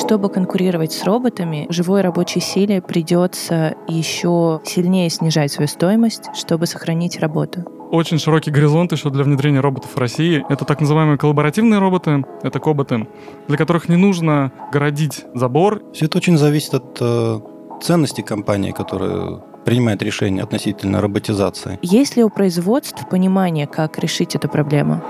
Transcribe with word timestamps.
Чтобы 0.00 0.30
конкурировать 0.30 0.92
с 0.92 1.04
роботами, 1.04 1.66
живой 1.68 2.00
рабочей 2.00 2.40
силе 2.40 2.80
придется 2.80 3.74
еще 3.86 4.60
сильнее 4.64 5.10
снижать 5.10 5.52
свою 5.52 5.68
стоимость, 5.68 6.30
чтобы 6.34 6.66
сохранить 6.66 7.18
работу 7.20 7.64
очень 7.92 8.20
широкий 8.20 8.52
горизонт 8.52 8.92
еще 8.92 9.10
для 9.10 9.24
внедрения 9.24 9.58
роботов 9.58 9.90
в 9.94 9.98
России. 9.98 10.44
Это 10.48 10.64
так 10.64 10.80
называемые 10.80 11.18
коллаборативные 11.18 11.80
роботы, 11.80 12.24
это 12.44 12.60
коботы, 12.60 13.08
для 13.48 13.56
которых 13.56 13.88
не 13.88 13.96
нужно 13.96 14.52
городить 14.72 15.24
забор. 15.34 15.82
Все 15.92 16.06
это 16.06 16.18
очень 16.18 16.38
зависит 16.38 16.74
от 16.74 16.98
э, 17.00 17.40
ценности 17.82 18.20
компании, 18.20 18.70
которая 18.70 19.42
принимает 19.64 20.04
решение 20.04 20.44
относительно 20.44 21.00
роботизации. 21.00 21.80
Есть 21.82 22.16
ли 22.16 22.22
у 22.22 22.30
производств 22.30 23.08
понимание, 23.10 23.66
как 23.66 23.98
решить 23.98 24.36
эту 24.36 24.48
проблему? 24.48 25.02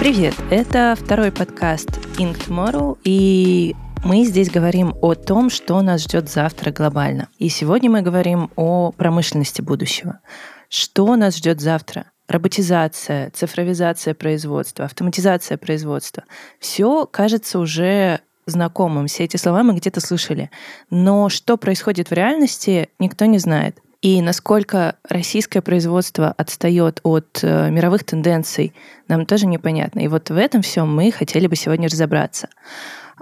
Привет! 0.00 0.34
Это 0.50 0.96
второй 0.98 1.30
подкаст 1.30 1.90
Ink 2.18 2.48
Tomorrow, 2.48 2.96
и 3.04 3.76
мы 4.02 4.24
здесь 4.24 4.50
говорим 4.50 4.94
о 5.02 5.14
том, 5.14 5.50
что 5.50 5.78
нас 5.82 6.04
ждет 6.04 6.30
завтра 6.30 6.72
глобально. 6.72 7.28
И 7.36 7.50
сегодня 7.50 7.90
мы 7.90 8.00
говорим 8.00 8.50
о 8.56 8.92
промышленности 8.92 9.60
будущего. 9.60 10.20
Что 10.70 11.14
нас 11.16 11.36
ждет 11.36 11.60
завтра? 11.60 12.06
Роботизация, 12.28 13.30
цифровизация 13.32 14.14
производства, 14.14 14.86
автоматизация 14.86 15.58
производства. 15.58 16.24
Все 16.60 17.04
кажется 17.04 17.58
уже 17.58 18.20
знакомым. 18.46 19.06
Все 19.06 19.24
эти 19.24 19.36
слова 19.36 19.62
мы 19.62 19.74
где-то 19.74 20.00
слышали. 20.00 20.50
Но 20.88 21.28
что 21.28 21.58
происходит 21.58 22.08
в 22.08 22.14
реальности, 22.14 22.88
никто 22.98 23.26
не 23.26 23.36
знает. 23.36 23.78
И 24.02 24.22
насколько 24.22 24.96
российское 25.08 25.60
производство 25.60 26.32
отстает 26.38 27.00
от 27.02 27.40
э, 27.42 27.70
мировых 27.70 28.04
тенденций, 28.04 28.72
нам 29.08 29.26
тоже 29.26 29.46
непонятно. 29.46 30.00
И 30.00 30.08
вот 30.08 30.30
в 30.30 30.36
этом 30.36 30.62
всем 30.62 30.94
мы 30.94 31.12
хотели 31.12 31.46
бы 31.46 31.54
сегодня 31.54 31.86
разобраться. 31.86 32.48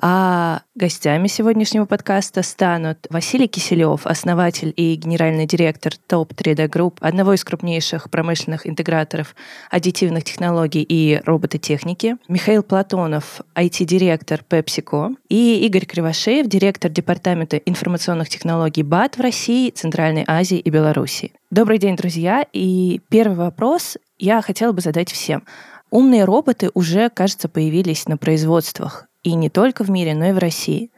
А 0.00 0.62
гостями 0.76 1.26
сегодняшнего 1.26 1.84
подкаста 1.84 2.42
станут 2.42 3.06
Василий 3.10 3.48
Киселев, 3.48 4.06
основатель 4.06 4.72
и 4.76 4.94
генеральный 4.94 5.46
директор 5.46 5.92
Top 6.08 6.34
3D 6.34 6.68
Group, 6.68 6.98
одного 7.00 7.34
из 7.34 7.42
крупнейших 7.42 8.08
промышленных 8.08 8.66
интеграторов 8.66 9.34
аддитивных 9.70 10.22
технологий 10.22 10.82
и 10.88 11.20
робототехники, 11.24 12.16
Михаил 12.28 12.62
Платонов, 12.62 13.40
IT-директор 13.56 14.44
PepsiCo, 14.48 15.16
и 15.28 15.66
Игорь 15.66 15.84
Кривошеев, 15.84 16.46
директор 16.46 16.90
департамента 16.90 17.56
информационных 17.56 18.28
технологий 18.28 18.84
БАТ 18.84 19.16
в 19.16 19.20
России, 19.20 19.70
Центральной 19.70 20.24
Азии 20.28 20.58
и 20.58 20.70
Беларуси. 20.70 21.32
Добрый 21.50 21.78
день, 21.78 21.96
друзья. 21.96 22.46
И 22.52 23.00
первый 23.08 23.36
вопрос 23.36 23.96
я 24.18 24.42
хотела 24.42 24.72
бы 24.72 24.80
задать 24.80 25.10
всем. 25.10 25.44
Умные 25.90 26.24
роботы 26.24 26.70
уже, 26.74 27.08
кажется, 27.08 27.48
появились 27.48 28.06
на 28.08 28.16
производствах 28.16 29.06
и 29.22 29.34
не 29.34 29.48
только 29.48 29.84
в 29.84 29.90
мире, 29.90 30.14
но 30.14 30.26
и 30.26 30.32
в 30.32 30.38
России. 30.38 30.90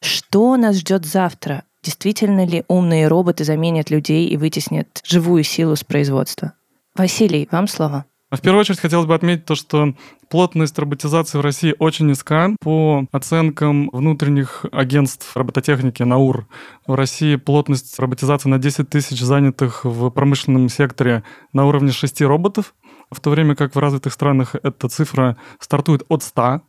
Что 0.00 0.56
нас 0.56 0.76
ждет 0.76 1.04
завтра? 1.04 1.64
Действительно 1.82 2.44
ли 2.46 2.64
умные 2.68 3.08
роботы 3.08 3.44
заменят 3.44 3.90
людей 3.90 4.26
и 4.28 4.36
вытеснят 4.36 5.02
живую 5.04 5.44
силу 5.44 5.76
с 5.76 5.84
производства? 5.84 6.54
Василий, 6.94 7.48
вам 7.50 7.68
слово. 7.68 8.04
В 8.30 8.40
первую 8.40 8.60
очередь 8.60 8.78
хотелось 8.78 9.06
бы 9.06 9.14
отметить 9.14 9.44
то, 9.44 9.56
что 9.56 9.94
плотность 10.28 10.78
роботизации 10.78 11.36
в 11.36 11.40
России 11.40 11.74
очень 11.78 12.06
низка. 12.06 12.54
По 12.60 13.04
оценкам 13.10 13.90
внутренних 13.92 14.64
агентств 14.70 15.36
робототехники 15.36 16.04
НАУР, 16.04 16.46
в 16.86 16.94
России 16.94 17.34
плотность 17.34 17.98
роботизации 17.98 18.48
на 18.48 18.58
10 18.58 18.88
тысяч 18.88 19.20
занятых 19.20 19.84
в 19.84 20.10
промышленном 20.10 20.68
секторе 20.68 21.24
на 21.52 21.66
уровне 21.66 21.90
6 21.90 22.22
роботов, 22.22 22.74
в 23.10 23.20
то 23.20 23.30
время 23.30 23.54
как 23.54 23.74
в 23.74 23.78
развитых 23.78 24.12
странах 24.12 24.54
эта 24.54 24.88
цифра 24.88 25.36
стартует 25.58 26.04
от 26.08 26.22
100 26.22 26.62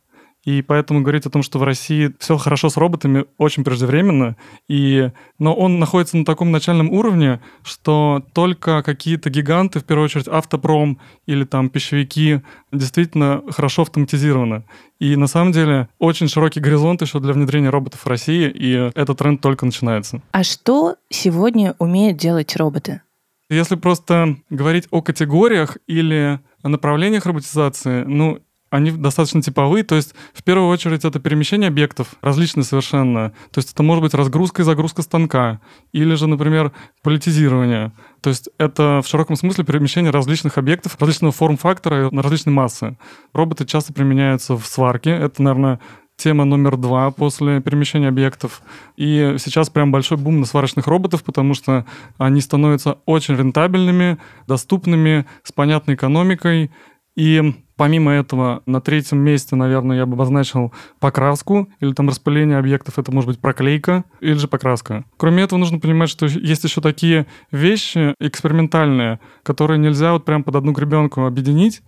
и 0.44 0.60
поэтому 0.60 1.02
говорить 1.02 1.26
о 1.26 1.30
том, 1.30 1.42
что 1.42 1.58
в 1.58 1.62
России 1.62 2.12
все 2.18 2.36
хорошо 2.36 2.68
с 2.68 2.76
роботами, 2.76 3.26
очень 3.38 3.62
преждевременно. 3.62 4.36
И... 4.68 5.10
Но 5.38 5.54
он 5.54 5.78
находится 5.78 6.16
на 6.16 6.24
таком 6.24 6.50
начальном 6.50 6.90
уровне, 6.90 7.40
что 7.62 8.24
только 8.32 8.82
какие-то 8.82 9.30
гиганты, 9.30 9.78
в 9.78 9.84
первую 9.84 10.06
очередь 10.06 10.26
автопром 10.26 10.98
или 11.26 11.44
там 11.44 11.70
пищевики, 11.70 12.40
действительно 12.72 13.42
хорошо 13.50 13.82
автоматизированы. 13.82 14.64
И 14.98 15.14
на 15.14 15.28
самом 15.28 15.52
деле 15.52 15.88
очень 15.98 16.28
широкий 16.28 16.60
горизонт 16.60 17.02
еще 17.02 17.20
для 17.20 17.32
внедрения 17.32 17.70
роботов 17.70 18.00
в 18.04 18.08
России, 18.08 18.50
и 18.50 18.90
этот 18.94 19.18
тренд 19.18 19.40
только 19.40 19.64
начинается. 19.64 20.22
А 20.32 20.42
что 20.42 20.96
сегодня 21.08 21.76
умеют 21.78 22.18
делать 22.18 22.56
роботы? 22.56 23.02
Если 23.52 23.76
просто 23.76 24.36
говорить 24.48 24.88
о 24.90 25.02
категориях 25.02 25.76
или 25.86 26.40
о 26.62 26.68
направлениях 26.70 27.26
роботизации, 27.26 28.02
ну, 28.04 28.38
они 28.70 28.90
достаточно 28.90 29.42
типовые, 29.42 29.84
то 29.84 29.94
есть 29.94 30.14
в 30.32 30.42
первую 30.42 30.68
очередь 30.68 31.04
это 31.04 31.20
перемещение 31.20 31.68
объектов, 31.68 32.14
различные 32.22 32.64
совершенно. 32.64 33.34
То 33.50 33.58
есть 33.58 33.70
это 33.74 33.82
может 33.82 34.02
быть 34.02 34.14
разгрузка 34.14 34.62
и 34.62 34.64
загрузка 34.64 35.02
станка, 35.02 35.60
или 35.92 36.14
же, 36.14 36.26
например, 36.26 36.72
политизирование. 37.02 37.92
То 38.22 38.30
есть 38.30 38.48
это 38.56 39.02
в 39.04 39.06
широком 39.06 39.36
смысле 39.36 39.64
перемещение 39.64 40.10
различных 40.10 40.56
объектов, 40.56 40.96
различного 40.98 41.32
форм-фактора 41.32 42.08
на 42.10 42.22
различные 42.22 42.54
массы. 42.54 42.96
Роботы 43.34 43.66
часто 43.66 43.92
применяются 43.92 44.56
в 44.56 44.64
сварке. 44.64 45.10
Это, 45.10 45.42
наверное, 45.42 45.78
тема 46.22 46.44
номер 46.44 46.76
два 46.76 47.10
после 47.10 47.60
перемещения 47.60 48.08
объектов. 48.08 48.62
И 48.96 49.36
сейчас 49.38 49.70
прям 49.70 49.90
большой 49.90 50.18
бум 50.18 50.40
на 50.40 50.46
сварочных 50.46 50.86
роботов, 50.86 51.24
потому 51.24 51.54
что 51.54 51.84
они 52.18 52.40
становятся 52.40 52.98
очень 53.06 53.36
рентабельными, 53.36 54.18
доступными, 54.46 55.26
с 55.42 55.50
понятной 55.50 55.94
экономикой. 55.94 56.70
И 57.16 57.54
Помимо 57.82 58.12
этого, 58.12 58.62
на 58.64 58.80
третьем 58.80 59.18
месте, 59.18 59.56
наверное, 59.56 59.96
я 59.96 60.06
бы 60.06 60.12
обозначил 60.12 60.72
покраску 61.00 61.68
или 61.80 61.92
там 61.92 62.08
распыление 62.08 62.58
объектов. 62.58 62.96
Это 62.96 63.10
может 63.10 63.28
быть 63.28 63.40
проклейка 63.40 64.04
или 64.20 64.34
же 64.34 64.46
покраска. 64.46 65.04
Кроме 65.16 65.42
этого, 65.42 65.58
нужно 65.58 65.80
понимать, 65.80 66.08
что 66.08 66.26
есть 66.26 66.62
еще 66.62 66.80
такие 66.80 67.26
вещи 67.50 68.14
экспериментальные, 68.20 69.18
которые 69.42 69.78
нельзя 69.78 70.12
вот 70.12 70.24
прям 70.24 70.44
под 70.44 70.54
одну 70.54 70.70
гребенку 70.70 71.24
объединить. 71.24 71.82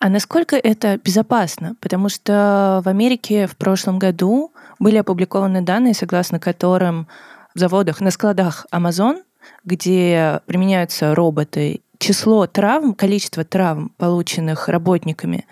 А 0.00 0.08
насколько 0.08 0.56
это 0.56 0.96
безопасно? 0.96 1.74
Потому 1.80 2.08
что 2.08 2.82
в 2.84 2.88
Америке 2.88 3.46
в 3.46 3.56
прошлом 3.56 3.98
году 3.98 4.52
были 4.78 4.96
опубликованы 4.96 5.60
данные, 5.60 5.94
согласно 5.94 6.38
которым 6.38 7.08
в 7.54 7.58
заводах, 7.58 8.00
на 8.00 8.12
складах 8.12 8.66
Amazon, 8.72 9.22
где 9.64 10.40
применяются 10.46 11.14
роботы 11.14 11.80
число 11.98 12.46
травм, 12.46 12.94
количество 12.94 13.44
травм, 13.44 13.90
полученных 13.96 14.68
работниками, 14.68 15.46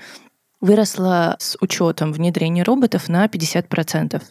выросло 0.60 1.36
с 1.40 1.56
учетом 1.60 2.12
внедрения 2.12 2.62
роботов 2.62 3.08
на 3.08 3.26
50%. 3.26 4.22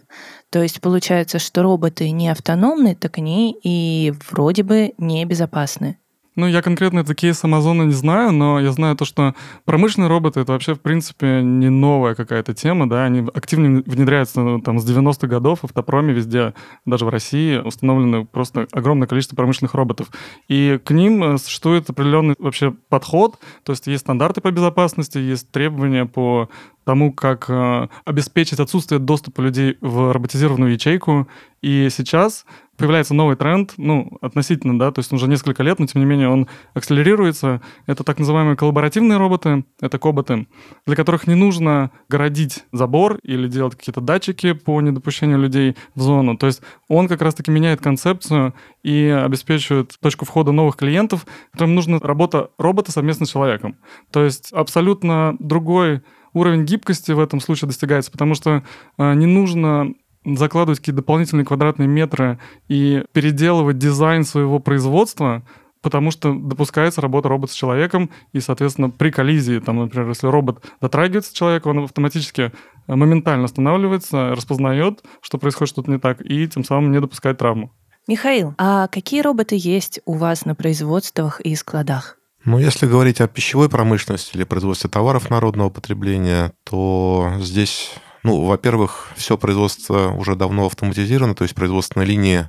То 0.50 0.64
есть 0.64 0.80
получается, 0.80 1.40
что 1.40 1.62
роботы 1.62 2.10
не 2.12 2.30
автономны, 2.30 2.96
так 2.96 3.18
они 3.18 3.58
и 3.64 4.14
вроде 4.30 4.64
бы 4.64 4.94
не 4.98 5.26
безопасны. 5.26 5.98
Ну, 6.36 6.48
я 6.48 6.62
конкретно 6.62 7.00
этот 7.00 7.18
кейс 7.18 7.42
Амазона 7.46 7.84
не 7.84 7.94
знаю, 7.94 8.34
но 8.34 8.60
я 8.60 8.72
знаю 8.74 8.98
то, 8.98 9.06
что 9.06 9.36
промышленные 9.64 10.10
роботы— 10.10 10.40
это 10.42 10.52
вообще, 10.52 10.76
в 10.76 10.82
принципе, 10.82 11.42
не 11.42 11.70
новая 11.70 12.14
какая-то 12.14 12.54
тема, 12.54 12.90
да, 12.90 13.06
они 13.06 13.26
активно 13.34 13.82
внедряются 13.86 14.42
ну, 14.42 14.60
там 14.60 14.80
с 14.80 14.90
90-х 14.90 15.28
годов, 15.28 15.60
в 15.62 15.64
автопроме 15.66 16.14
везде, 16.14 16.54
даже 16.86 17.06
в 17.06 17.10
России, 17.10 17.58
установлено 17.58 18.26
просто 18.26 18.68
огромное 18.74 19.08
количество 19.08 19.38
промышленных 19.38 19.76
роботов. 19.76 20.10
И 20.50 20.78
к 20.84 20.92
ним 20.92 21.24
э, 21.24 21.38
существует 21.38 21.90
определенный 21.90 22.36
вообще 22.38 22.72
подход, 22.90 23.40
то 23.64 23.72
есть 23.72 23.88
есть 23.88 24.02
стандарты 24.02 24.42
по 24.42 24.52
безопасности, 24.52 25.18
есть 25.18 25.50
требования 25.52 26.06
по 26.06 26.50
тому, 26.86 27.12
как 27.12 27.50
э, 27.50 27.88
обеспечить 28.06 28.60
отсутствие 28.60 29.00
доступа 29.00 29.42
людей 29.42 29.78
в 29.82 30.14
роботизированную 30.14 30.74
ячейку. 30.74 31.28
И 31.62 31.90
сейчас 31.90 32.46
появляется 32.78 33.14
новый 33.14 33.36
тренд, 33.36 33.74
ну, 33.78 34.18
относительно, 34.22 34.78
да, 34.78 34.92
то 34.92 35.00
есть 35.00 35.12
он 35.12 35.18
уже 35.18 35.28
несколько 35.28 35.64
лет, 35.64 35.80
но 35.80 35.88
тем 35.88 36.02
не 36.02 36.06
менее 36.06 36.30
он 36.30 36.48
акселерируется. 36.74 37.62
Это 37.88 38.04
так 38.04 38.20
называемые 38.20 38.56
коллаборативные 38.56 39.18
роботы, 39.18 39.66
это 39.82 39.98
коботы, 39.98 40.48
для 40.86 40.96
которых 40.96 41.26
не 41.26 41.36
нужно 41.36 41.90
городить 42.08 42.66
забор 42.72 43.18
или 43.24 43.48
делать 43.48 43.76
какие-то 43.76 44.02
датчики 44.02 44.54
по 44.54 44.80
недопущению 44.82 45.40
людей 45.40 45.76
в 45.96 46.02
зону. 46.02 46.38
То 46.38 46.48
есть 46.48 46.62
он 46.88 47.08
как 47.08 47.22
раз-таки 47.22 47.50
меняет 47.50 47.82
концепцию 47.82 48.54
и 48.84 49.08
обеспечивает 49.08 49.98
точку 50.00 50.26
входа 50.26 50.52
новых 50.52 50.76
клиентов, 50.76 51.26
которым 51.52 51.74
нужна 51.74 51.98
работа 52.00 52.52
робота 52.60 52.92
совместно 52.92 53.26
с 53.26 53.32
человеком. 53.32 53.78
То 54.12 54.24
есть 54.24 54.52
абсолютно 54.52 55.36
другой 55.40 56.02
уровень 56.36 56.66
гибкости 56.66 57.12
в 57.12 57.20
этом 57.20 57.40
случае 57.40 57.68
достигается, 57.68 58.12
потому 58.12 58.36
что 58.36 58.64
э, 58.98 59.14
не 59.16 59.26
нужно 59.26 59.96
закладывать 60.26 60.80
какие-то 60.80 60.98
дополнительные 60.98 61.46
квадратные 61.46 61.88
метры 61.88 62.40
и 62.68 63.04
переделывать 63.14 63.78
дизайн 63.78 64.24
своего 64.24 64.60
производства, 64.60 65.44
потому 65.82 66.12
что 66.12 66.34
допускается 66.34 67.02
работа 67.02 67.30
робота 67.30 67.54
с 67.54 67.56
человеком, 67.56 68.10
и, 68.34 68.40
соответственно, 68.40 68.90
при 68.90 69.12
коллизии, 69.12 69.60
там, 69.60 69.78
например, 69.78 70.10
если 70.10 70.28
робот 70.28 70.64
дотрагивается 70.82 71.32
к 71.32 71.36
человеку, 71.36 71.70
он 71.70 71.86
автоматически 71.86 72.52
э, 72.88 72.96
моментально 72.96 73.46
останавливается, 73.46 74.32
распознает, 74.32 75.04
что 75.22 75.38
происходит 75.38 75.70
что-то 75.72 75.92
не 75.92 76.00
так, 76.00 76.22
и 76.22 76.48
тем 76.48 76.64
самым 76.64 76.92
не 76.92 77.00
допускает 77.00 77.38
травму. 77.38 77.72
Михаил, 78.08 78.54
а 78.58 78.88
какие 78.88 79.22
роботы 79.22 79.56
есть 79.58 80.00
у 80.06 80.14
вас 80.14 80.46
на 80.46 80.54
производствах 80.54 81.42
и 81.42 81.56
складах? 81.56 82.18
Ну, 82.46 82.60
если 82.60 82.86
говорить 82.86 83.22
о 83.22 83.28
пищевой 83.28 83.70
промышленности 83.70 84.36
или 84.36 84.44
производстве 84.44 84.88
товаров 84.88 85.32
народного 85.32 85.72
потребления, 85.72 86.54
то 86.64 87.34
здесь, 87.40 87.92
ну, 88.22 88.46
во-первых, 88.46 89.10
все 89.16 89.36
производство 89.36 90.12
уже 90.12 90.36
давно 90.36 90.68
автоматизировано, 90.68 91.34
то 91.34 91.44
есть 91.44 91.56
производственные 91.56 92.06
линии 92.06 92.48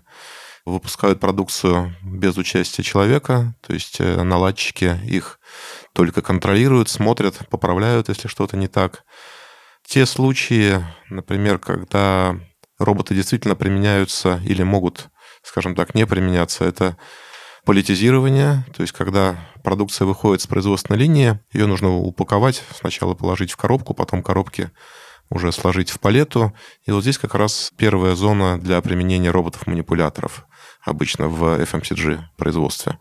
выпускают 0.67 1.19
продукцию 1.19 1.97
без 2.03 2.37
участия 2.37 2.83
человека, 2.83 3.55
то 3.67 3.73
есть 3.73 3.97
э, 4.01 4.23
наладчики 4.23 5.01
их 5.07 5.41
только 5.95 6.21
контролируют, 6.21 6.91
смотрят, 6.91 7.49
поправляют, 7.49 8.11
если 8.11 8.29
что-то 8.29 8.59
не 8.59 8.69
так. 8.69 9.05
Те 9.87 10.05
случаи, 10.05 10.85
например, 11.09 11.59
когда 11.59 12.39
роботы 12.79 13.15
действительно 13.15 13.55
применяются 13.55 14.43
или 14.45 14.63
могут, 14.63 15.09
скажем 15.43 15.75
так, 15.75 15.95
не 15.95 16.07
применяться, 16.07 16.67
это 16.67 16.99
политизирование, 17.67 18.65
то 18.75 18.83
есть 18.83 18.93
когда 18.93 19.37
продукция 19.65 20.07
выходит 20.07 20.41
с 20.41 20.47
производственной 20.47 20.99
линии, 20.99 21.41
ее 21.53 21.67
нужно 21.67 21.95
упаковать, 21.95 22.63
сначала 22.79 23.15
положить 23.15 23.51
в 23.51 23.57
коробку, 23.57 23.93
потом 23.93 24.23
коробки 24.23 24.71
уже 25.29 25.51
сложить 25.51 25.91
в 25.91 25.99
палету. 25.99 26.55
И 26.87 26.93
вот 26.93 27.03
здесь 27.03 27.19
как 27.19 27.35
раз 27.35 27.73
первая 27.77 28.15
зона 28.15 28.59
для 28.61 28.81
применения 28.81 29.31
роботов-манипуляторов 29.31 30.47
обычно 30.85 31.27
в 31.27 31.61
FMCG 31.61 32.21
производстве. 32.37 33.01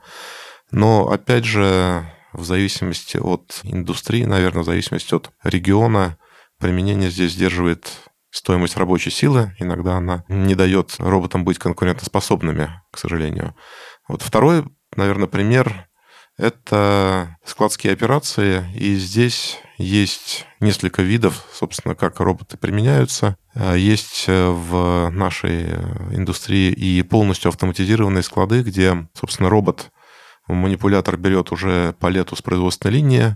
Но, 0.72 1.12
опять 1.12 1.46
же, 1.46 2.12
в 2.34 2.44
зависимости 2.44 3.18
от 3.18 3.60
индустрии, 3.62 4.26
наверное, 4.26 4.64
в 4.64 4.66
зависимости 4.66 5.14
от 5.14 5.30
региона, 5.44 6.18
применение 6.60 7.12
здесь 7.12 7.34
сдерживает 7.34 7.88
стоимость 8.32 8.78
рабочей 8.78 9.12
силы. 9.12 9.56
Иногда 9.60 9.98
она 9.98 10.26
не 10.28 10.56
дает 10.56 10.96
роботам 10.98 11.46
быть 11.46 11.60
конкурентоспособными, 11.60 12.82
к 12.92 12.98
сожалению. 12.98 13.56
Вот 14.08 14.22
второй, 14.22 14.66
наверное, 14.96 15.28
пример– 15.28 15.88
это 16.38 17.38
складские 17.44 17.94
операции. 17.94 18.66
И 18.76 18.96
здесь 18.96 19.58
есть 19.78 20.46
несколько 20.60 21.02
видов, 21.02 21.46
собственно, 21.52 21.96
как 21.96 22.20
роботы 22.20 22.58
применяются. 22.58 23.38
А, 23.56 23.74
есть 23.74 24.26
э, 24.28 24.50
в 24.50 25.10
нашей 25.10 25.64
э, 25.68 26.16
индустрии 26.16 26.72
и 26.72 27.02
полностью 27.04 27.50
автоматизированные 27.50 28.24
склады, 28.24 28.62
где, 28.62 29.08
собственно, 29.14 29.50
робот, 29.50 29.92
манипулятор 30.48 31.18
берет 31.18 31.52
уже 31.52 31.96
палету 32.00 32.36
с 32.36 32.42
производственной 32.42 32.96
линии, 32.96 33.36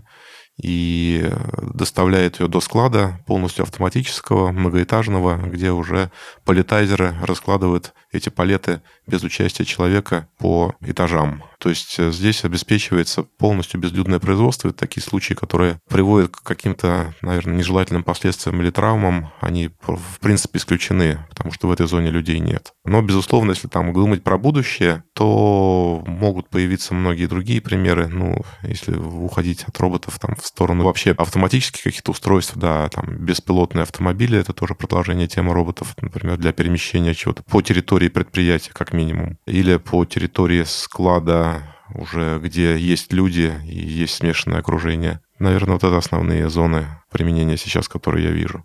и 0.62 1.30
доставляет 1.62 2.40
ее 2.40 2.48
до 2.48 2.60
склада 2.60 3.20
полностью 3.26 3.62
автоматического, 3.62 4.52
многоэтажного, 4.52 5.36
где 5.36 5.70
уже 5.70 6.10
палетайзеры 6.44 7.14
раскладывают 7.22 7.94
эти 8.12 8.28
палеты 8.28 8.82
без 9.06 9.22
участия 9.22 9.64
человека 9.64 10.28
по 10.38 10.74
этажам. 10.80 11.42
То 11.60 11.68
есть 11.68 11.98
э, 11.98 12.10
здесь 12.10 12.44
обеспечивается 12.44 13.22
полностью 13.22 13.80
безлюдное 13.80 14.18
производство. 14.18 14.68
Это 14.68 14.78
такие 14.78 15.02
случаи, 15.02 15.34
которые 15.34 15.78
приводят 15.88 16.34
к 16.34 16.42
каким-то, 16.42 17.14
наверное, 17.20 17.56
нежелательным 17.56 18.02
последствиям 18.02 18.60
или 18.62 18.70
травмам, 18.70 19.30
они 19.40 19.70
в 19.82 20.18
принципе 20.20 20.58
исключены, 20.58 21.18
потому 21.28 21.52
что 21.52 21.68
в 21.68 21.72
этой 21.72 21.86
зоне 21.86 22.10
людей 22.10 22.38
нет. 22.38 22.72
Но, 22.84 23.02
безусловно, 23.02 23.50
если 23.50 23.68
там 23.68 23.92
думать 23.92 24.24
про 24.24 24.38
будущее, 24.38 25.04
то 25.14 26.02
могут 26.06 26.48
появиться 26.48 26.94
многие 26.94 27.26
другие 27.26 27.60
примеры. 27.60 28.08
Ну, 28.08 28.36
если 28.62 28.94
уходить 28.96 29.64
от 29.64 29.78
роботов 29.78 30.18
там 30.18 30.36
в 30.36 30.46
сторону 30.46 30.84
вообще 30.84 31.12
автоматических 31.12 31.82
каких-то 31.82 32.12
устройств, 32.12 32.56
да, 32.56 32.88
там 32.88 33.04
беспилотные 33.18 33.82
автомобили, 33.82 34.38
это 34.38 34.54
тоже 34.54 34.74
продолжение 34.74 35.28
темы 35.28 35.52
роботов, 35.52 35.94
например, 36.00 36.38
для 36.38 36.52
перемещения 36.52 37.14
чего-то 37.14 37.42
по 37.42 37.60
территории 37.60 37.99
предприятия, 38.08 38.72
как 38.72 38.92
минимум, 38.92 39.38
или 39.46 39.76
по 39.76 40.04
территории 40.04 40.64
склада 40.64 41.76
уже 41.94 42.38
где 42.38 42.76
есть 42.76 43.12
люди 43.12 43.52
и 43.64 43.78
есть 43.78 44.14
смешанное 44.14 44.60
окружение. 44.60 45.20
Наверное, 45.38 45.74
вот 45.74 45.84
это 45.84 45.96
основные 45.96 46.48
зоны 46.48 46.86
применения 47.10 47.56
сейчас, 47.56 47.88
которые 47.88 48.26
я 48.26 48.30
вижу. 48.30 48.64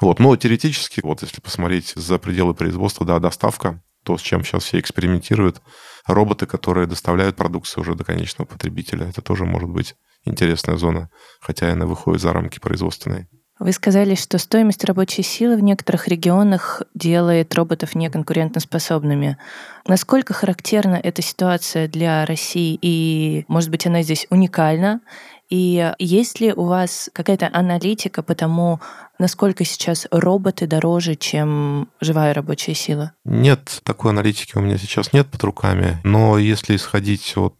Вот. 0.00 0.18
Но 0.18 0.36
теоретически, 0.36 1.00
вот 1.02 1.22
если 1.22 1.40
посмотреть 1.40 1.92
за 1.94 2.18
пределы 2.18 2.54
производства, 2.54 3.06
да, 3.06 3.18
доставка, 3.18 3.82
то, 4.04 4.18
с 4.18 4.20
чем 4.20 4.44
сейчас 4.44 4.64
все 4.64 4.78
экспериментируют, 4.78 5.62
роботы, 6.06 6.46
которые 6.46 6.86
доставляют 6.86 7.36
продукцию 7.36 7.82
уже 7.82 7.94
до 7.94 8.04
конечного 8.04 8.46
потребителя, 8.46 9.08
это 9.08 9.22
тоже 9.22 9.44
может 9.44 9.68
быть 9.68 9.96
интересная 10.24 10.76
зона, 10.76 11.10
хотя 11.40 11.72
она 11.72 11.86
выходит 11.86 12.20
за 12.20 12.32
рамки 12.32 12.58
производственной. 12.58 13.28
Вы 13.58 13.72
сказали, 13.72 14.14
что 14.14 14.36
стоимость 14.36 14.84
рабочей 14.84 15.22
силы 15.22 15.56
в 15.56 15.62
некоторых 15.62 16.08
регионах 16.08 16.82
делает 16.94 17.54
роботов 17.54 17.94
неконкурентоспособными. 17.94 19.38
Насколько 19.86 20.34
характерна 20.34 20.96
эта 20.96 21.22
ситуация 21.22 21.88
для 21.88 22.26
России 22.26 22.78
и, 22.82 23.46
может 23.48 23.70
быть, 23.70 23.86
она 23.86 24.02
здесь 24.02 24.26
уникальна? 24.28 25.00
И 25.48 25.92
есть 25.98 26.40
ли 26.40 26.52
у 26.52 26.64
вас 26.64 27.08
какая-то 27.12 27.48
аналитика 27.52 28.22
по 28.22 28.34
тому, 28.34 28.80
насколько 29.18 29.64
сейчас 29.64 30.06
роботы 30.10 30.66
дороже, 30.66 31.14
чем 31.14 31.88
живая 32.00 32.34
рабочая 32.34 32.74
сила? 32.74 33.12
Нет, 33.24 33.80
такой 33.84 34.10
аналитики 34.10 34.58
у 34.58 34.60
меня 34.60 34.76
сейчас 34.76 35.12
нет 35.12 35.28
под 35.28 35.44
руками. 35.44 35.98
Но 36.04 36.36
если 36.36 36.76
исходить 36.76 37.34
от 37.36 37.54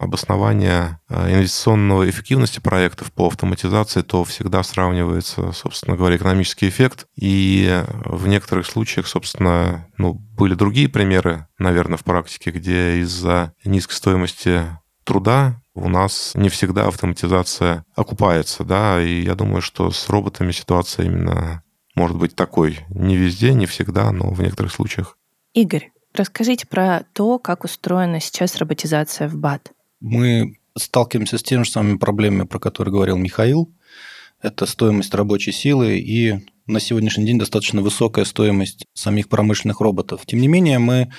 обоснования 0.00 1.00
э, 1.08 1.34
инвестиционного 1.34 2.08
эффективности 2.08 2.58
проектов 2.58 3.12
по 3.12 3.26
автоматизации, 3.26 4.00
то 4.00 4.24
всегда 4.24 4.62
сравнивается, 4.62 5.52
собственно 5.52 5.96
говоря, 5.96 6.16
экономический 6.16 6.68
эффект. 6.68 7.06
И 7.16 7.84
в 8.04 8.26
некоторых 8.26 8.66
случаях, 8.66 9.06
собственно, 9.06 9.86
ну, 9.98 10.14
были 10.14 10.54
другие 10.54 10.88
примеры, 10.88 11.46
наверное, 11.58 11.98
в 11.98 12.04
практике, 12.04 12.50
где 12.50 13.00
из-за 13.00 13.52
низкой 13.64 13.92
стоимости 13.92 14.62
труда 15.04 15.60
у 15.74 15.88
нас 15.88 16.32
не 16.34 16.48
всегда 16.48 16.86
автоматизация 16.86 17.84
окупается, 17.94 18.64
да, 18.64 19.02
и 19.02 19.22
я 19.22 19.34
думаю, 19.34 19.60
что 19.60 19.90
с 19.90 20.08
роботами 20.08 20.52
ситуация 20.52 21.06
именно 21.06 21.62
может 21.94 22.16
быть 22.16 22.34
такой. 22.34 22.80
Не 22.88 23.16
везде, 23.16 23.52
не 23.52 23.66
всегда, 23.66 24.10
но 24.12 24.30
в 24.30 24.40
некоторых 24.40 24.72
случаях. 24.72 25.18
Игорь, 25.52 25.90
расскажите 26.14 26.66
про 26.66 27.04
то, 27.12 27.38
как 27.38 27.64
устроена 27.64 28.20
сейчас 28.20 28.56
роботизация 28.56 29.28
в 29.28 29.36
БАТ 29.36 29.72
мы 30.00 30.56
сталкиваемся 30.76 31.38
с 31.38 31.42
теми 31.42 31.62
же 31.62 31.70
самыми 31.70 31.98
проблемами, 31.98 32.46
про 32.46 32.58
которые 32.58 32.92
говорил 32.92 33.16
Михаил. 33.16 33.72
Это 34.42 34.66
стоимость 34.66 35.14
рабочей 35.14 35.52
силы 35.52 35.98
и 35.98 36.40
на 36.66 36.80
сегодняшний 36.80 37.26
день 37.26 37.38
достаточно 37.38 37.82
высокая 37.82 38.24
стоимость 38.24 38.86
самих 38.94 39.28
промышленных 39.28 39.80
роботов. 39.80 40.22
Тем 40.24 40.40
не 40.40 40.48
менее, 40.48 40.78
мы 40.78 41.10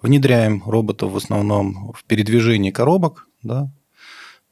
внедряем 0.00 0.62
роботов 0.64 1.12
в 1.12 1.16
основном 1.16 1.92
в 1.92 2.04
передвижении 2.04 2.70
коробок, 2.70 3.28
да, 3.42 3.70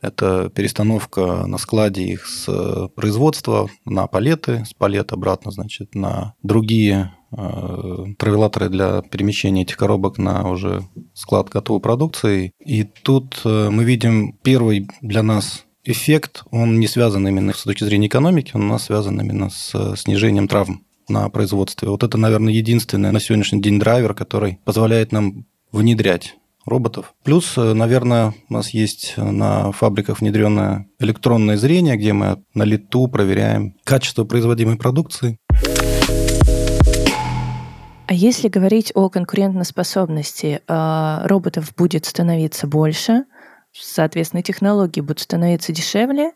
это 0.00 0.50
перестановка 0.54 1.46
на 1.46 1.58
складе 1.58 2.04
их 2.04 2.26
с 2.26 2.88
производства 2.94 3.68
на 3.84 4.06
палеты, 4.06 4.64
с 4.64 4.72
палет 4.72 5.12
обратно, 5.12 5.50
значит, 5.50 5.94
на 5.94 6.34
другие 6.42 7.14
травелаторы 7.32 8.68
для 8.68 9.02
перемещения 9.02 9.62
этих 9.62 9.76
коробок 9.76 10.18
на 10.18 10.48
уже 10.48 10.82
склад 11.14 11.48
готовой 11.48 11.80
продукции. 11.80 12.52
И 12.64 12.84
тут 12.84 13.40
э, 13.44 13.70
мы 13.70 13.84
видим 13.84 14.32
первый 14.42 14.88
для 15.00 15.22
нас 15.22 15.64
эффект, 15.84 16.44
он 16.50 16.78
не 16.78 16.86
связан 16.86 17.26
именно 17.26 17.52
с 17.52 17.62
точки 17.62 17.84
зрения 17.84 18.08
экономики, 18.08 18.52
он 18.54 18.64
у 18.64 18.72
нас 18.72 18.84
связан 18.84 19.20
именно 19.20 19.50
с 19.50 19.96
снижением 19.96 20.48
травм 20.48 20.84
на 21.08 21.28
производстве. 21.28 21.88
Вот 21.88 22.02
это, 22.02 22.18
наверное, 22.18 22.52
единственный 22.52 23.12
на 23.12 23.20
сегодняшний 23.20 23.62
день 23.62 23.78
драйвер, 23.78 24.14
который 24.14 24.58
позволяет 24.64 25.12
нам 25.12 25.46
внедрять 25.72 26.36
роботов. 26.66 27.14
Плюс, 27.24 27.56
э, 27.56 27.72
наверное, 27.72 28.34
у 28.48 28.52
нас 28.52 28.70
есть 28.70 29.14
на 29.16 29.72
фабриках 29.72 30.20
внедренное 30.20 30.86
электронное 30.98 31.56
зрение, 31.56 31.96
где 31.96 32.12
мы 32.12 32.42
на 32.54 32.64
лету 32.64 33.08
проверяем 33.08 33.74
качество 33.84 34.24
производимой 34.24 34.76
продукции. 34.76 35.38
А 38.10 38.12
если 38.12 38.48
говорить 38.48 38.90
о 38.96 39.08
конкурентоспособности, 39.08 40.62
а, 40.66 41.22
роботов 41.28 41.72
будет 41.76 42.06
становиться 42.06 42.66
больше, 42.66 43.22
соответственно, 43.72 44.42
технологии 44.42 45.00
будут 45.00 45.20
становиться 45.20 45.70
дешевле. 45.70 46.32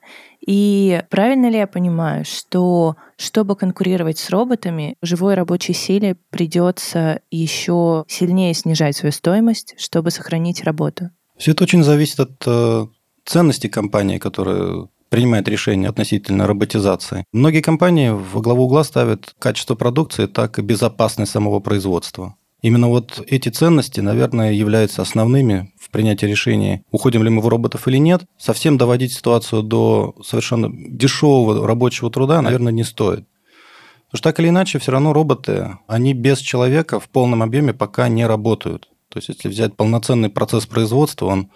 И 0.46 1.02
правильно 1.10 1.50
ли 1.50 1.58
я 1.58 1.66
понимаю, 1.66 2.24
что 2.24 2.94
чтобы 3.16 3.56
конкурировать 3.56 4.18
с 4.18 4.30
роботами, 4.30 4.94
живой 5.02 5.34
рабочей 5.34 5.72
силе 5.72 6.16
придется 6.30 7.22
еще 7.32 8.04
сильнее 8.06 8.54
снижать 8.54 8.96
свою 8.96 9.10
стоимость, 9.12 9.74
чтобы 9.76 10.12
сохранить 10.12 10.62
работу? 10.62 11.10
Все 11.38 11.50
это 11.50 11.64
очень 11.64 11.82
зависит 11.82 12.20
от 12.20 12.40
э, 12.46 12.86
ценности 13.24 13.66
компании, 13.66 14.18
которая 14.18 14.86
принимает 15.14 15.46
решения 15.46 15.88
относительно 15.88 16.48
роботизации. 16.48 17.24
Многие 17.32 17.60
компании 17.60 18.08
во 18.08 18.40
главу 18.40 18.64
угла 18.64 18.82
ставят 18.82 19.32
качество 19.38 19.76
продукции, 19.76 20.26
так 20.26 20.58
и 20.58 20.62
безопасность 20.62 21.30
самого 21.30 21.60
производства. 21.60 22.34
Именно 22.62 22.88
вот 22.88 23.22
эти 23.28 23.48
ценности, 23.48 24.00
наверное, 24.00 24.50
являются 24.50 25.02
основными 25.02 25.72
в 25.78 25.90
принятии 25.90 26.26
решения, 26.26 26.82
уходим 26.90 27.22
ли 27.22 27.30
мы 27.30 27.42
в 27.42 27.46
роботов 27.46 27.86
или 27.86 27.98
нет. 27.98 28.24
Совсем 28.38 28.76
доводить 28.76 29.12
ситуацию 29.12 29.62
до 29.62 30.16
совершенно 30.24 30.68
дешевого 30.72 31.64
рабочего 31.64 32.10
труда, 32.10 32.42
наверное, 32.42 32.72
не 32.72 32.82
стоит. 32.82 33.24
Потому 34.06 34.18
что 34.18 34.22
так 34.30 34.40
или 34.40 34.48
иначе, 34.48 34.80
все 34.80 34.90
равно 34.90 35.12
роботы, 35.12 35.78
они 35.86 36.12
без 36.12 36.40
человека 36.40 36.98
в 36.98 37.08
полном 37.08 37.40
объеме 37.44 37.72
пока 37.72 38.08
не 38.08 38.26
работают. 38.26 38.88
То 39.10 39.18
есть, 39.18 39.28
если 39.28 39.48
взять 39.48 39.76
полноценный 39.76 40.28
процесс 40.28 40.66
производства, 40.66 41.26
он 41.26 41.50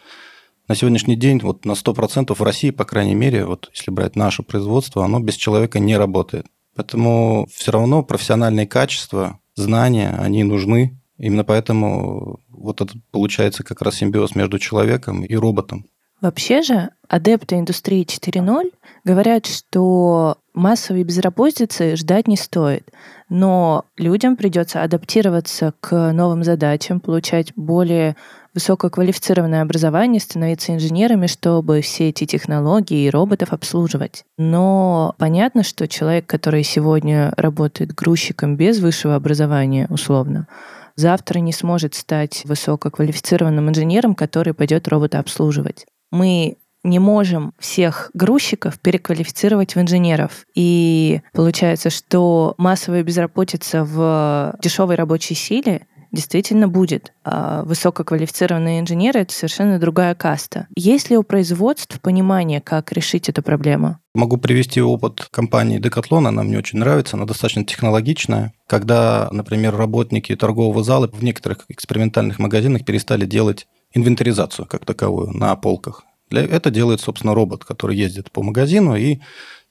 На 0.69 0.75
сегодняшний 0.75 1.17
день 1.17 1.41
вот 1.43 1.65
на 1.65 1.73
100% 1.73 2.35
в 2.35 2.43
России, 2.43 2.71
по 2.71 2.85
крайней 2.85 3.15
мере, 3.15 3.47
вот 3.47 3.71
если 3.73 3.91
брать 3.91 4.17
наше 4.17 4.43
производство, 4.43 5.03
оно 5.03 5.19
без 5.19 5.35
человека 5.35 5.79
не 5.79 5.97
работает. 5.97 6.45
Поэтому 6.77 7.49
все 7.51 7.73
равно 7.73 8.03
профессиональные 8.03 8.67
качества, 8.67 9.41
знания, 9.55 10.15
они 10.19 10.45
нужны. 10.45 11.01
Именно 11.17 11.45
поэтому 11.45 12.41
вот 12.51 12.83
это 12.83 12.93
получается 13.11 13.65
как 13.65 13.81
раз 13.81 13.97
симбиоз 13.97 14.35
между 14.35 14.59
человеком 14.59 15.25
и 15.25 15.35
роботом. 15.35 15.87
Вообще 16.21 16.63
же 16.63 16.91
адепты 17.09 17.57
индустрии 17.57 18.05
4.0 18.05 18.73
говорят, 19.05 19.47
что 19.47 20.37
массовой 20.53 21.05
безработицы 21.05 21.97
ждать 21.97 22.27
не 22.29 22.37
стоит, 22.37 22.91
но 23.29 23.85
людям 23.97 24.37
придется 24.37 24.83
адаптироваться 24.83 25.75
к 25.81 26.13
новым 26.13 26.43
задачам, 26.45 27.01
получать 27.01 27.53
более 27.55 28.17
высококвалифицированное 28.55 29.63
образование, 29.63 30.21
становиться 30.21 30.75
инженерами, 30.75 31.27
чтобы 31.27 31.81
все 31.81 32.09
эти 32.09 32.25
технологии 32.25 33.07
и 33.07 33.11
роботов 33.11 33.53
обслуживать. 33.53 34.25
Но 34.37 35.15
понятно, 35.19 35.63
что 35.63 35.89
человек, 35.89 36.27
который 36.27 36.63
сегодня 36.63 37.33
работает 37.37 37.95
грузчиком 37.95 38.57
без 38.57 38.81
высшего 38.81 39.15
образования, 39.15 39.87
условно, 39.91 40.49
завтра 40.97 41.39
не 41.39 41.53
сможет 41.53 41.95
стать 41.95 42.43
высококвалифицированным 42.45 43.69
инженером, 43.69 44.15
который 44.15 44.55
пойдет 44.55 44.89
робота 44.89 45.19
обслуживать 45.19 45.87
мы 46.11 46.57
не 46.85 46.99
можем 46.99 47.55
всех 47.59 48.11
грузчиков 48.15 48.79
переквалифицировать 48.79 49.75
в 49.75 49.81
инженеров. 49.81 50.47
И 50.55 51.21
получается, 51.33 51.91
что 51.91 52.55
массовая 52.57 53.03
безработица 53.03 53.85
в 53.85 54.57
дешевой 54.63 54.95
рабочей 54.95 55.35
силе 55.35 55.87
действительно 56.13 56.69
будет. 56.69 57.13
А 57.25 57.63
высококвалифицированные 57.65 58.81
инженеры— 58.81 59.21
это 59.21 59.33
совершенно 59.33 59.79
другая 59.79 60.15
каста. 60.15 60.67
Есть 60.77 61.11
ли 61.11 61.17
у 61.17 61.23
производств 61.23 62.01
понимание, 62.01 62.61
как 62.61 62.93
решить 62.93 63.29
эту 63.29 63.43
проблему? 63.43 63.99
Могу 64.15 64.37
привести 64.37 64.81
опыт 64.81 65.29
компании 65.31 65.81
Decathlon, 65.81 66.27
она 66.29 66.43
мне 66.43 66.59
очень 66.59 66.79
нравится, 66.79 67.17
она 67.17 67.27
достаточно 67.27 67.65
технологичная. 67.65 68.53
Когда, 68.67 69.29
например, 69.31 69.77
работники 69.77 70.35
торгового 70.35 70.83
зала 70.83 71.09
в 71.13 71.23
некоторых 71.23 71.65
экспериментальных 71.69 72.39
магазинах 72.39 72.85
перестали 72.85 73.27
делать 73.27 73.67
инвентаризацию 73.93 74.67
как 74.67 74.85
таковую 74.85 75.31
на 75.31 75.55
полках. 75.57 76.05
Для, 76.31 76.43
это 76.43 76.71
делает, 76.71 77.01
собственно, 77.01 77.35
робот, 77.35 77.65
который 77.65 77.97
ездит 77.97 78.31
по 78.31 78.43
магазину 78.43 78.97
и 78.97 79.21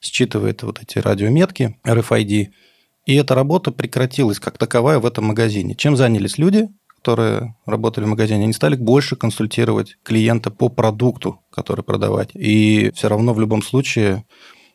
считывает 0.00 0.62
вот 0.62 0.80
эти 0.82 0.98
радиометки 0.98 1.78
RFID. 1.84 2.48
И 3.08 3.14
эта 3.14 3.34
работа 3.34 3.72
прекратилась 3.72 4.38
как 4.38 4.58
таковая 4.58 4.98
в 4.98 5.06
этом 5.06 5.24
магазине. 5.24 5.74
Чем 5.74 5.96
занялись 5.96 6.36
люди, 6.36 6.68
которые 6.86 7.56
работали 7.64 8.04
в 8.04 8.08
магазине? 8.08 8.44
Они 8.44 8.52
стали 8.52 8.76
больше 8.76 9.16
консультировать 9.16 9.96
клиента 10.02 10.50
по 10.50 10.68
продукту, 10.68 11.40
который 11.50 11.82
продавать. 11.82 12.28
И 12.34 12.92
все 12.94 13.08
равно 13.08 13.32
в 13.32 13.40
любом 13.40 13.62
случае 13.62 14.26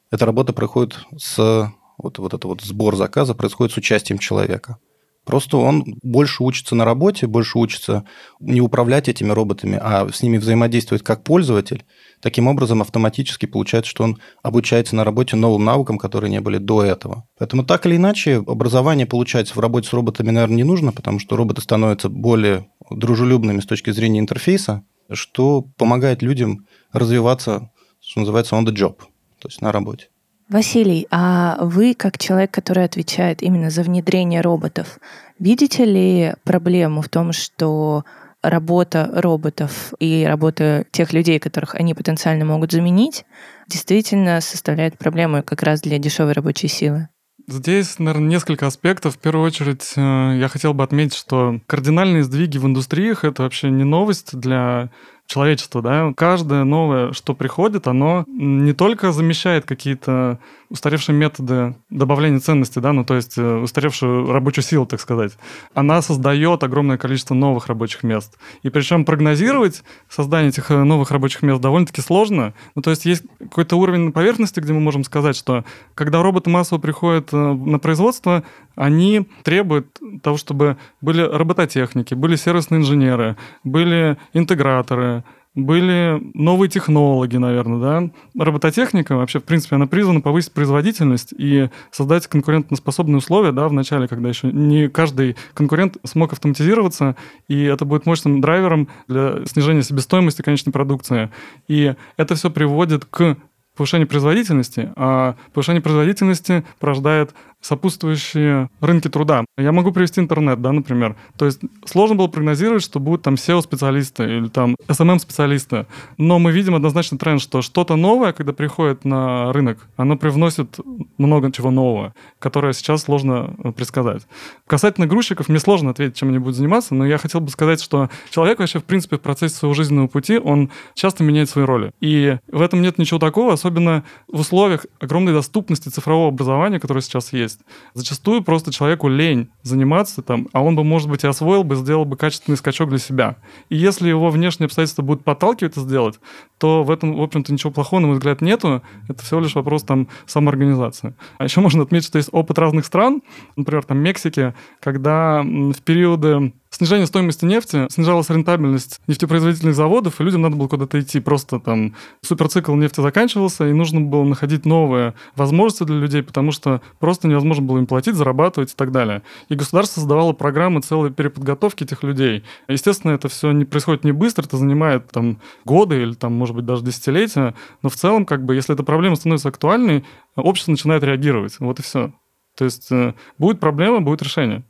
эта 0.09 0.25
работа 0.25 0.51
проходит 0.51 0.97
с... 1.15 1.71
Вот, 1.99 2.17
вот 2.17 2.33
это 2.33 2.47
вот 2.47 2.61
сбор 2.61 2.95
заказа 2.95 3.35
происходит 3.35 3.71
с 3.71 3.77
участием 3.77 4.17
человека. 4.17 4.79
Просто 5.25 5.58
он 5.58 5.86
больше 6.01 6.44
учится 6.44 6.75
на 6.75 6.84
работе, 6.84 7.27
больше 7.27 7.58
учится 7.58 8.03
не 8.39 8.60
управлять 8.60 9.08
этими 9.08 9.32
роботами, 9.32 9.80
а 9.82 10.10
с 10.12 10.22
ними 10.22 10.38
взаимодействовать 10.38 11.03
как 11.03 11.24
пользователь. 11.24 11.86
Таким 12.22 12.48
образом, 12.48 12.82
автоматически 12.82 13.46
получается, 13.46 13.89
что 13.89 14.03
он 14.03 14.18
обучается 14.42 14.96
на 14.96 15.03
работе 15.03 15.36
новым 15.36 15.63
навыкам, 15.63 15.98
которые 15.98 16.30
не 16.30 16.42
были 16.42 16.58
до 16.58 16.84
этого. 16.84 17.25
Поэтому 17.38 17.63
так 17.63 17.86
или 17.86 17.96
иначе, 17.96 18.44
образование, 18.46 19.06
получается, 19.06 19.53
в 19.53 19.60
работе 19.60 19.88
с 19.88 19.94
роботами, 19.94 20.32
наверное, 20.32 20.58
не 20.58 20.63
нужно, 20.63 20.92
потому 20.92 21.20
что 21.20 21.38
роботы 21.38 21.62
становятся 21.62 22.10
более 22.10 22.68
дружелюбными 22.89 23.62
с 23.62 23.65
точки 23.65 23.92
зрения 23.92 24.20
интерфейса, 24.20 24.84
что 25.12 25.62
помогает 25.77 26.22
людям 26.22 26.68
развиваться, 26.92 27.72
что 28.01 28.20
называется, 28.20 28.56
on 28.56 28.65
the 28.65 28.74
job, 28.74 28.98
то 29.39 29.48
есть 29.48 29.62
на 29.62 29.72
работе. 29.72 30.08
Василий, 30.53 31.07
а 31.10 31.57
вы, 31.62 31.95
как 31.95 32.19
человек, 32.19 32.51
который 32.51 32.86
отвечает 32.86 33.41
именно 33.41 33.72
за 33.72 33.81
внедрение 33.81 34.41
роботов, 34.41 35.00
видите 35.39 35.83
ли 35.83 36.36
проблему 36.43 37.01
в 37.01 37.10
том, 37.10 37.33
что 37.33 38.05
работа 38.43 39.10
роботов 39.15 39.93
и 39.98 40.24
работа 40.27 40.86
тех 40.91 41.12
людей, 41.12 41.39
которых 41.39 41.74
они 41.74 41.95
потенциально 41.95 42.45
могут 42.45 42.72
заменить, 42.72 43.25
действительно 43.67 44.41
составляет 44.41 44.95
проблему 45.00 45.41
как 45.41 45.63
раз 45.63 45.81
для 45.81 45.98
дешевой 45.98 46.33
рабочей 46.33 46.67
силы? 46.67 47.10
Здесь, 47.48 47.98
наверное, 47.98 48.29
несколько 48.29 48.67
аспектов. 48.67 49.15
В 49.15 49.19
первую 49.19 49.48
очередь, 49.48 49.93
э, 49.95 50.38
я 50.39 50.48
хотел 50.50 50.75
бы 50.75 50.83
отметить, 50.83 51.15
что 51.15 51.62
кардинальные 51.65 52.24
сдвиги 52.24 52.60
в 52.60 52.65
индустриях— 52.67 53.24
это 53.25 53.41
вообще 53.41 53.72
не 53.72 53.83
новость 53.83 54.38
для 54.38 54.91
человечества, 55.27 55.82
да, 55.82 56.13
каждое 56.15 56.63
новое, 56.63 57.12
что 57.13 57.34
приходит, 57.34 57.88
оно 57.88 58.25
не 58.27 58.74
только 58.74 59.12
замещает 59.12 59.65
какие-то 59.65 60.39
устаревшие 60.74 61.15
методы 61.15 61.75
добавления 61.92 62.39
ценности, 62.39 62.80
да, 62.80 62.94
ну 62.94 63.06
то 63.06 63.13
есть 63.13 63.38
э, 63.38 63.58
устаревшую 63.58 64.32
рабочую 64.32 64.63
силу, 64.63 64.88
так 64.88 65.00
сказать, 65.00 65.34
она 65.75 66.01
создает 66.01 66.63
огромное 66.63 66.98
количество 66.98 67.36
новых 67.36 67.68
рабочих 67.68 68.01
мест. 68.01 68.39
И 68.63 68.70
причем 68.70 69.06
прогнозировать 69.06 69.84
создание 70.10 70.50
этих 70.50 70.72
э, 70.72 70.84
новых 70.84 71.12
рабочих 71.12 71.44
мест 71.44 71.62
довольно-таки 71.62 72.01
сложно. 72.01 72.56
Ну 72.74 72.82
то 72.82 72.89
есть 72.89 73.06
есть 73.06 73.24
какой-то 73.38 73.75
уровень 73.75 74.12
поверхности, 74.12 74.60
где 74.60 74.74
мы 74.74 74.80
можем 74.80 75.03
сказать, 75.03 75.36
что 75.36 75.63
когда 75.94 76.24
роботы 76.24 76.50
массово 76.50 76.80
приходят 76.80 77.30
э, 77.32 77.38
на 77.38 77.77
производство, 77.77 78.44
они 78.75 79.27
требуют 79.44 80.00
того, 80.24 80.38
чтобы 80.38 80.77
были 81.01 81.22
робототехники, 81.22 82.15
были 82.15 82.36
сервисные 82.36 82.80
инженеры, 82.80 83.38
были 83.63 84.18
интеграторы, 84.34 85.24
были 85.55 86.19
новые 86.33 86.69
технологии, 86.69 87.38
наверное, 87.38 87.79
да. 87.79 88.43
Робототехника 88.43 89.15
вообще, 89.15 89.39
в 89.39 89.43
принципе, 89.43 89.75
она 89.75 89.86
призвана 89.86 90.22
повысить 90.22 90.51
производительность 90.51 91.33
и 91.38 91.69
создать 91.91 92.27
конкурентоспособные 92.27 93.17
условия, 93.17 93.51
да, 93.51 93.67
в 93.67 93.74
начале, 93.74 94.07
когда 94.07 94.29
еще 94.29 94.51
не 94.51 94.89
каждый 94.89 95.36
конкурент 95.53 95.98
смог 96.03 96.33
автоматизироваться, 96.33 97.15
и 97.48 97.63
это 97.63 97.86
будет 97.86 98.05
мощным 98.05 98.41
драйвером 98.41 98.88
для 99.07 99.45
снижения 99.45 99.83
себестоимости 99.83 100.41
конечной 100.41 100.74
продукции. 100.74 101.29
И 101.67 101.93
это 102.17 102.36
все 102.36 102.50
приводит 102.50 103.05
к 103.05 103.38
повышению 103.75 104.07
производительности, 104.07 104.91
а 104.95 105.36
повышение 105.51 105.81
производительности 105.81 106.63
порождает 106.79 107.33
сопутствующие 107.63 108.70
рынки 108.82 109.08
труда. 109.08 109.46
Я 109.58 109.72
могу 109.72 109.91
привести 109.91 110.20
интернет, 110.22 110.62
да, 110.62 110.72
например. 110.72 111.15
То 111.38 111.46
есть 111.46 111.62
сложно 111.86 112.15
было 112.15 112.27
прогнозировать, 112.27 112.84
что 112.84 113.00
будут 113.00 113.24
там 113.24 113.36
SEO-специалисты 113.36 114.24
или 114.38 114.50
там 114.50 114.75
SMM-специалисты. 114.88 115.88
Но 116.17 116.39
мы 116.39 116.51
видим 116.51 116.75
однозначно 116.75 117.17
тренд, 117.17 117.41
что 117.41 117.62
что-то 117.62 117.96
новое, 117.96 118.34
когда 118.34 118.51
приходит 118.53 119.05
на 119.05 119.51
рынок, 119.53 119.88
оно 119.96 120.17
привносит 120.17 120.77
много 121.17 121.51
чего 121.51 121.72
нового, 121.72 122.13
которое 122.39 122.74
сейчас 122.74 123.03
сложно 123.03 123.55
э, 123.63 123.72
предсказать. 123.72 124.27
Касательно 124.67 125.08
грузчиков, 125.08 125.48
мне 125.48 125.60
сложно 125.60 125.91
ответить, 125.91 126.17
чем 126.17 126.29
они 126.29 126.39
будут 126.39 126.58
заниматься, 126.58 126.93
но 126.93 127.05
я 127.05 127.17
хотел 127.17 127.39
бы 127.39 127.50
сказать, 127.50 127.82
что 127.82 128.10
человек 128.29 128.60
вообще, 128.60 128.79
в 128.79 128.84
принципе, 128.84 129.17
в 129.17 129.22
процессе 129.22 129.55
своего 129.55 129.74
жизненного 129.74 130.08
пути, 130.08 130.38
он 130.38 130.70
часто 130.96 131.24
меняет 131.24 131.50
свои 131.50 131.63
роли. 131.63 131.91
И 132.01 132.38
в 132.51 132.62
этом 132.62 132.82
нет 132.82 132.98
ничего 132.98 133.20
такого, 133.20 133.53
особенно 133.53 134.03
в 134.27 134.41
условиях 134.41 134.86
огромной 135.00 135.32
доступности 135.32 135.88
цифрового 135.88 136.27
образования, 136.27 136.79
которое 136.79 137.01
сейчас 137.01 137.32
есть 137.32 137.52
есть. 137.53 137.65
Зачастую 137.93 138.43
просто 138.43 138.72
человеку 138.72 139.07
лень 139.07 139.50
заниматься 139.62 140.22
там, 140.22 140.48
а 140.53 140.62
он 140.62 140.75
бы, 140.75 140.83
может 140.83 141.10
быть, 141.10 141.24
и 141.24 141.27
освоил 141.27 141.63
бы, 141.63 141.75
сделал 141.75 142.05
бы 142.05 142.17
качественный 142.17 142.57
скачок 142.57 142.89
для 142.89 142.98
себя. 142.98 143.38
И 143.69 143.75
если 143.75 144.10
его 144.10 144.29
внешние 144.29 144.65
обстоятельства 144.65 145.01
будут 145.01 145.24
подталкивать 145.24 145.74
это 145.74 145.81
сделать, 145.81 146.19
то 146.57 146.83
в 146.83 146.91
этом, 146.91 147.15
в 147.15 147.22
общем-то, 147.22 147.51
ничего 147.51 147.72
плохого, 147.72 148.00
на 148.00 148.07
мой 148.07 148.15
взгляд, 148.17 148.41
нету. 148.41 148.81
Это 149.07 149.24
всего 149.24 149.39
лишь 149.39 149.55
вопрос 149.55 149.83
там 149.83 150.07
самоорганизации. 150.25 151.15
А 151.38 151.43
еще 151.43 151.62
можно 151.62 151.83
отметить, 151.83 152.07
что 152.07 152.17
есть 152.17 152.29
опыт 152.31 152.60
разных 152.60 152.86
стран, 152.86 153.22
например, 153.55 153.83
там 153.83 154.00
Мексики, 154.00 154.53
когда 154.79 155.41
в 155.43 155.81
периоды 155.83 156.53
снижение 156.74 157.06
стоимости 157.06 157.46
нефти, 157.46 157.88
снижалась 157.89 158.30
рентабельность 158.30 159.00
нефтепроизводительных 159.08 159.75
заводов, 159.75 160.20
и 160.20 160.24
людям 160.24 160.42
надо 160.42 160.56
было 160.56 160.68
куда-то 160.68 161.00
идти. 161.00 161.20
Просто 161.20 161.60
там 161.60 161.96
суперцикл 162.22 162.74
нефти 162.74 163.01
заканчивался, 163.01 163.68
и 163.68 163.74
нужно 163.74 164.01
было 164.01 164.24
находить 164.24 164.65
новые 164.65 165.13
возможности 165.36 165.84
для 165.84 165.98
людей, 165.98 166.24
потому 166.24 166.51
что 166.51 166.82
просто 167.00 167.27
невозможно 167.27 167.63
было 167.63 167.77
им 167.77 167.86
платить, 167.86 168.15
зарабатывать 168.15 168.72
и 168.72 168.75
так 168.75 168.92
далее. 168.92 169.22
И 169.50 169.56
государство 169.56 170.00
создавало 170.00 170.34
программы 170.34 170.82
целой 170.82 171.12
переподготовки 171.12 171.84
этих 171.84 172.03
людей. 172.03 172.44
Естественно, 172.68 173.12
это 173.12 173.30
все 173.30 173.51
не 173.51 173.65
происходит 173.65 174.03
не 174.03 174.12
быстро, 174.12 174.44
это 174.44 174.58
занимает 174.58 175.10
там 175.12 175.39
годы 175.65 176.01
или 176.01 176.13
там, 176.13 176.34
может 176.34 176.56
быть, 176.56 176.65
даже 176.65 176.84
десятилетия, 176.84 177.53
но 177.82 177.89
в 177.89 177.96
целом, 177.96 178.25
как 178.25 178.44
бы, 178.44 178.56
если 178.56 178.74
эта 178.74 178.84
проблема 178.84 179.15
становится 179.15 179.50
актуальной, 179.50 180.03
общество 180.36 180.72
начинает 180.72 181.03
реагировать. 181.03 181.60
Вот 181.60 181.80
и 181.80 181.84
все. 181.84 182.13
То 182.56 182.65
есть 182.65 182.92
э, 182.92 183.13
будет 183.38 183.60
проблема, 183.60 184.01
будет 184.01 184.22
решение. 184.22 184.63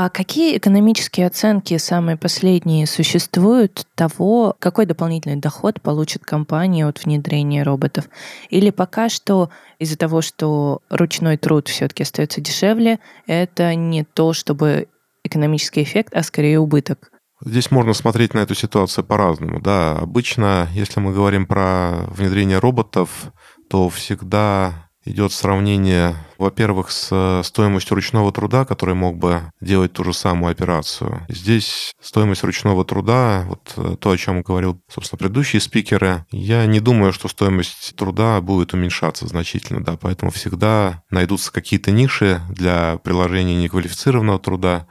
А 0.00 0.10
какие 0.10 0.56
экономические 0.56 1.26
оценки, 1.26 1.76
самые 1.76 2.16
последние, 2.16 2.86
существуют 2.86 3.84
того, 3.96 4.54
какой 4.60 4.86
дополнительный 4.86 5.40
доход 5.40 5.82
получит 5.82 6.24
компания 6.24 6.86
от 6.86 7.04
внедрения 7.04 7.64
роботов? 7.64 8.04
Или 8.48 8.70
пока 8.70 9.08
что 9.08 9.50
из-за 9.80 9.98
того, 9.98 10.22
что 10.22 10.82
ручной 10.88 11.36
труд 11.36 11.66
все-таки 11.66 12.04
остается 12.04 12.40
дешевле, 12.40 13.00
это 13.26 13.74
не 13.74 14.04
то, 14.04 14.34
чтобы 14.34 14.86
экономический 15.24 15.82
эффект, 15.82 16.14
а 16.14 16.22
скорее 16.22 16.60
убыток? 16.60 17.10
Здесь 17.44 17.72
можно 17.72 17.92
смотреть 17.92 18.34
на 18.34 18.38
эту 18.38 18.54
ситуацию 18.54 19.02
по-разному. 19.02 19.60
Да, 19.60 19.98
обычно, 19.98 20.68
если 20.74 21.00
мы 21.00 21.12
говорим 21.12 21.44
про 21.44 22.04
внедрение 22.06 22.60
роботов, 22.60 23.32
то 23.68 23.88
всегда 23.88 24.87
идет 25.08 25.32
сравнение, 25.32 26.14
во-первых, 26.36 26.90
с 26.90 27.42
стоимостью 27.44 27.94
ручного 27.94 28.32
труда, 28.32 28.64
который 28.64 28.94
мог 28.94 29.16
бы 29.16 29.52
делать 29.60 29.92
ту 29.92 30.04
же 30.04 30.12
самую 30.12 30.52
операцию. 30.52 31.26
Здесь 31.28 31.92
стоимость 32.00 32.44
ручного 32.44 32.84
труда, 32.84 33.44
вот 33.48 33.72
э, 33.76 33.96
то, 33.98 34.10
о 34.10 34.16
чем 34.16 34.42
говорил, 34.42 34.80
собственно, 34.88 35.18
предыдущие 35.18 35.60
спикеры, 35.60 36.26
я 36.30 36.66
не 36.66 36.80
думаю, 36.80 37.12
что 37.12 37.28
стоимость 37.28 37.94
труда 37.96 38.40
будет 38.40 38.74
уменьшаться 38.74 39.26
значительно, 39.26 39.82
да, 39.82 39.96
поэтому 39.96 40.30
всегда 40.30 41.02
найдутся 41.10 41.52
какие-то 41.52 41.90
ниши 41.90 42.40
для 42.50 42.98
приложения 42.98 43.56
неквалифицированного 43.56 44.38
труда, 44.38 44.86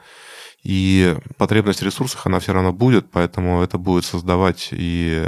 и 0.64 1.16
потребность 1.36 1.80
в 1.80 1.84
ресурсах, 1.84 2.26
она 2.26 2.40
все 2.40 2.52
равно 2.52 2.72
будет, 2.72 3.10
поэтому 3.10 3.62
это 3.62 3.78
будет 3.78 4.04
создавать 4.04 4.68
и 4.72 5.24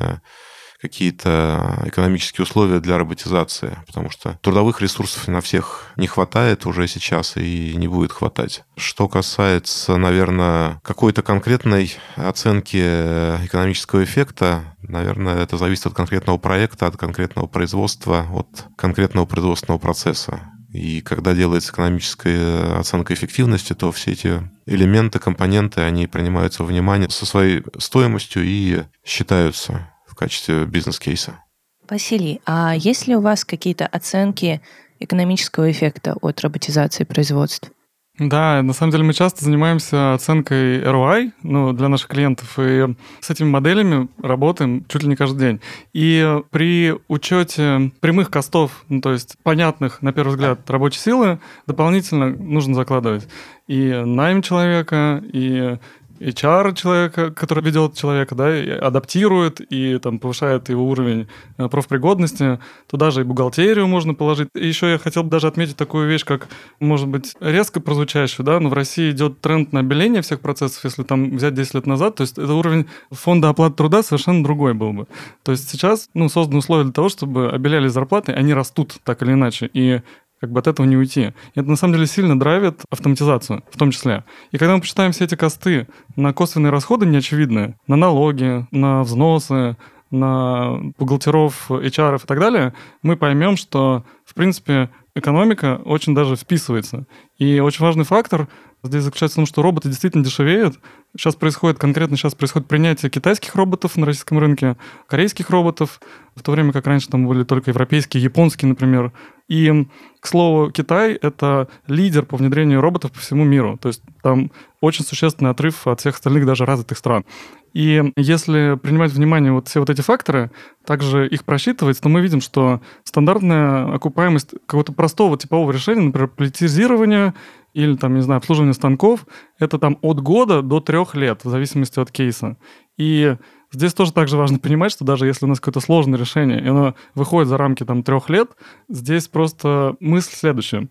какие-то 0.81 1.83
экономические 1.85 2.45
условия 2.45 2.81
для 2.81 2.99
роботизации, 2.99 3.77
потому 3.87 4.11
что 4.11 4.39
трудовых 4.43 4.81
ресурсов 4.81 5.29
на 5.29 5.41
всех 5.41 5.93
не 5.97 6.07
хватает 6.07 6.67
уже 6.67 6.89
сейчас 6.89 7.37
и 7.37 7.75
не 7.77 7.89
будет 7.89 8.13
хватать. 8.13 8.65
Что 8.77 9.09
касается, 9.09 9.97
наверное, 9.97 10.81
какой-то 10.83 11.23
конкретной 11.23 11.95
оценки 12.17 12.77
экономического 12.77 14.05
эффекта, 14.05 14.77
наверное, 14.83 15.43
это 15.43 15.57
зависит 15.57 15.87
от 15.87 15.95
конкретного 15.95 16.39
проекта, 16.39 16.87
от 16.87 16.97
конкретного 16.97 17.47
производства, 17.47 18.27
от 18.33 18.67
конкретного 18.77 19.27
производственного 19.27 19.79
процесса. 19.79 20.41
И 20.73 21.01
когда 21.01 21.35
делается 21.35 21.73
экономическая 21.73 22.79
оценка 22.79 23.13
эффективности, 23.13 23.75
то 23.75 23.91
все 23.91 24.13
эти 24.13 24.49
элементы, 24.67 25.19
компоненты, 25.19 25.81
они 25.81 26.07
принимаются 26.07 26.63
во 26.63 26.69
внимание 26.69 27.11
со 27.11 27.27
своей 27.27 27.65
стоимостью 27.79 28.45
и 28.45 28.85
считаются 29.05 29.90
качестве 30.21 30.67
бизнес-кейса. 30.67 31.43
Василий, 31.89 32.41
а 32.47 32.75
есть 32.77 33.09
ли 33.09 33.17
у 33.17 33.21
вас 33.21 33.45
какие-то 33.45 33.87
оценки 33.87 34.61
экономического 35.00 35.71
эффекта 35.71 36.15
от 36.21 36.41
роботизации 36.43 37.05
производств? 37.05 37.73
Да, 38.19 38.61
на 38.62 38.75
самом 38.75 38.93
деле 38.93 39.05
мы 39.05 39.15
часто 39.15 39.43
занимаемся 39.43 40.12
оценкой 40.12 40.83
ROI 40.83 41.33
ну, 41.43 41.73
для 41.73 41.89
наших 41.89 42.09
клиентов, 42.09 42.59
и 42.59 42.95
с 43.21 43.31
этими 43.31 43.49
моделями 43.49 44.09
работаем 44.23 44.85
чуть 44.89 45.05
ли 45.05 45.09
не 45.09 45.17
каждый 45.17 45.39
день. 45.39 45.61
И 45.95 46.39
при 46.50 46.95
учете 47.09 47.91
прямых 48.00 48.31
костов, 48.31 48.85
ну, 48.91 49.00
то 49.00 49.12
есть 49.12 49.37
понятных, 49.43 50.03
на 50.03 50.12
первый 50.12 50.33
взгляд, 50.33 50.69
рабочей 50.69 50.99
силы, 50.99 51.41
дополнительно 51.67 52.29
нужно 52.29 52.75
закладывать 52.75 53.27
и 53.67 54.03
найм 54.05 54.43
человека, 54.43 55.23
и 55.33 55.79
HR 56.21 56.75
человека, 56.75 57.31
который 57.31 57.65
ведет 57.65 57.95
человека, 57.95 58.35
да, 58.35 58.57
и 58.57 58.69
адаптирует 58.69 59.61
и 59.73 59.99
там 59.99 60.19
повышает 60.19 60.69
его 60.69 60.87
уровень 60.87 61.29
э, 61.57 61.69
профпригодности. 61.69 62.59
Туда 62.89 63.11
же 63.11 63.23
и 63.23 63.25
бухгалтерию 63.25 63.87
можно 63.87 64.15
положить. 64.15 64.49
И 64.55 64.67
еще 64.67 64.91
я 64.91 64.99
хотел 64.99 65.25
бы 65.25 65.31
даже 65.31 65.47
отметить 65.47 65.77
такую 65.77 66.09
вещь, 66.09 66.25
как, 66.25 66.49
может 66.79 67.09
быть, 67.09 67.35
резко 67.41 67.81
прозвучащую, 67.81 68.45
да, 68.45 68.61
но 68.61 68.69
в 68.69 68.75
России 68.75 69.11
идет 69.11 69.41
тренд 69.41 69.73
на 69.73 69.81
обеление 69.81 70.21
всех 70.23 70.41
процессов, 70.41 70.85
если 70.85 71.03
там 71.03 71.37
взять 71.37 71.55
10 71.55 71.75
лет 71.75 71.87
назад, 71.87 72.17
то 72.17 72.23
есть 72.23 72.39
это 72.39 72.53
уровень 72.53 72.87
фонда 73.11 73.49
оплаты 73.49 73.77
труда 73.77 74.03
совершенно 74.03 74.45
другой 74.45 74.75
был 74.75 74.93
бы. 74.93 75.07
То 75.43 75.53
есть 75.53 75.71
сейчас, 75.71 76.11
ну, 76.15 76.29
созданы 76.29 76.59
условия 76.59 76.85
для 76.85 76.93
того, 76.93 77.09
чтобы 77.09 77.50
обеляли 77.50 77.89
зарплаты, 77.89 78.33
они 78.33 78.53
растут 78.53 78.99
так 79.05 79.23
или 79.23 79.33
иначе. 79.33 79.71
И 79.73 80.00
как 80.41 80.51
бы 80.51 80.61
от 80.61 80.67
этого 80.67 80.87
не 80.87 80.97
уйти. 80.97 81.33
И 81.55 81.61
это 81.61 81.69
на 81.69 81.77
самом 81.77 81.95
деле 81.95 82.07
сильно 82.07 82.39
драйвит 82.39 82.81
автоматизацию 82.91 83.63
в 83.71 83.77
том 83.77 83.91
числе. 83.91 84.25
И 84.53 84.59
когда 84.59 84.75
мы 84.75 84.81
посчитаем 84.81 85.13
все 85.13 85.25
эти 85.25 85.35
косты 85.35 85.87
на 86.17 86.33
косвенные 86.33 86.71
расходы 86.71 87.07
неочевидные, 87.07 87.77
на 87.87 87.97
налоги, 87.97 88.67
на 88.71 89.03
взносы, 89.03 89.77
на 90.11 90.79
бухгалтеров, 90.99 91.71
HR 91.71 92.17
и 92.17 92.27
так 92.27 92.41
далее, 92.41 92.75
мы 93.03 93.17
поймем, 93.17 93.57
что, 93.57 94.05
в 94.25 94.35
принципе, 94.35 94.91
экономика 95.15 95.81
очень 95.85 96.15
даже 96.15 96.37
вписывается. 96.37 97.07
И 97.39 97.61
очень 97.61 97.85
важный 97.85 98.05
фактор 98.05 98.49
здесь 98.82 99.02
заключается 99.02 99.34
в 99.34 99.40
том, 99.40 99.47
что 99.47 99.62
роботы 99.62 99.88
действительно 99.88 100.25
дешевеют. 100.25 100.78
Сейчас 101.16 101.34
происходит, 101.34 101.78
конкретно 101.78 102.16
сейчас 102.16 102.34
происходит 102.34 102.69
принятие 102.69 103.10
китайских 103.10 103.54
роботов 103.54 103.97
на 103.97 104.06
российском 104.06 104.38
рынке, 104.38 104.76
корейских 105.06 105.50
роботов, 105.50 106.00
в 106.34 106.43
то 106.43 106.52
время 106.52 106.73
как 106.73 106.86
раньше 106.86 107.08
там 107.08 107.26
были 107.26 107.45
только 107.45 107.71
европейские, 107.71 108.23
японские, 108.23 108.69
например. 108.69 109.12
И, 109.49 109.86
к 110.21 110.26
слову, 110.26 110.71
Китай— 110.71 111.14
это 111.23 111.69
лидер 111.88 112.25
по 112.25 112.36
внедрению 112.36 112.80
роботов 112.80 113.10
по 113.10 113.19
всему 113.19 113.45
миру. 113.45 113.76
То 113.78 113.88
есть 113.88 114.02
там 114.23 114.52
очень 114.80 115.04
существенный 115.04 115.50
отрыв 115.50 115.86
от 115.86 116.00
всех 116.00 116.14
остальных 116.14 116.47
даже 116.47 116.64
развитых 116.64 116.97
стран. 116.97 117.25
И 117.73 118.12
если 118.16 118.78
принимать 118.82 119.12
внимание 119.12 119.52
вот 119.52 119.69
все 119.69 119.80
вот 119.80 119.90
эти 119.90 120.00
факторы, 120.00 120.50
также 120.84 121.28
их 121.28 121.45
просчитывать, 121.45 122.00
то 122.00 122.08
мы 122.08 122.21
видим, 122.21 122.40
что 122.40 122.80
стандартная 123.04 123.95
окупаемость 123.95 124.50
какого-то 124.66 124.93
простого 124.93 125.36
типового 125.36 125.71
решения, 125.71 126.02
например, 126.02 126.28
политизирование 126.28 127.34
или 127.73 127.97
там, 127.97 128.15
не 128.15 128.23
знаю, 128.23 128.39
обслуживание 128.39 128.75
станков, 128.75 129.26
это 129.59 129.78
там 129.78 129.99
от 130.02 130.21
года 130.21 130.63
до 130.63 130.80
трех 130.80 131.15
лет, 131.15 131.45
в 131.45 131.49
зависимости 131.49 131.99
от 132.00 132.11
кейса. 132.11 132.56
И 132.97 133.37
здесь 133.73 133.95
тоже 133.95 134.13
также 134.13 134.37
важно 134.37 134.59
понимать, 134.61 134.93
что 134.93 135.04
даже 135.04 135.26
если 135.26 135.47
у 135.47 135.49
нас 135.49 135.61
какое-то 135.61 135.80
сложное 135.80 136.19
решение, 136.19 136.63
и 136.63 136.69
оно 136.69 136.95
выходит 137.15 137.49
за 137.49 137.56
рамки 137.56 137.85
там 137.85 138.02
трех 138.02 138.28
лет, 138.28 138.50
здесь 138.89 139.28
просто 139.28 139.97
мысль 140.00 140.33
следующая. 140.35 140.89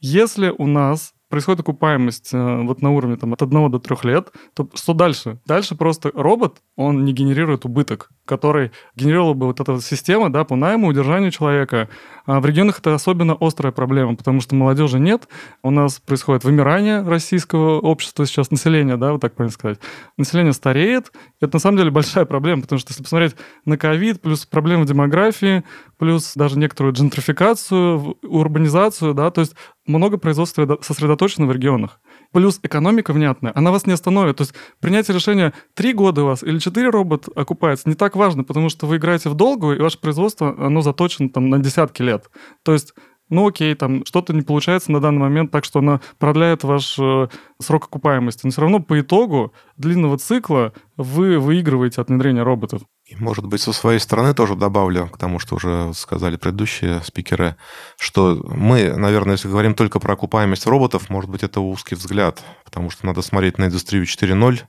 Если 0.00 0.54
у 0.56 0.66
нас 0.66 1.14
происходит 1.28 1.60
окупаемость 1.60 2.32
э, 2.32 2.62
вот 2.62 2.82
на 2.82 2.90
уровне 2.90 3.16
там, 3.16 3.32
от 3.32 3.42
1 3.42 3.70
до 3.70 3.78
3 3.78 3.96
лет, 4.04 4.32
то 4.54 4.68
что 4.74 4.94
дальше? 4.94 5.40
Дальше 5.46 5.74
просто 5.74 6.10
робот, 6.14 6.62
он 6.76 7.04
не 7.04 7.12
генерирует 7.12 7.64
убыток, 7.64 8.10
который 8.28 8.70
генерировала 8.94 9.34
бы 9.34 9.46
вот 9.46 9.58
эта 9.58 9.80
система 9.80 10.30
да, 10.30 10.44
по 10.44 10.54
найму, 10.54 10.86
удержанию 10.88 11.30
человека. 11.30 11.88
А 12.26 12.40
в 12.40 12.46
регионах 12.46 12.78
это 12.78 12.94
особенно 12.94 13.36
острая 13.40 13.72
проблема, 13.72 14.14
потому 14.14 14.40
что 14.40 14.54
молодежи 14.54 15.00
нет, 15.00 15.26
у 15.62 15.70
нас 15.70 15.98
происходит 15.98 16.44
вымирание 16.44 17.02
российского 17.02 17.80
общества 17.80 18.26
сейчас, 18.26 18.50
населения, 18.50 18.96
да, 18.96 19.12
вот 19.12 19.22
так 19.22 19.34
правильно 19.34 19.52
сказать. 19.52 19.80
Население 20.18 20.52
стареет, 20.52 21.10
это 21.40 21.56
на 21.56 21.60
самом 21.60 21.78
деле 21.78 21.90
большая 21.90 22.26
проблема, 22.26 22.62
потому 22.62 22.78
что 22.78 22.92
если 22.92 23.02
посмотреть 23.02 23.34
на 23.64 23.78
ковид, 23.78 24.20
плюс 24.20 24.44
проблемы 24.44 24.84
демографии, 24.84 25.64
плюс 25.96 26.34
даже 26.34 26.58
некоторую 26.58 26.92
джентрификацию, 26.92 28.18
урбанизацию, 28.22 29.14
да, 29.14 29.30
то 29.30 29.40
есть 29.40 29.54
много 29.86 30.18
производства 30.18 30.78
сосредоточено 30.82 31.46
в 31.46 31.52
регионах. 31.52 31.98
Плюс 32.32 32.60
экономика 32.62 33.12
внятная, 33.12 33.52
она 33.54 33.70
вас 33.70 33.86
не 33.86 33.92
остановит. 33.92 34.36
То 34.36 34.42
есть 34.42 34.54
принятие 34.80 35.14
решения 35.14 35.52
три 35.74 35.92
года 35.92 36.22
у 36.22 36.26
вас 36.26 36.42
или 36.42 36.58
четыре 36.58 36.90
робот 36.90 37.28
окупается 37.34 37.88
не 37.88 37.94
так 37.94 38.16
важно, 38.16 38.44
потому 38.44 38.68
что 38.68 38.86
вы 38.86 38.96
играете 38.96 39.30
в 39.30 39.34
долгую, 39.34 39.78
и 39.78 39.80
ваше 39.80 39.98
производство, 39.98 40.54
оно 40.58 40.82
заточено 40.82 41.30
там 41.30 41.48
на 41.48 41.58
десятки 41.58 42.02
лет. 42.02 42.30
То 42.62 42.72
есть 42.72 42.94
ну 43.30 43.46
окей, 43.46 43.74
там 43.74 44.04
что-то 44.06 44.32
не 44.32 44.42
получается 44.42 44.90
на 44.90 45.00
данный 45.00 45.20
момент, 45.20 45.50
так 45.50 45.64
что 45.64 45.80
она 45.80 46.00
продляет 46.18 46.64
ваш 46.64 46.98
э, 46.98 47.28
срок 47.60 47.84
окупаемости. 47.84 48.40
Но 48.44 48.50
все 48.50 48.62
равно 48.62 48.80
по 48.80 48.98
итогу 49.00 49.52
длинного 49.76 50.16
цикла 50.16 50.72
вы 50.96 51.38
выигрываете 51.38 52.00
от 52.00 52.08
внедрения 52.08 52.42
роботов. 52.42 52.82
И, 53.08 53.16
может 53.16 53.46
быть, 53.46 53.62
со 53.62 53.72
своей 53.72 53.98
стороны 54.00 54.34
тоже 54.34 54.54
добавлю 54.54 55.08
к 55.08 55.16
тому, 55.16 55.38
что 55.38 55.56
уже 55.56 55.92
сказали 55.94 56.36
предыдущие 56.36 57.00
спикеры, 57.02 57.56
что 57.98 58.38
мы, 58.44 58.92
наверное, 58.96 59.36
если 59.36 59.48
говорим 59.48 59.74
только 59.74 59.98
про 59.98 60.12
окупаемость 60.12 60.66
роботов, 60.66 61.08
может 61.08 61.30
быть, 61.30 61.42
это 61.42 61.60
узкий 61.60 61.94
взгляд, 61.94 62.42
потому 62.66 62.90
что 62.90 63.06
надо 63.06 63.22
смотреть 63.22 63.56
на 63.56 63.64
индустрию 63.64 64.04
4.0, 64.04 64.60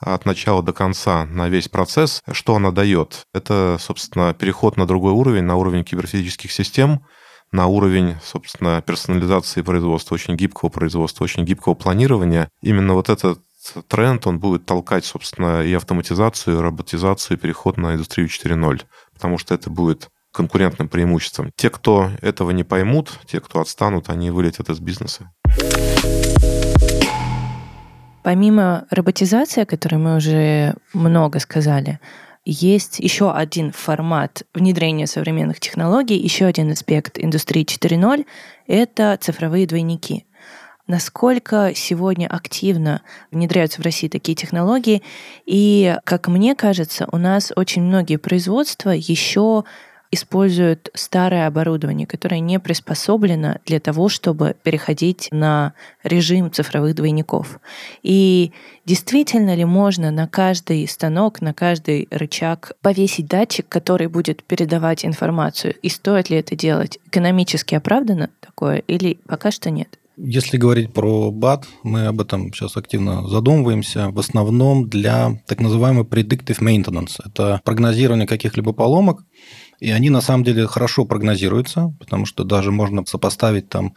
от 0.00 0.26
начала 0.26 0.62
до 0.62 0.74
конца 0.74 1.24
на 1.24 1.48
весь 1.48 1.68
процесс, 1.68 2.22
что 2.30 2.54
она 2.54 2.72
дает. 2.72 3.26
Это, 3.32 3.78
собственно, 3.80 4.34
переход 4.34 4.76
на 4.76 4.86
другой 4.86 5.12
уровень, 5.12 5.44
на 5.44 5.56
уровень 5.56 5.82
киберфизических 5.82 6.52
систем, 6.52 7.00
на 7.52 7.66
уровень, 7.66 8.16
собственно, 8.22 8.82
персонализации 8.82 9.62
производства, 9.62 10.14
очень 10.14 10.36
гибкого 10.36 10.68
производства, 10.68 11.24
очень 11.24 11.44
гибкого 11.44 11.74
планирования. 11.74 12.50
Именно 12.60 12.92
вот 12.92 13.08
этот 13.08 13.40
тренд, 13.88 14.26
он 14.26 14.38
будет 14.38 14.66
толкать, 14.66 15.04
собственно, 15.04 15.62
и 15.62 15.72
автоматизацию, 15.72 16.56
и 16.56 16.60
роботизацию, 16.60 17.36
и 17.36 17.40
переход 17.40 17.76
на 17.76 17.94
индустрию 17.94 18.28
4.0, 18.28 18.82
потому 19.12 19.38
что 19.38 19.54
это 19.54 19.70
будет 19.70 20.08
конкурентным 20.32 20.88
преимуществом. 20.88 21.50
Те, 21.56 21.70
кто 21.70 22.10
этого 22.20 22.50
не 22.50 22.64
поймут, 22.64 23.18
те, 23.26 23.40
кто 23.40 23.60
отстанут, 23.60 24.08
они 24.08 24.30
вылетят 24.30 24.68
из 24.68 24.78
бизнеса. 24.78 25.32
Помимо 28.22 28.86
роботизации, 28.90 29.62
о 29.62 29.66
которой 29.66 29.96
мы 29.96 30.16
уже 30.16 30.74
много 30.92 31.38
сказали, 31.40 31.98
есть 32.44 32.98
еще 32.98 33.32
один 33.32 33.72
формат 33.72 34.42
внедрения 34.54 35.06
современных 35.06 35.60
технологий, 35.60 36.16
еще 36.16 36.46
один 36.46 36.70
аспект 36.70 37.18
индустрии 37.18 37.64
4.0— 37.64 38.26
это 38.66 39.18
цифровые 39.20 39.66
двойники. 39.66 40.24
Насколько 40.88 41.72
сегодня 41.74 42.26
активно 42.26 43.02
внедряются 43.30 43.82
в 43.82 43.84
России 43.84 44.08
такие 44.08 44.34
технологии? 44.34 45.02
И, 45.44 45.94
как 46.04 46.28
мне 46.28 46.54
кажется, 46.54 47.06
у 47.12 47.18
нас 47.18 47.52
очень 47.54 47.82
многие 47.82 48.16
производства 48.16 48.88
еще 48.90 49.64
используют 50.10 50.88
старое 50.94 51.46
оборудование, 51.46 52.06
которое 52.06 52.40
не 52.40 52.58
приспособлено 52.58 53.56
для 53.66 53.80
того, 53.80 54.08
чтобы 54.08 54.56
переходить 54.62 55.28
на 55.30 55.74
режим 56.02 56.50
цифровых 56.50 56.94
двойников. 56.94 57.60
И 58.02 58.52
действительно 58.86 59.54
ли 59.54 59.66
можно 59.66 60.10
на 60.10 60.26
каждый 60.26 60.88
станок, 60.88 61.42
на 61.42 61.52
каждый 61.52 62.08
рычаг 62.10 62.72
повесить 62.80 63.26
датчик, 63.26 63.68
который 63.68 64.06
будет 64.06 64.42
передавать 64.42 65.04
информацию? 65.04 65.74
И 65.82 65.90
стоит 65.90 66.30
ли 66.30 66.38
это 66.38 66.56
делать? 66.56 66.98
Экономически 67.04 67.74
оправдано 67.74 68.30
такое 68.40 68.78
или 68.78 69.18
пока 69.26 69.50
что 69.50 69.68
нет? 69.68 69.98
Если 70.20 70.56
говорить 70.56 70.92
про 70.92 71.30
BAT, 71.30 71.64
мы 71.84 72.06
об 72.06 72.20
этом 72.20 72.52
сейчас 72.52 72.76
активно 72.76 73.28
задумываемся, 73.28 74.10
в 74.10 74.18
основном 74.18 74.88
для 74.88 75.40
так 75.46 75.60
называемого 75.60 76.02
predictive 76.02 76.60
maintenance. 76.60 77.20
Это 77.24 77.60
прогнозирование 77.64 78.26
каких-либо 78.26 78.72
поломок, 78.72 79.24
и 79.78 79.92
они 79.92 80.10
на 80.10 80.20
самом 80.20 80.42
деле 80.42 80.66
хорошо 80.66 81.04
прогнозируются, 81.04 81.94
потому 82.00 82.26
что 82.26 82.42
даже 82.42 82.72
можно 82.72 83.06
сопоставить 83.06 83.68
там 83.68 83.94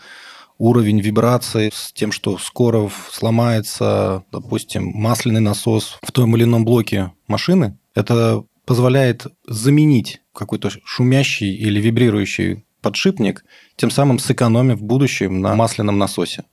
уровень 0.60 1.02
вибрации 1.02 1.72
с 1.74 1.92
тем, 1.92 2.12
что 2.12 2.38
скоро 2.38 2.88
сломается, 3.10 4.24
допустим, 4.32 4.92
масляный 4.94 5.42
насос 5.42 5.98
в 6.04 6.12
том 6.12 6.36
или 6.36 6.44
ином 6.44 6.66
блоке 6.66 7.14
машины. 7.28 7.80
Это 7.96 8.44
позволяет 8.68 9.26
заменить 9.48 10.22
какой-то 10.36 10.70
шумящий 10.86 11.56
или 11.56 11.82
вибрирующий 11.82 12.64
подшипник, 12.82 13.46
тем 13.76 13.92
самым 13.92 14.20
сэкономив 14.20 14.80
в 14.80 14.84
будущем 14.84 15.42
на 15.42 15.56
масляном 15.56 15.98
насосе. 15.98 16.44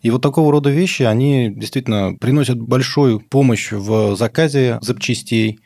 И 0.00 0.10
вот 0.10 0.22
такого 0.22 0.50
рода 0.50 0.70
вещи, 0.70 1.02
они 1.02 1.52
действительно 1.54 2.14
приносят 2.14 2.60
большую 2.60 3.20
помощь 3.20 3.72
в 3.72 4.16
заказе 4.16 4.78
запчастей, 4.80 5.60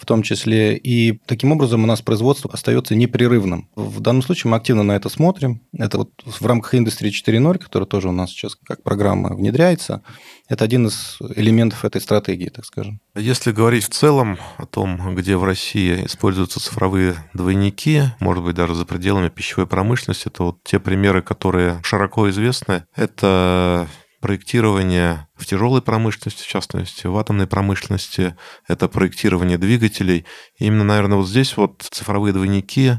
в 0.00 0.06
том 0.06 0.22
числе. 0.22 0.76
И 0.76 1.20
таким 1.26 1.52
образом 1.52 1.84
у 1.84 1.86
нас 1.86 2.00
производство 2.00 2.50
остается 2.52 2.94
непрерывным. 2.94 3.68
В 3.76 4.00
данном 4.00 4.22
случае 4.22 4.50
мы 4.50 4.56
активно 4.56 4.82
на 4.82 4.92
это 4.92 5.08
смотрим. 5.08 5.60
Это 5.76 5.98
вот 5.98 6.10
в 6.24 6.44
рамках 6.46 6.74
индустрии 6.74 7.12
4.0, 7.12 7.58
которая 7.58 7.86
тоже 7.86 8.08
у 8.08 8.12
нас 8.12 8.30
сейчас 8.30 8.56
как 8.56 8.82
программа 8.82 9.34
внедряется, 9.34 10.02
это 10.48 10.64
один 10.64 10.88
из 10.88 11.18
элементов 11.36 11.84
этой 11.84 12.00
стратегии, 12.00 12.48
так 12.48 12.64
скажем. 12.64 13.00
Если 13.14 13.52
говорить 13.52 13.84
в 13.84 13.90
целом 13.90 14.38
о 14.56 14.66
том, 14.66 15.14
где 15.14 15.36
в 15.36 15.44
России 15.44 16.06
используются 16.06 16.58
цифровые 16.58 17.16
двойники, 17.34 18.02
может 18.18 18.42
быть, 18.42 18.56
даже 18.56 18.74
за 18.74 18.84
пределами 18.84 19.28
пищевой 19.28 19.66
промышленности, 19.66 20.28
то 20.28 20.46
вот 20.46 20.64
те 20.64 20.80
примеры, 20.80 21.22
которые 21.22 21.80
широко 21.84 22.28
известны, 22.30 22.84
это 22.96 23.86
проектирование 24.30 25.26
в 25.34 25.44
тяжелой 25.44 25.82
промышленности, 25.82 26.44
в 26.44 26.46
частности, 26.46 27.08
в 27.08 27.18
атомной 27.18 27.48
промышленности, 27.48 28.36
это 28.68 28.86
проектирование 28.86 29.58
двигателей. 29.58 30.24
И 30.56 30.66
именно, 30.66 30.84
наверное, 30.84 31.18
вот 31.18 31.26
здесь 31.26 31.56
вот 31.56 31.82
цифровые 31.90 32.32
двойники, 32.32 32.92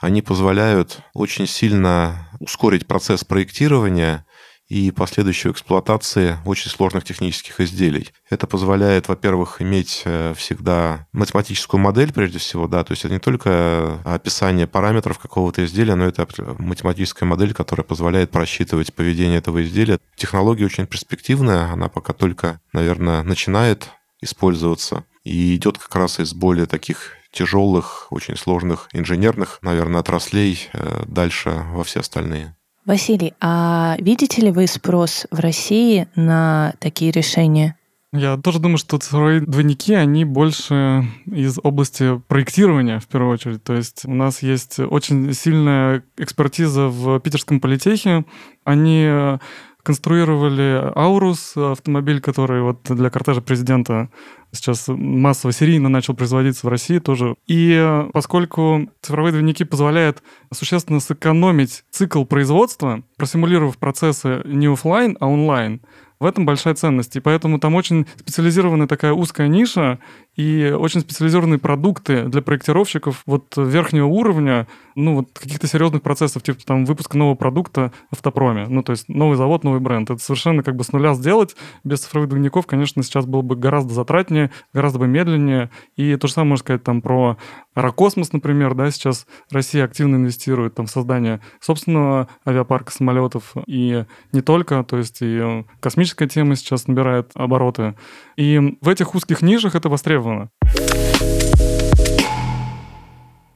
они 0.00 0.22
позволяют 0.22 1.00
очень 1.12 1.46
сильно 1.46 2.30
ускорить 2.38 2.86
процесс 2.86 3.24
проектирования 3.24 4.24
и 4.70 4.92
последующей 4.92 5.50
эксплуатации 5.50 6.38
очень 6.46 6.70
сложных 6.70 7.04
технических 7.04 7.60
изделий. 7.60 8.08
Это 8.30 8.46
позволяет, 8.46 9.08
во-первых, 9.08 9.60
иметь 9.60 10.02
э, 10.04 10.32
всегда 10.36 11.08
математическую 11.12 11.80
модель, 11.80 12.12
прежде 12.12 12.38
всего, 12.38 12.68
да, 12.68 12.84
то 12.84 12.92
есть 12.92 13.04
это 13.04 13.12
не 13.12 13.18
только 13.18 14.00
описание 14.04 14.68
параметров 14.68 15.18
какого-то 15.18 15.64
изделия, 15.64 15.96
но 15.96 16.06
это 16.06 16.26
математическая 16.58 17.28
модель, 17.28 17.52
которая 17.52 17.84
позволяет 17.84 18.30
просчитывать 18.30 18.94
поведение 18.94 19.38
этого 19.38 19.62
изделия. 19.64 19.98
Технология 20.14 20.66
очень 20.66 20.86
перспективная, 20.86 21.72
она 21.72 21.88
пока 21.88 22.12
только, 22.12 22.60
наверное, 22.72 23.24
начинает 23.24 23.88
использоваться 24.20 25.04
и 25.24 25.56
идет 25.56 25.78
как 25.78 25.96
раз 25.96 26.20
из 26.20 26.32
более 26.32 26.66
таких 26.66 27.16
тяжелых, 27.32 28.06
очень 28.10 28.36
сложных 28.36 28.88
инженерных, 28.92 29.58
наверное, 29.62 30.00
отраслей 30.00 30.68
э, 30.72 31.02
дальше 31.06 31.64
во 31.72 31.82
все 31.82 32.00
остальные. 32.00 32.54
Василий, 32.86 33.34
а 33.40 33.96
видите 33.98 34.40
ли 34.42 34.50
вы 34.50 34.66
спрос 34.66 35.26
в 35.30 35.38
России 35.38 36.08
на 36.16 36.74
такие 36.78 37.10
решения? 37.10 37.76
Я 38.12 38.36
тоже 38.36 38.58
думаю, 38.58 38.78
что 38.78 38.98
цифровые 38.98 39.40
двойники, 39.40 39.94
они 39.94 40.24
больше 40.24 41.04
из 41.26 41.58
области 41.62 42.18
проектирования, 42.26 42.98
в 42.98 43.06
первую 43.06 43.32
очередь. 43.32 43.62
То 43.62 43.74
есть 43.74 44.04
у 44.04 44.12
нас 44.12 44.42
есть 44.42 44.80
очень 44.80 45.32
сильная 45.32 46.02
экспертиза 46.16 46.88
в 46.88 47.20
Питерском 47.20 47.60
политехе. 47.60 48.24
Они 48.64 49.38
конструировали 49.82 50.90
Аурус, 50.96 51.56
автомобиль, 51.56 52.20
который 52.20 52.62
вот 52.62 52.80
для 52.82 53.10
кортежа 53.10 53.42
президента 53.42 54.10
сейчас 54.52 54.86
массово 54.88 55.52
серийно 55.52 55.88
начал 55.88 56.14
производиться 56.14 56.66
в 56.66 56.70
России 56.70 56.98
тоже. 56.98 57.36
И 57.46 58.04
поскольку 58.12 58.90
цифровые 59.00 59.32
двойники 59.32 59.64
позволяют 59.64 60.22
существенно 60.52 61.00
сэкономить 61.00 61.84
цикл 61.90 62.24
производства, 62.24 63.02
просимулировав 63.16 63.78
процессы 63.78 64.42
не 64.44 64.66
офлайн, 64.66 65.16
а 65.20 65.28
онлайн, 65.28 65.80
в 66.20 66.26
этом 66.26 66.44
большая 66.44 66.74
ценность. 66.74 67.16
И 67.16 67.20
поэтому 67.20 67.58
там 67.58 67.74
очень 67.74 68.06
специализированная 68.16 68.86
такая 68.86 69.12
узкая 69.12 69.48
ниша 69.48 69.98
и 70.40 70.70
очень 70.70 71.00
специализированные 71.00 71.58
продукты 71.58 72.24
для 72.24 72.40
проектировщиков 72.40 73.22
вот 73.26 73.52
верхнего 73.58 74.06
уровня, 74.06 74.66
ну 74.94 75.16
вот 75.16 75.38
каких-то 75.38 75.66
серьезных 75.66 76.00
процессов, 76.00 76.42
типа 76.42 76.64
там 76.64 76.86
выпуска 76.86 77.18
нового 77.18 77.34
продукта 77.34 77.92
в 78.10 78.14
автопроме. 78.14 78.66
Ну 78.66 78.82
то 78.82 78.92
есть 78.92 79.10
новый 79.10 79.36
завод, 79.36 79.64
новый 79.64 79.80
бренд. 79.80 80.08
Это 80.08 80.22
совершенно 80.22 80.62
как 80.62 80.76
бы 80.76 80.84
с 80.84 80.92
нуля 80.92 81.12
сделать 81.12 81.56
без 81.84 82.00
цифровых 82.00 82.30
двойников, 82.30 82.66
конечно, 82.66 83.02
сейчас 83.02 83.26
было 83.26 83.42
бы 83.42 83.54
гораздо 83.54 83.92
затратнее, 83.92 84.50
гораздо 84.72 84.98
бы 84.98 85.06
медленнее. 85.06 85.68
И 85.96 86.16
то 86.16 86.26
же 86.26 86.32
самое 86.32 86.50
можно 86.50 86.64
сказать 86.64 86.84
там 86.84 87.02
про 87.02 87.36
Аэрокосмос, 87.74 88.32
например, 88.32 88.74
да, 88.74 88.90
сейчас 88.90 89.26
Россия 89.50 89.84
активно 89.84 90.16
инвестирует 90.16 90.74
там, 90.74 90.86
в 90.86 90.90
создание 90.90 91.40
собственного 91.60 92.28
авиапарка 92.46 92.92
самолетов, 92.92 93.54
и 93.66 94.04
не 94.32 94.40
только, 94.40 94.82
то 94.84 94.96
есть 94.96 95.18
и 95.20 95.64
космическая 95.80 96.28
тема 96.28 96.56
сейчас 96.56 96.86
набирает 96.86 97.30
обороты. 97.34 97.94
И 98.36 98.78
в 98.80 98.88
этих 98.88 99.14
узких 99.14 99.42
нишах 99.42 99.74
это 99.74 99.88
востребовано. 99.88 100.29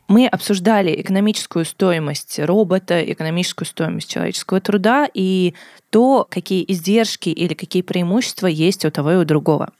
Мы 0.06 0.26
обсуждали 0.26 1.00
экономическую 1.00 1.64
стоимость 1.64 2.38
робота, 2.38 3.02
экономическую 3.02 3.66
стоимость 3.66 4.10
человеческого 4.10 4.60
труда 4.60 5.08
и 5.12 5.54
то, 5.90 6.26
какие 6.30 6.64
издержки 6.70 7.30
или 7.30 7.54
какие 7.54 7.82
преимущества 7.82 8.46
есть 8.46 8.84
у 8.84 8.90
того 8.90 9.12
и 9.12 9.16
у 9.16 9.24
другого. 9.24 9.70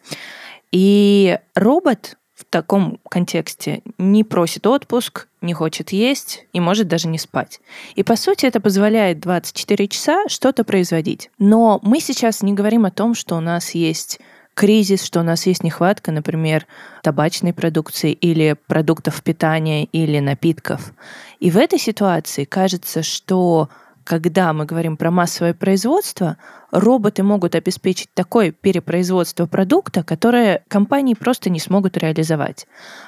И 0.73 1.39
робот 1.55 2.17
в 2.35 2.45
таком 2.45 2.99
контексте 3.09 3.83
не 3.97 4.25
просит 4.25 4.67
отпуск, 4.67 5.29
не 5.41 5.55
хочет 5.55 5.93
есть 5.93 6.47
и 6.53 6.59
может 6.59 6.89
даже 6.89 7.07
не 7.07 7.19
спать. 7.19 7.61
И 7.95 8.03
по 8.03 8.17
сути 8.17 8.47
это 8.47 8.61
позволяет 8.61 9.21
24 9.21 9.89
часа 9.89 10.25
что-то 10.29 10.65
производить. 10.65 11.31
Но 11.39 11.79
мы 11.83 12.01
сейчас 12.01 12.43
не 12.43 12.53
говорим 12.53 12.87
о 12.87 12.91
том, 12.91 13.15
что 13.15 13.37
у 13.37 13.41
нас 13.41 13.71
есть 13.73 14.19
кризис, 14.55 15.03
что 15.05 15.21
у 15.21 15.23
нас 15.23 15.47
есть 15.47 15.63
нехватка, 15.63 16.13
например, 16.13 16.67
табачной 17.03 17.53
продукции 17.53 18.13
или 18.13 18.57
продуктов 18.67 19.23
питания 19.23 19.85
или 19.85 20.19
напитков. 20.21 20.93
И 21.41 21.51
в 21.51 21.57
этой 21.57 21.79
ситуации 21.79 22.45
кажется, 22.45 23.03
что 23.03 23.69
когда 24.05 24.53
мы 24.53 24.67
говорим 24.67 24.97
про 24.97 25.11
массовое 25.11 25.55
производство, 25.55 26.37
роботы 26.71 27.23
могут 27.23 27.55
обеспечить 27.55 28.09
такое 28.13 28.53
перепроизводство 28.53 29.47
продукта, 29.47 30.05
которое 30.05 30.63
компании 30.69 31.15
просто 31.15 31.49
не 31.49 31.59
смогут 31.59 31.97
реализовать. 31.97 32.67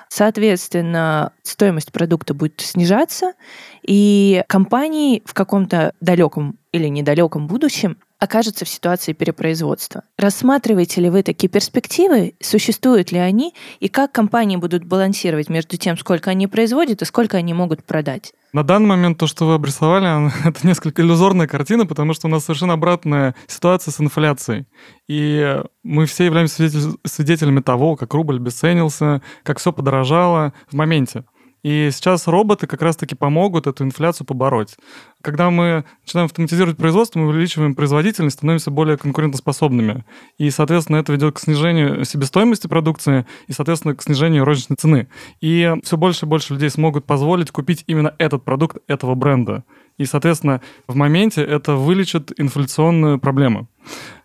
Соответственно, 0.08 1.32
стоимость 1.42 1.92
продукта 1.92 2.32
будет 2.32 2.60
снижаться, 2.60 3.34
и 3.82 4.42
компании 4.48 5.22
в 5.26 5.34
каком-то 5.34 5.92
далеком 6.00 6.58
или 6.72 6.88
недалеком 6.88 7.46
будущем 7.46 7.98
окажется 8.18 8.64
в 8.64 8.68
ситуации 8.68 9.12
перепроизводства. 9.12 10.02
Рассматриваете 10.16 11.00
ли 11.00 11.10
вы 11.10 11.22
такие 11.22 11.48
перспективы, 11.48 12.34
существуют 12.40 13.12
ли 13.12 13.18
они, 13.18 13.54
и 13.80 13.88
как 13.88 14.12
компании 14.12 14.56
будут 14.56 14.84
балансировать 14.84 15.48
между 15.48 15.76
тем, 15.76 15.96
сколько 15.98 16.30
они 16.30 16.46
производят 16.46 17.02
и 17.02 17.04
сколько 17.04 17.36
они 17.36 17.52
могут 17.54 17.84
продать? 17.84 18.32
На 18.52 18.62
данный 18.62 18.86
момент 18.86 19.18
то, 19.18 19.26
что 19.26 19.46
вы 19.46 19.54
обрисовали, 19.54 20.30
это 20.48 20.66
несколько 20.66 21.02
иллюзорная 21.02 21.46
картина, 21.46 21.84
потому 21.84 22.14
что 22.14 22.26
у 22.26 22.30
нас 22.30 22.44
совершенно 22.44 22.72
обратная 22.72 23.34
ситуация 23.46 23.92
с 23.92 24.00
инфляцией. 24.00 24.66
И 25.08 25.62
мы 25.82 26.06
все 26.06 26.24
являемся 26.24 26.70
свидетелями 27.04 27.60
того, 27.60 27.96
как 27.96 28.14
рубль 28.14 28.36
обесценился, 28.36 29.20
как 29.42 29.58
все 29.58 29.72
подорожало 29.72 30.54
в 30.68 30.74
моменте. 30.74 31.24
И 31.66 31.90
сейчас 31.92 32.28
роботы 32.28 32.68
как 32.68 32.80
раз-таки 32.80 33.16
помогут 33.16 33.66
эту 33.66 33.82
инфляцию 33.82 34.24
побороть. 34.24 34.76
Когда 35.20 35.50
мы 35.50 35.84
начинаем 36.04 36.26
автоматизировать 36.26 36.76
производство, 36.76 37.18
мы 37.18 37.26
увеличиваем 37.26 37.74
производительность, 37.74 38.36
становимся 38.36 38.70
более 38.70 38.96
конкурентоспособными. 38.96 40.04
И, 40.38 40.48
соответственно, 40.50 40.98
это 40.98 41.12
ведет 41.12 41.34
к 41.34 41.40
снижению 41.40 42.04
себестоимости 42.04 42.68
продукции 42.68 43.26
и, 43.48 43.52
соответственно, 43.52 43.96
к 43.96 44.02
снижению 44.04 44.44
розничной 44.44 44.76
цены. 44.76 45.08
И 45.40 45.74
все 45.82 45.96
больше 45.96 46.24
и 46.24 46.28
больше 46.28 46.52
людей 46.52 46.70
смогут 46.70 47.04
позволить 47.04 47.50
купить 47.50 47.82
именно 47.88 48.14
этот 48.18 48.44
продукт 48.44 48.76
этого 48.86 49.16
бренда. 49.16 49.64
И, 49.98 50.04
соответственно, 50.04 50.60
в 50.86 50.94
моменте 50.94 51.42
это 51.42 51.74
вылечит 51.74 52.30
инфляционную 52.38 53.18
проблему. 53.18 53.68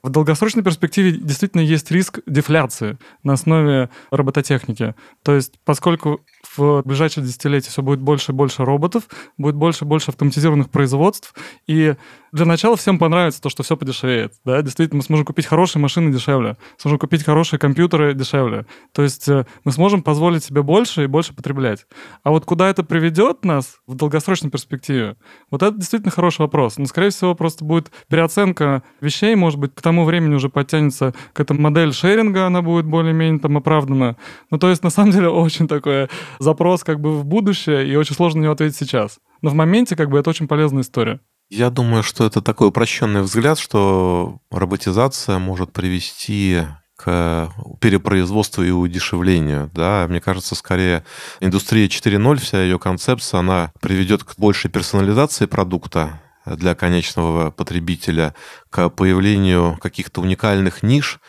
В 0.03 0.09
долгосрочной 0.09 0.63
перспективе 0.63 1.13
действительно 1.13 1.61
есть 1.61 1.89
риск 1.89 2.19
дефляции 2.27 2.99
на 3.23 3.33
основе 3.33 3.89
робототехники. 4.11 4.93
То 5.23 5.33
есть, 5.33 5.59
поскольку 5.63 6.21
в 6.55 6.81
ближайшие 6.83 7.23
десятилетия 7.23 7.69
все 7.69 7.81
будет 7.81 7.99
больше 7.99 8.31
и 8.31 8.35
больше 8.35 8.65
роботов, 8.65 9.03
будет 9.37 9.55
больше 9.55 9.85
и 9.85 9.87
больше 9.87 10.11
автоматизированных 10.11 10.69
производств, 10.69 11.33
и 11.67 11.95
для 12.31 12.45
начала 12.45 12.77
всем 12.77 12.97
понравится 12.97 13.41
то, 13.41 13.49
что 13.49 13.63
все 13.63 13.75
подешевеет. 13.75 14.33
Да? 14.45 14.61
Действительно, 14.61 14.97
мы 14.97 15.03
сможем 15.03 15.25
купить 15.25 15.45
хорошие 15.45 15.81
машины 15.81 16.11
дешевле, 16.11 16.57
сможем 16.77 16.97
купить 16.97 17.23
хорошие 17.23 17.59
компьютеры 17.59 18.13
дешевле. 18.13 18.65
То 18.93 19.01
есть 19.01 19.27
э, 19.27 19.45
мы 19.65 19.71
сможем 19.71 20.01
позволить 20.01 20.43
себе 20.43 20.63
больше 20.63 21.03
и 21.03 21.07
больше 21.07 21.33
потреблять. 21.33 21.85
А 22.23 22.31
вот 22.31 22.45
куда 22.45 22.69
это 22.69 22.83
приведет 22.83 23.43
нас 23.43 23.79
в 23.85 23.95
долгосрочной 23.95 24.49
перспективе, 24.49 25.17
вот 25.49 25.61
это 25.61 25.75
действительно 25.75 26.11
хороший 26.11 26.41
вопрос. 26.41 26.77
Но, 26.77 26.85
скорее 26.85 27.09
всего, 27.09 27.35
просто 27.35 27.65
будет 27.65 27.91
переоценка 28.07 28.83
вещей, 29.01 29.35
может 29.35 29.59
быть, 29.59 29.75
к 29.75 29.81
тому 29.81 30.05
времени 30.05 30.35
уже 30.35 30.47
подтянется 30.49 31.13
к 31.33 31.39
этому 31.39 31.59
модель 31.59 31.93
шеринга, 31.93 32.45
она 32.45 32.61
будет 32.61 32.85
более-менее 32.85 33.39
там 33.39 33.57
оправдана. 33.57 34.15
Ну, 34.49 34.57
то 34.57 34.69
есть, 34.69 34.83
на 34.83 34.89
самом 34.89 35.11
деле, 35.11 35.27
очень 35.29 35.67
такой 35.67 36.07
запрос 36.41 36.83
как 36.83 36.99
бы 36.99 37.19
в 37.19 37.25
будущее, 37.25 37.87
и 37.87 37.95
очень 37.95 38.15
сложно 38.15 38.39
на 38.39 38.43
него 38.43 38.53
ответить 38.53 38.77
сейчас. 38.77 39.19
Но 39.41 39.49
в 39.49 39.53
моменте 39.53 39.95
как 39.95 40.09
бы 40.09 40.19
это 40.19 40.29
очень 40.29 40.47
полезная 40.47 40.81
история. 40.81 41.19
Я 41.49 41.69
думаю, 41.69 42.03
что 42.03 42.25
это 42.25 42.41
такой 42.41 42.69
упрощенный 42.69 43.21
взгляд, 43.21 43.59
что 43.59 44.39
роботизация 44.51 45.37
может 45.37 45.73
привести 45.73 46.61
к 46.95 47.51
перепроизводству 47.79 48.63
и 48.63 48.69
удешевлению. 48.69 49.69
Да? 49.73 50.05
Мне 50.07 50.21
кажется, 50.21 50.55
скорее 50.55 51.03
индустрия 51.39 51.87
4.0, 51.87 52.37
вся 52.37 52.61
ее 52.61 52.79
концепция, 52.79 53.39
она 53.39 53.71
приведет 53.81 54.23
к 54.23 54.35
большей 54.37 54.69
персонализации 54.69 55.45
продукта 55.45 56.21
для 56.45 56.73
конечного 56.73 57.51
потребителя, 57.51 58.33
к 58.69 58.89
появлению 58.89 59.77
каких-то 59.81 60.21
уникальных 60.21 60.83
ниш, 60.83 61.19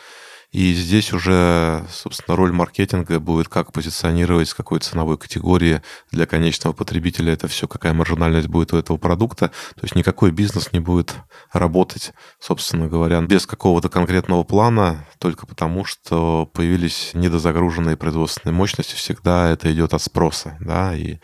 и 0.53 0.75
здесь 0.75 1.11
уже, 1.13 1.83
собственно, 1.89 2.37
роль 2.37 2.51
маркетинга 2.51 3.19
будет 3.19 3.47
как 3.49 3.71
позиционировать 3.71 4.49
с 4.49 4.53
какой 4.53 4.79
ценовой 4.79 5.17
категории 5.17 5.81
для 6.11 6.27
конечного 6.27 6.75
потребителя 6.75 7.33
это 7.33 7.47
все, 7.47 7.67
какая 7.67 7.93
маржинальность 7.93 8.47
будет 8.47 8.71
у 8.71 8.77
этого 8.77 8.97
продукта. 8.97 9.47
То 9.47 9.81
есть 9.81 9.95
никакой 9.95 10.29
бизнес 10.29 10.71
не 10.71 10.79
будет 10.79 11.15
работать, 11.51 12.13
собственно 12.39 12.87
говоря, 12.87 13.19
без 13.21 13.47
какого-то 13.47 13.89
конкретного 13.89 14.43
плана, 14.43 15.07
только 15.17 15.47
потому 15.47 15.85
что 15.85 16.45
появились 16.53 17.11
недозагруженные 17.15 17.97
производственные 17.97 18.53
мощности. 18.53 18.93
Всегда 18.93 19.49
это 19.49 19.73
идет 19.73 19.95
от 19.95 20.03
спроса, 20.03 20.55
да, 20.59 20.95
и 20.95 21.17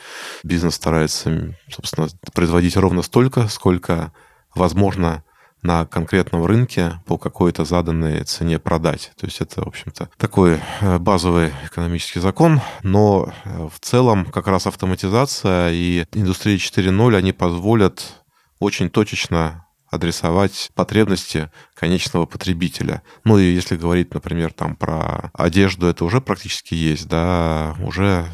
бизнес 0.43 0.73
старается, 0.73 1.55
собственно, 1.71 2.07
производить 2.33 2.75
ровно 2.75 3.03
столько, 3.03 3.47
сколько 3.47 4.11
возможно 4.55 5.23
на 5.61 5.85
конкретном 5.85 6.45
рынке 6.45 7.01
по 7.05 7.17
какой-то 7.17 7.65
заданной 7.65 8.23
цене 8.23 8.59
продать. 8.59 9.11
То 9.19 9.25
есть 9.25 9.41
это, 9.41 9.63
в 9.63 9.67
общем-то, 9.67 10.09
такой 10.17 10.59
э, 10.81 10.99
базовый 10.99 11.51
экономический 11.65 12.19
закон, 12.19 12.61
но 12.83 13.33
э, 13.43 13.67
в 13.73 13.79
целом 13.79 14.25
как 14.25 14.47
раз 14.47 14.67
автоматизация 14.67 15.71
и 15.71 16.05
индустрия 16.13 16.55
4.0, 16.57 17.15
они 17.15 17.33
позволят 17.33 18.23
очень 18.59 18.89
точечно 18.89 19.65
адресовать 19.91 20.69
потребности 20.75 21.51
конечного 21.73 22.25
потребителя. 22.25 23.01
Ну 23.23 23.37
и 23.37 23.51
если 23.51 23.75
говорить, 23.75 24.13
например, 24.13 24.53
там 24.53 24.75
про 24.75 25.31
одежду, 25.33 25.87
это 25.87 26.05
уже 26.05 26.21
практически 26.21 26.75
есть, 26.75 27.07
да, 27.07 27.75
уже 27.79 28.27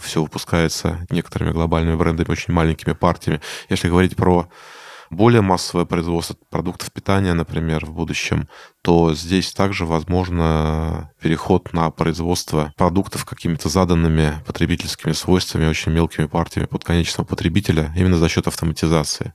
все 0.00 0.22
выпускается 0.22 1.04
некоторыми 1.10 1.50
глобальными 1.50 1.96
брендами, 1.96 2.30
очень 2.30 2.54
маленькими 2.54 2.92
партиями. 2.92 3.40
Если 3.68 3.88
говорить 3.88 4.16
про 4.16 4.48
более 5.10 5.42
массовое 5.42 5.84
производство 5.84 6.36
продуктов 6.48 6.92
питания, 6.92 7.34
например, 7.34 7.84
в 7.84 7.92
будущем, 7.92 8.48
то 8.82 9.12
здесь 9.12 9.52
также 9.52 9.84
возможно 9.84 11.12
переход 11.20 11.72
на 11.72 11.90
производство 11.90 12.72
продуктов 12.76 13.24
какими-то 13.24 13.68
заданными 13.68 14.42
потребительскими 14.46 15.12
свойствами, 15.12 15.66
очень 15.66 15.92
мелкими 15.92 16.26
партиями 16.26 16.66
под 16.66 16.84
конечного 16.84 17.26
потребителя 17.26 17.92
именно 17.96 18.16
за 18.16 18.28
счет 18.28 18.46
автоматизации. 18.46 19.34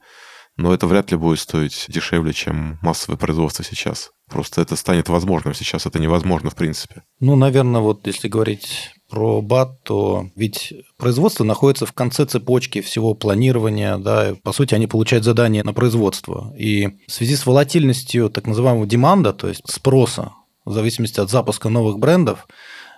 Но 0.57 0.73
это 0.73 0.87
вряд 0.87 1.11
ли 1.11 1.17
будет 1.17 1.39
стоить 1.39 1.85
дешевле, 1.89 2.31
чем 2.31 2.79
массовое 2.81 3.17
производство 3.17 3.63
сейчас. 3.65 4.14
Просто 4.29 4.61
это 4.61 4.75
станет 4.75 5.09
возможным. 5.09 5.53
Сейчас 5.53 5.85
это 5.85 5.99
невозможно, 5.99 6.49
в 6.49 6.55
принципе. 6.55 7.03
Ну, 7.19 7.35
наверное, 7.35 7.81
вот 7.81 8.07
если 8.07 8.27
говорить 8.27 8.91
про 9.09 9.41
БАТ, 9.41 9.83
то 9.83 10.29
ведь 10.35 10.73
производство 10.97 11.43
находится 11.43 11.85
в 11.85 11.93
конце 11.93 12.25
цепочки 12.25 12.81
всего 12.81 13.13
планирования, 13.13 13.97
да, 13.97 14.35
по 14.43 14.51
сути, 14.51 14.73
они 14.73 14.87
получают 14.87 15.25
задание 15.25 15.63
на 15.63 15.73
производство. 15.73 16.53
И 16.57 16.87
в 17.07 17.11
связи 17.11 17.35
с 17.35 17.45
волатильностью 17.45 18.29
так 18.29 18.47
называемого 18.47 18.87
деманда, 18.87 19.31
то 19.31 19.47
есть 19.47 19.61
спроса, 19.67 20.31
в 20.65 20.73
зависимости 20.73 21.19
от 21.19 21.29
запуска 21.29 21.69
новых 21.69 21.99
брендов, 21.99 22.47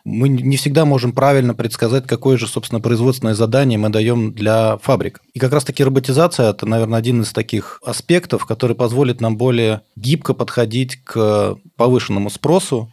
мы 0.08 0.30
не 0.30 0.56
всегда 0.56 0.86
можем 0.86 1.12
правильно 1.12 1.54
предсказать, 1.54 2.08
какое 2.08 2.38
же, 2.38 2.48
собственно, 2.48 2.80
производственное 2.80 3.34
задание 3.34 3.78
мы 3.78 3.90
даем 3.90 4.34
для 4.34 4.78
фабрик. 4.78 5.20
И 5.34 5.40
как 5.40 5.52
раз-таки 5.52 5.84
роботизация– 5.84 6.50
это, 6.52 6.66
наверное, 6.66 6.98
один 6.98 7.24
из 7.24 7.34
таких 7.34 7.82
аспектов, 7.86 8.46
который 8.46 8.76
позволит 8.76 9.20
нам 9.20 9.36
более 9.36 9.82
гибко 9.98 10.34
подходить 10.34 11.04
к 11.04 11.58
повышенному 11.76 12.30
спросу, 12.30 12.90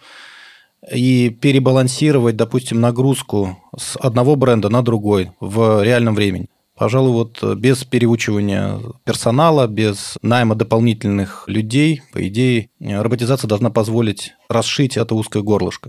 и 0.93 1.31
перебалансировать, 1.31 2.37
допустим, 2.37 2.81
нагрузку 2.81 3.59
с 3.79 3.97
одного 3.97 4.35
бренда 4.37 4.69
на 4.69 4.83
другой 4.83 5.31
в 5.41 5.83
реальном 5.83 6.15
времени. 6.15 6.49
Пожалуй, 6.77 7.13
вот 7.13 7.43
без 7.57 7.85
переучивания 7.85 8.81
персонала, 9.05 9.69
без 9.69 10.19
найма 10.23 10.57
дополнительных 10.57 11.45
людей, 11.47 12.03
по 12.13 12.27
идее, 12.27 12.69
роботизация 12.81 13.49
должна 13.49 13.71
позволить 13.71 14.35
расшить 14.49 14.97
это 14.97 15.15
узкое 15.15 15.45
горлышко. 15.45 15.89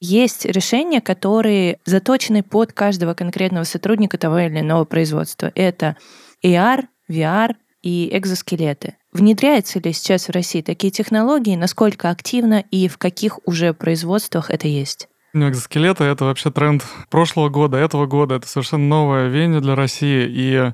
Есть 0.00 0.46
решения, 0.46 1.02
которые 1.02 1.78
заточены 1.84 2.42
под 2.42 2.72
каждого 2.72 3.12
конкретного 3.12 3.64
сотрудника 3.64 4.16
того 4.16 4.38
или 4.38 4.60
иного 4.60 4.86
производства. 4.86 5.52
Это 5.54 5.96
AR, 6.42 6.84
VR 7.10 7.54
и 7.82 8.08
экзоскелеты. 8.16 8.96
Внедряются 9.12 9.78
ли 9.78 9.92
сейчас 9.92 10.28
в 10.28 10.32
России 10.32 10.62
такие 10.62 10.90
технологии, 10.90 11.54
насколько 11.54 12.08
активно 12.08 12.64
и 12.70 12.88
в 12.88 12.96
каких 12.96 13.40
уже 13.46 13.74
производствах 13.74 14.50
это 14.50 14.68
есть? 14.68 15.08
Ну, 15.32 15.48
экзоскелеты— 15.48 16.04
это 16.04 16.24
вообще 16.24 16.50
тренд 16.50 16.82
прошлого 17.08 17.50
года, 17.50 17.76
этого 17.76 18.06
года. 18.06 18.36
Это 18.36 18.48
совершенно 18.48 18.86
новое 18.86 19.28
веяние 19.28 19.60
для 19.60 19.76
России. 19.76 20.26
И 20.28 20.72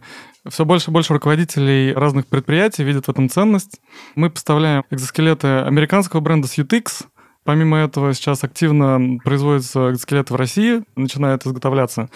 все 0.48 0.64
больше 0.64 0.90
и 0.90 0.94
больше 0.94 1.12
руководителей 1.12 1.92
разных 1.92 2.26
предприятий 2.26 2.84
видят 2.84 3.06
в 3.06 3.10
этом 3.10 3.28
ценность. 3.28 3.80
Мы 4.14 4.30
поставляем 4.30 4.84
экзоскелеты 4.90 5.48
американского 5.58 6.20
бренда 6.20 6.48
Sutix, 6.48 7.04
Помимо 7.46 7.78
этого, 7.78 8.12
сейчас 8.12 8.42
активно 8.42 9.18
производятся 9.22 9.90
экзоскелеты 9.90 10.32
в 10.32 10.36
России, 10.36 10.82
начинают 10.96 11.46
изготовляться. 11.46 12.10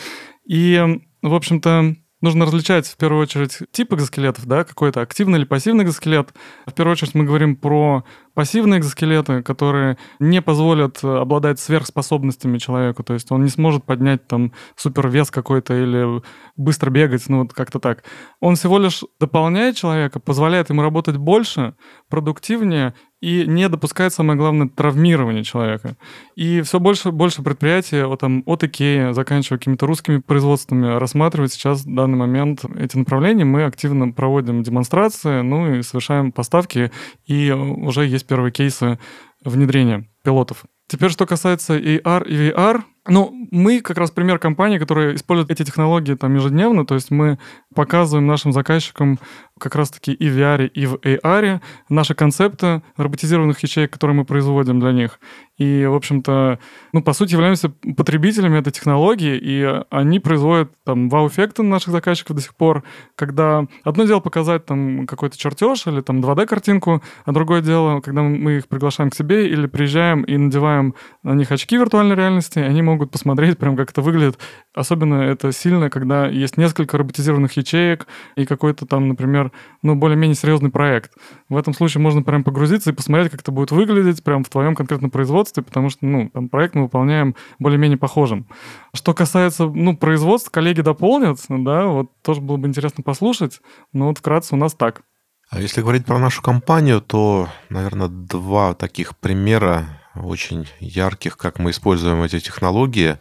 И, 0.45 1.01
в 1.23 1.33
общем-то, 1.33 1.95
нужно 2.21 2.47
различать 2.47 2.89
в 2.89 2.97
первую 2.97 3.23
очередь 3.23 3.59
тип 3.71 3.93
экзоскелетов, 3.93 4.47
да, 4.47 4.65
какой-то 4.65 5.01
активный 5.01 5.39
или 5.39 5.47
пассивный 5.47 5.85
экзоскелет. 5.85 6.35
В 6.67 6.73
первую 6.73 6.93
очередь 6.93 7.15
мы 7.15 7.25
говорим 7.25 7.55
про 7.55 8.05
пассивные 8.35 8.81
экзоскелеты, 8.81 9.43
которые 9.43 9.99
не 10.19 10.43
позволят 10.43 11.03
обладать 11.03 11.61
сверхспособностями 11.61 12.59
человеку, 12.59 13.03
то 13.03 13.15
есть 13.15 13.31
он 13.31 13.45
не 13.45 13.51
сможет 13.51 13.85
поднять 13.85 14.27
там 14.27 14.53
супервес 14.77 15.31
какой-то 15.31 15.75
или 15.75 16.23
быстро 16.57 16.91
бегать, 16.91 17.29
ну 17.29 17.43
вот 17.43 17.53
как-то 17.53 17.79
так. 17.79 18.03
Он 18.41 18.57
всего 18.57 18.79
лишь 18.79 19.03
дополняет 19.19 19.77
человека, 19.77 20.21
позволяет 20.21 20.71
ему 20.71 20.83
работать 20.83 21.17
больше, 21.17 21.75
продуктивнее 22.09 22.95
и 23.21 23.45
не 23.47 23.69
допускает, 23.69 24.13
самое 24.13 24.39
главное, 24.39 24.69
травмирования 24.69 25.45
человека. 25.45 25.97
И 26.37 26.63
все 26.63 26.81
больше 26.81 27.11
больше 27.11 27.43
предприятий, 27.43 28.03
вот 28.03 28.21
там 28.21 28.43
от 28.47 28.65
Икеи, 28.65 29.13
заканчивая 29.13 29.59
какими-то 29.59 29.87
русскими 29.87 30.19
производствами, 30.19 30.99
рассматривают 30.99 31.53
сейчас 31.53 31.83
в 31.83 31.95
данный 31.95 32.17
момент 32.17 32.65
эти 32.79 32.97
направления. 32.97 33.45
Мы 33.45 33.65
активно 33.65 34.11
проводим 34.13 34.63
демонстрации, 34.63 35.43
ну 35.43 35.75
и 35.75 35.83
совершаем 35.83 36.33
поставки, 36.33 36.91
и 37.27 37.51
уже 37.51 38.07
есть 38.07 38.27
первые 38.27 38.53
кейсы 38.53 38.99
внедрения 39.45 40.09
пилотов. 40.23 40.65
Теперь, 40.87 41.11
что 41.11 41.25
касается 41.25 41.79
AR 41.79 42.27
и 42.27 42.51
VR, 42.51 42.83
ну, 43.11 43.49
мы 43.51 43.81
как 43.81 43.99
раз 43.99 44.13
пример 44.13 44.39
компании, 44.39 44.79
которая 44.79 45.17
использует 45.17 45.51
эти 45.51 45.65
технологии 45.65 46.15
там 46.15 46.35
ежедневно, 46.37 46.87
то 46.87 46.95
есть 46.95 47.11
мы 47.11 47.39
показываем 47.75 48.27
нашим 48.27 48.53
заказчикам 48.53 49.19
как 49.59 49.75
раз-таки 49.75 50.13
и 50.13 50.29
в 50.29 50.39
VR, 50.39 50.67
и 50.69 50.87
в 50.87 50.95
AR 50.95 51.61
наши 51.89 52.15
концепты 52.15 52.83
роботизированных 52.97 53.63
ячеек, 53.63 53.93
которые 53.93 54.17
мы 54.17 54.25
производим 54.25 54.81
для 54.81 54.93
них. 54.93 55.19
И, 55.59 55.85
в 55.85 55.95
общем-то, 55.95 56.59
ну, 56.93 57.03
по 57.03 57.13
сути, 57.13 57.35
являемся 57.35 57.69
потребителями 57.69 58.59
этой 58.59 58.73
технологии, 58.73 59.37
и 59.37 59.83
они 59.91 60.19
производят 60.19 60.73
там 60.85 61.11
вау-эффекты 61.11 61.63
наших 61.63 61.93
заказчиков 61.93 62.37
до 62.37 62.43
сих 62.43 62.55
пор, 62.55 62.83
когда 63.15 63.67
одно 63.85 64.05
дело 64.05 64.21
показать 64.21 64.65
там 64.65 65.07
какой-то 65.07 65.37
чертеж 65.37 65.87
или 65.87 66.01
там 66.01 66.21
2D-картинку, 66.21 67.03
а 67.27 67.33
другое 67.33 67.61
дело, 67.61 68.01
когда 68.01 68.23
мы 68.23 68.59
их 68.59 68.69
приглашаем 68.69 69.11
к 69.11 69.15
себе 69.15 69.49
или 69.49 69.67
приезжаем 69.67 70.23
и 70.23 70.39
надеваем 70.39 70.95
на 71.23 71.35
них 71.35 71.53
очки 71.53 71.77
виртуальной 71.77 72.17
реальности, 72.17 72.59
они 72.59 72.81
могут 72.81 73.00
могут 73.01 73.13
посмотреть 73.13 73.57
прям, 73.57 73.77
как 73.79 73.91
это 73.91 74.03
выглядит. 74.03 74.39
Особенно 74.75 75.15
это 75.15 75.53
сильно, 75.53 75.89
когда 75.89 76.29
есть 76.29 76.59
несколько 76.59 76.99
роботизированных 76.99 77.57
ячеек 77.57 78.07
и 78.37 78.45
какой-то 78.45 78.85
там, 78.85 79.09
например, 79.09 79.53
ну, 79.83 79.95
более-менее 79.95 80.35
серьезный 80.35 80.71
проект. 80.71 81.13
В 81.49 81.57
этом 81.57 81.73
случае 81.73 82.03
можно 82.03 82.23
прям 82.23 82.45
погрузиться 82.45 82.91
и 82.91 82.93
посмотреть, 82.93 83.31
как 83.31 83.41
это 83.41 83.53
будет 83.53 83.71
выглядеть 83.71 84.23
прям 84.23 84.45
в 84.45 84.51
твоем 84.51 84.75
конкретном 84.75 85.11
производстве, 85.11 85.63
потому 85.63 85.89
что, 85.89 86.05
ну, 86.05 86.29
там 86.29 86.51
проект 86.51 86.75
мы 86.75 86.83
выполняем 86.83 87.37
более-менее 87.59 87.97
похожим. 87.97 88.47
Что 88.93 89.15
касается, 89.15 89.65
ну, 89.65 89.97
производства, 89.97 90.51
коллеги 90.51 90.83
дополнят, 90.83 91.39
да, 91.49 91.87
вот 91.87 92.11
тоже 92.23 92.43
было 92.43 92.59
бы 92.59 92.69
интересно 92.69 93.03
послушать, 93.03 93.63
но 93.95 94.09
вот 94.09 94.19
вкратце 94.19 94.55
у 94.55 94.59
нас 94.59 94.75
так. 94.75 95.01
А 95.49 95.59
если 95.59 95.81
говорить 95.81 96.05
про 96.05 96.19
нашу 96.19 96.43
компанию, 96.43 97.01
то, 97.01 97.49
наверное, 97.71 98.09
два 98.09 98.75
таких 98.75 99.17
примера 99.17 100.00
очень 100.15 100.69
ярких, 100.81 101.37
как 101.37 101.59
мы 101.59 101.71
используем 101.71 102.23
эти 102.23 102.41
технологии. 102.41 103.19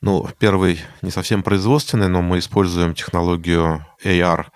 Ну, 0.00 0.28
первый 0.38 0.80
не 1.02 1.10
совсем 1.10 1.42
производственный, 1.42 2.08
но 2.08 2.22
мы 2.22 2.38
используем 2.38 2.94
технологию 2.94 3.86
AR 4.04 4.46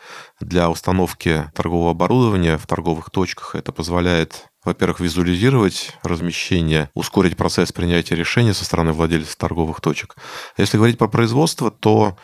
для 0.41 0.71
установки 0.71 1.51
торгового 1.55 1.93
оборудования 1.93 2.59
в 2.59 2.67
торговых 2.67 3.11
точках. 3.11 3.55
Это 3.55 3.73
позволяет 3.73 4.47
во-первых, 4.63 5.01
визуализировать 5.01 5.97
размещение, 6.03 6.91
ускорить 6.93 7.37
процесс 7.37 7.73
принятия 7.73 8.15
решений 8.15 8.53
со 8.53 8.65
стороны 8.65 8.93
владельцев 8.93 9.37
торговых 9.37 9.81
точек. 9.81 10.17
Если 10.59 10.77
говорить 10.77 10.99
про 10.99 11.09
производство, 11.09 11.71
то 11.71 12.19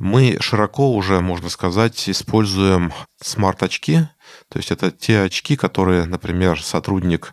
мы 0.00 0.38
широко 0.40 0.92
уже, 0.92 1.20
можно 1.20 1.48
сказать, 1.48 2.08
используем 2.08 2.92
смарт-очки. 3.22 4.00
То 4.48 4.58
есть 4.58 4.72
это 4.72 4.90
те 4.90 5.22
очки, 5.22 5.56
которые, 5.56 6.04
например, 6.06 6.60
сотрудник, 6.60 7.32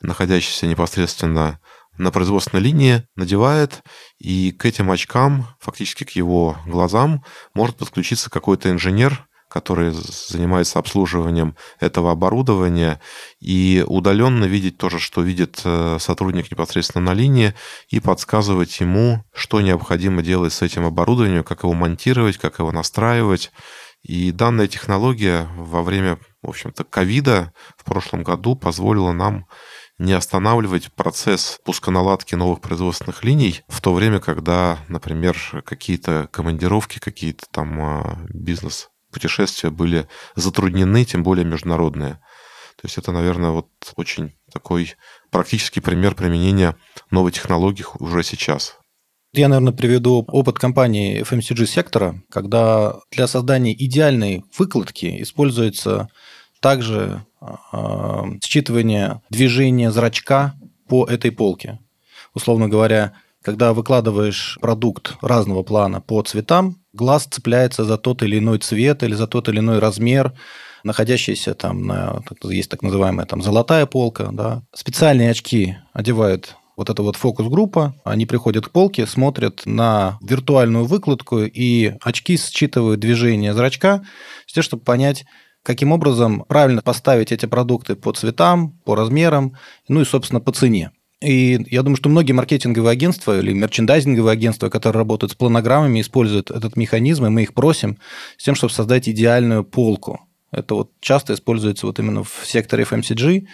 находящийся 0.00 0.66
непосредственно 0.66 1.60
на 1.98 2.10
производственной 2.10 2.62
линии, 2.62 3.06
надевает, 3.16 3.82
и 4.18 4.52
к 4.52 4.64
этим 4.64 4.90
очкам, 4.90 5.48
фактически 5.60 6.04
к 6.04 6.10
его 6.10 6.56
глазам, 6.66 7.24
может 7.54 7.76
подключиться 7.76 8.30
какой-то 8.30 8.70
инженер, 8.70 9.28
который 9.48 9.90
занимается 9.90 10.78
обслуживанием 10.78 11.56
этого 11.80 12.12
оборудования, 12.12 13.00
и 13.40 13.82
удаленно 13.86 14.44
видеть 14.44 14.76
тоже, 14.76 14.98
что 14.98 15.22
видит 15.22 15.62
э, 15.64 15.96
сотрудник 15.98 16.50
непосредственно 16.50 17.06
на 17.06 17.14
линии, 17.14 17.54
и 17.88 17.98
подсказывать 17.98 18.78
ему, 18.80 19.24
что 19.32 19.60
необходимо 19.60 20.22
делать 20.22 20.52
с 20.52 20.62
этим 20.62 20.84
оборудованием, 20.84 21.44
как 21.44 21.62
его 21.62 21.72
монтировать, 21.72 22.36
как 22.36 22.58
его 22.58 22.72
настраивать. 22.72 23.50
И 24.02 24.30
данная 24.30 24.68
технология 24.68 25.48
во 25.56 25.82
время, 25.82 26.18
в 26.42 26.50
общем-то, 26.50 26.84
ковида 26.84 27.52
в 27.76 27.84
прошлом 27.84 28.22
году 28.22 28.54
позволила 28.54 29.12
нам 29.12 29.46
не 29.98 30.12
останавливать 30.12 30.92
процесс 30.92 31.58
пусконаладки 31.64 32.34
новых 32.34 32.60
производственных 32.60 33.24
линий 33.24 33.62
в 33.68 33.80
то 33.80 33.92
время, 33.92 34.20
когда, 34.20 34.78
например, 34.88 35.36
какие-то 35.66 36.28
командировки, 36.32 36.98
какие-то 36.98 37.46
там 37.50 37.80
а, 37.80 38.18
бизнес 38.28 38.90
путешествия 39.12 39.70
были 39.70 40.08
затруднены, 40.36 41.04
тем 41.04 41.22
более 41.22 41.44
международные. 41.44 42.20
То 42.80 42.84
есть 42.84 42.96
это, 42.96 43.10
наверное, 43.10 43.50
вот 43.50 43.68
очень 43.96 44.34
такой 44.52 44.94
практический 45.30 45.80
пример 45.80 46.14
применения 46.14 46.76
новой 47.10 47.32
технологий 47.32 47.84
уже 47.98 48.22
сейчас. 48.22 48.76
Я, 49.32 49.48
наверное, 49.48 49.72
приведу 49.72 50.24
опыт 50.28 50.58
компании 50.58 51.22
FMCG 51.22 51.66
сектора, 51.66 52.22
когда 52.30 52.96
для 53.10 53.26
создания 53.26 53.74
идеальной 53.74 54.44
выкладки 54.56 55.20
используется 55.22 56.08
также 56.60 57.24
э, 57.40 57.46
считывание 58.44 59.20
движения 59.30 59.90
зрачка 59.90 60.54
по 60.88 61.06
этой 61.06 61.30
полке. 61.30 61.78
Условно 62.34 62.68
говоря, 62.68 63.12
когда 63.42 63.72
выкладываешь 63.72 64.58
продукт 64.60 65.16
разного 65.22 65.62
плана 65.62 66.00
по 66.00 66.22
цветам, 66.22 66.76
глаз 66.92 67.26
цепляется 67.30 67.84
за 67.84 67.96
тот 67.96 68.22
или 68.22 68.38
иной 68.38 68.58
цвет 68.58 69.02
или 69.02 69.14
за 69.14 69.26
тот 69.26 69.48
или 69.48 69.58
иной 69.58 69.78
размер, 69.78 70.34
находящийся 70.84 71.54
там 71.54 71.86
на, 71.86 72.22
есть 72.44 72.70
так 72.70 72.82
называемая 72.82 73.26
там 73.26 73.42
золотая 73.42 73.86
полка, 73.86 74.30
да. 74.32 74.62
Специальные 74.74 75.30
очки 75.30 75.76
одевают 75.92 76.56
вот 76.76 76.90
эта 76.90 77.02
вот 77.02 77.16
фокус-группа, 77.16 77.96
они 78.04 78.24
приходят 78.24 78.66
к 78.66 78.70
полке, 78.70 79.04
смотрят 79.06 79.62
на 79.64 80.18
виртуальную 80.22 80.84
выкладку, 80.84 81.40
и 81.40 81.94
очки 82.00 82.36
считывают 82.36 83.00
движение 83.00 83.52
зрачка, 83.52 84.04
с 84.46 84.52
тем, 84.52 84.62
чтобы 84.62 84.84
понять, 84.84 85.24
каким 85.68 85.92
образом 85.92 86.46
правильно 86.48 86.80
поставить 86.80 87.30
эти 87.30 87.44
продукты 87.44 87.94
по 87.94 88.10
цветам, 88.12 88.70
по 88.86 88.96
размерам, 88.96 89.52
ну 89.86 90.00
и, 90.00 90.06
собственно, 90.06 90.40
по 90.40 90.50
цене. 90.50 90.92
И 91.20 91.62
я 91.68 91.82
думаю, 91.82 91.98
что 91.98 92.08
многие 92.08 92.32
маркетинговые 92.32 92.92
агентства 92.92 93.38
или 93.38 93.52
мерчендайзинговые 93.52 94.32
агентства, 94.32 94.70
которые 94.70 95.00
работают 95.00 95.32
с 95.32 95.34
планограммами, 95.34 96.00
используют 96.00 96.50
этот 96.50 96.78
механизм, 96.78 97.26
и 97.26 97.28
мы 97.28 97.42
их 97.42 97.52
просим 97.52 97.98
с 98.38 98.44
тем, 98.44 98.54
чтобы 98.54 98.72
создать 98.72 99.10
идеальную 99.10 99.62
полку. 99.62 100.20
Это 100.52 100.74
вот 100.74 100.90
часто 101.00 101.34
используется 101.34 101.84
вот 101.84 101.98
именно 101.98 102.24
в 102.24 102.40
секторе 102.44 102.84
FMCG 102.84 103.46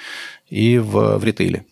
и 0.51 0.79
в, 0.79 1.19
в 1.19 1.25
ритейле. 1.25 1.65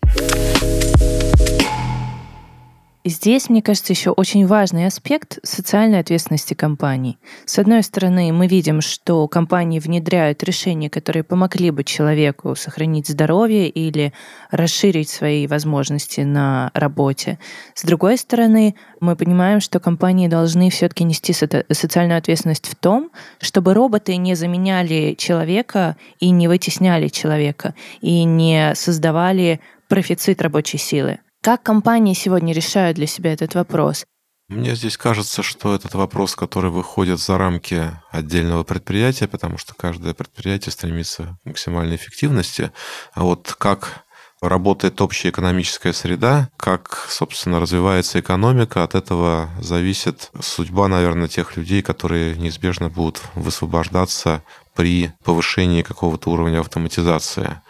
Здесь, 3.04 3.48
мне 3.48 3.62
кажется, 3.62 3.92
еще 3.92 4.10
очень 4.10 4.46
важный 4.46 4.86
аспект 4.86 5.40
социальной 5.42 5.98
ответственности 5.98 6.54
компаний. 6.54 7.18
С 7.46 7.58
одной 7.58 7.82
стороны, 7.82 8.32
мы 8.32 8.46
видим, 8.46 8.80
что 8.80 9.26
компании 9.26 9.80
внедряют 9.80 10.44
решения, 10.44 10.88
которые 10.88 11.24
помогли 11.24 11.72
бы 11.72 11.82
человеку 11.82 12.54
сохранить 12.54 13.08
здоровье 13.08 13.68
или 13.68 14.12
расширить 14.52 15.08
свои 15.08 15.48
возможности 15.48 16.20
на 16.20 16.70
работе. 16.74 17.40
С 17.74 17.82
другой 17.82 18.18
стороны, 18.18 18.76
мы 19.00 19.16
понимаем, 19.16 19.60
что 19.60 19.80
компании 19.80 20.28
должны 20.28 20.70
все-таки 20.70 21.02
нести 21.02 21.32
социальную 21.32 22.18
ответственность 22.18 22.68
в 22.68 22.76
том, 22.76 23.10
чтобы 23.40 23.74
роботы 23.74 24.14
не 24.14 24.36
заменяли 24.36 25.16
человека 25.18 25.96
и 26.20 26.30
не 26.30 26.46
вытесняли 26.46 27.08
человека, 27.08 27.74
и 28.00 28.22
не 28.22 28.76
создавали 28.76 29.58
профицит 29.88 30.40
рабочей 30.40 30.78
силы. 30.78 31.18
Как 31.44 31.64
компании 31.64 32.14
сегодня 32.14 32.54
решают 32.54 32.94
для 32.94 33.08
себя 33.08 33.32
этот 33.32 33.56
вопрос? 33.56 34.04
Мне 34.48 34.76
здесь 34.76 34.96
кажется, 34.96 35.42
что 35.42 35.74
этот 35.74 35.92
вопрос, 35.94 36.36
который 36.36 36.70
выходит 36.70 37.18
за 37.18 37.36
рамки 37.36 37.90
отдельного 38.12 38.62
предприятия, 38.62 39.26
потому 39.26 39.58
что 39.58 39.74
каждое 39.74 40.14
предприятие 40.14 40.70
стремится 40.70 41.36
к 41.42 41.46
максимальной 41.46 41.96
эффективности. 41.96 42.70
А 43.12 43.24
вот 43.24 43.56
как 43.58 44.04
работает 44.40 45.00
общая 45.00 45.30
экономическая 45.30 45.92
среда, 45.92 46.48
как, 46.56 47.06
собственно, 47.08 47.58
развивается 47.58 48.20
экономика, 48.20 48.84
от 48.84 48.94
этого 48.94 49.50
зависит 49.60 50.30
судьба, 50.40 50.86
наверное, 50.86 51.26
тех 51.26 51.56
людей, 51.56 51.82
которые 51.82 52.36
неизбежно 52.36 52.88
будут 52.88 53.20
высвобождаться 53.34 54.44
при 54.76 55.12
повышении 55.24 55.82
какого-то 55.82 56.30
уровня 56.30 56.60
автоматизации. 56.60 57.60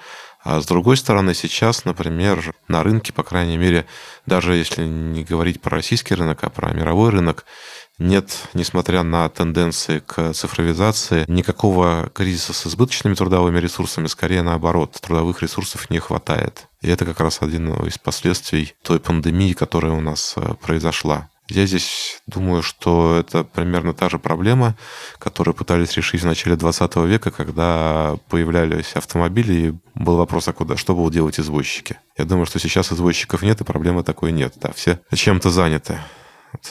А 0.45 0.61
с 0.61 0.67
другой 0.67 0.97
стороны, 0.97 1.35
сейчас, 1.35 1.85
например, 1.85 2.55
на 2.67 2.83
рынке, 2.83 3.13
по 3.13 3.23
крайней 3.23 3.57
мере, 3.57 3.87
даже 4.27 4.55
если 4.55 4.85
не 4.85 5.23
говорить 5.23 5.61
про 5.61 5.77
российский 5.77 6.15
рынок, 6.15 6.43
а 6.43 6.51
про 6.51 6.73
мировой 6.73 7.11
рынок, 7.11 7.45
нет, 7.99 8.49
несмотря 8.53 9.05
на 9.05 9.29
тенденции 9.29 10.01
к 10.01 10.33
цифровизации, 10.33 11.25
никакого 11.29 12.11
кризиса 12.13 12.53
с 12.53 12.67
избыточными 12.67 13.15
трудовыми 13.15 13.61
ресурсами, 13.61 14.09
скорее 14.09 14.43
наоборот, 14.43 14.99
трудовых 15.01 15.43
ресурсов 15.43 15.89
не 15.91 16.01
хватает. 16.01 16.67
И 16.81 16.89
это 16.89 17.05
как 17.05 17.21
раз 17.21 17.43
один 17.43 17.73
из 17.85 17.99
последствий 17.99 18.75
той 18.83 18.99
пандемии, 18.99 19.53
которая 19.53 19.93
у 19.93 20.01
нас 20.01 20.35
э, 20.37 20.55
произошла. 20.61 21.29
Я 21.53 21.67
здесь 21.67 22.23
думаю, 22.27 22.63
что 22.63 23.19
это 23.19 23.45
примерно 23.45 23.93
та 23.93 24.09
же 24.09 24.19
проблема, 24.19 24.75
которую 25.19 25.55
пытались 25.55 25.95
решить 25.99 26.23
в 26.23 26.27
начале 26.27 26.57
20 26.57 26.97
века, 26.97 27.31
когда 27.31 28.17
появлялись 28.31 28.95
автомобили, 28.95 29.53
и 29.53 29.75
был 29.95 30.17
вопрос, 30.17 30.49
а 30.49 30.55
куда, 30.55 30.79
что 30.79 30.95
будут 30.95 31.13
делать 31.13 31.39
извозчики. 31.39 31.99
Я 32.17 32.25
думаю, 32.25 32.47
что 32.47 32.59
сейчас 32.59 32.91
извозчиков 32.91 33.43
нет, 33.43 33.61
и 33.61 33.65
проблемы 33.65 34.03
такой 34.03 34.33
нет. 34.33 34.55
Да, 34.63 34.73
все 34.73 34.99
чем-то 35.15 35.51
заняты. 35.51 35.99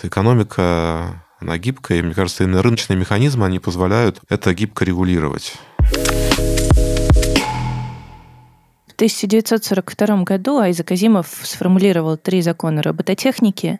Экономика, 0.01 1.23
она 1.39 1.59
гибкая, 1.59 1.99
и 1.99 2.01
мне 2.01 2.15
кажется, 2.15 2.43
именно 2.43 2.63
рыночные 2.63 2.97
механизмы, 2.97 3.45
они 3.45 3.59
позволяют 3.59 4.19
это 4.29 4.51
гибко 4.55 4.83
регулировать. 4.83 5.53
В 8.87 8.93
1942 9.01 10.23
году 10.23 10.59
Айзек 10.59 10.91
Азимов 10.91 11.27
сформулировал 11.43 12.17
три 12.17 12.41
закона 12.41 12.81
робототехники, 12.83 13.79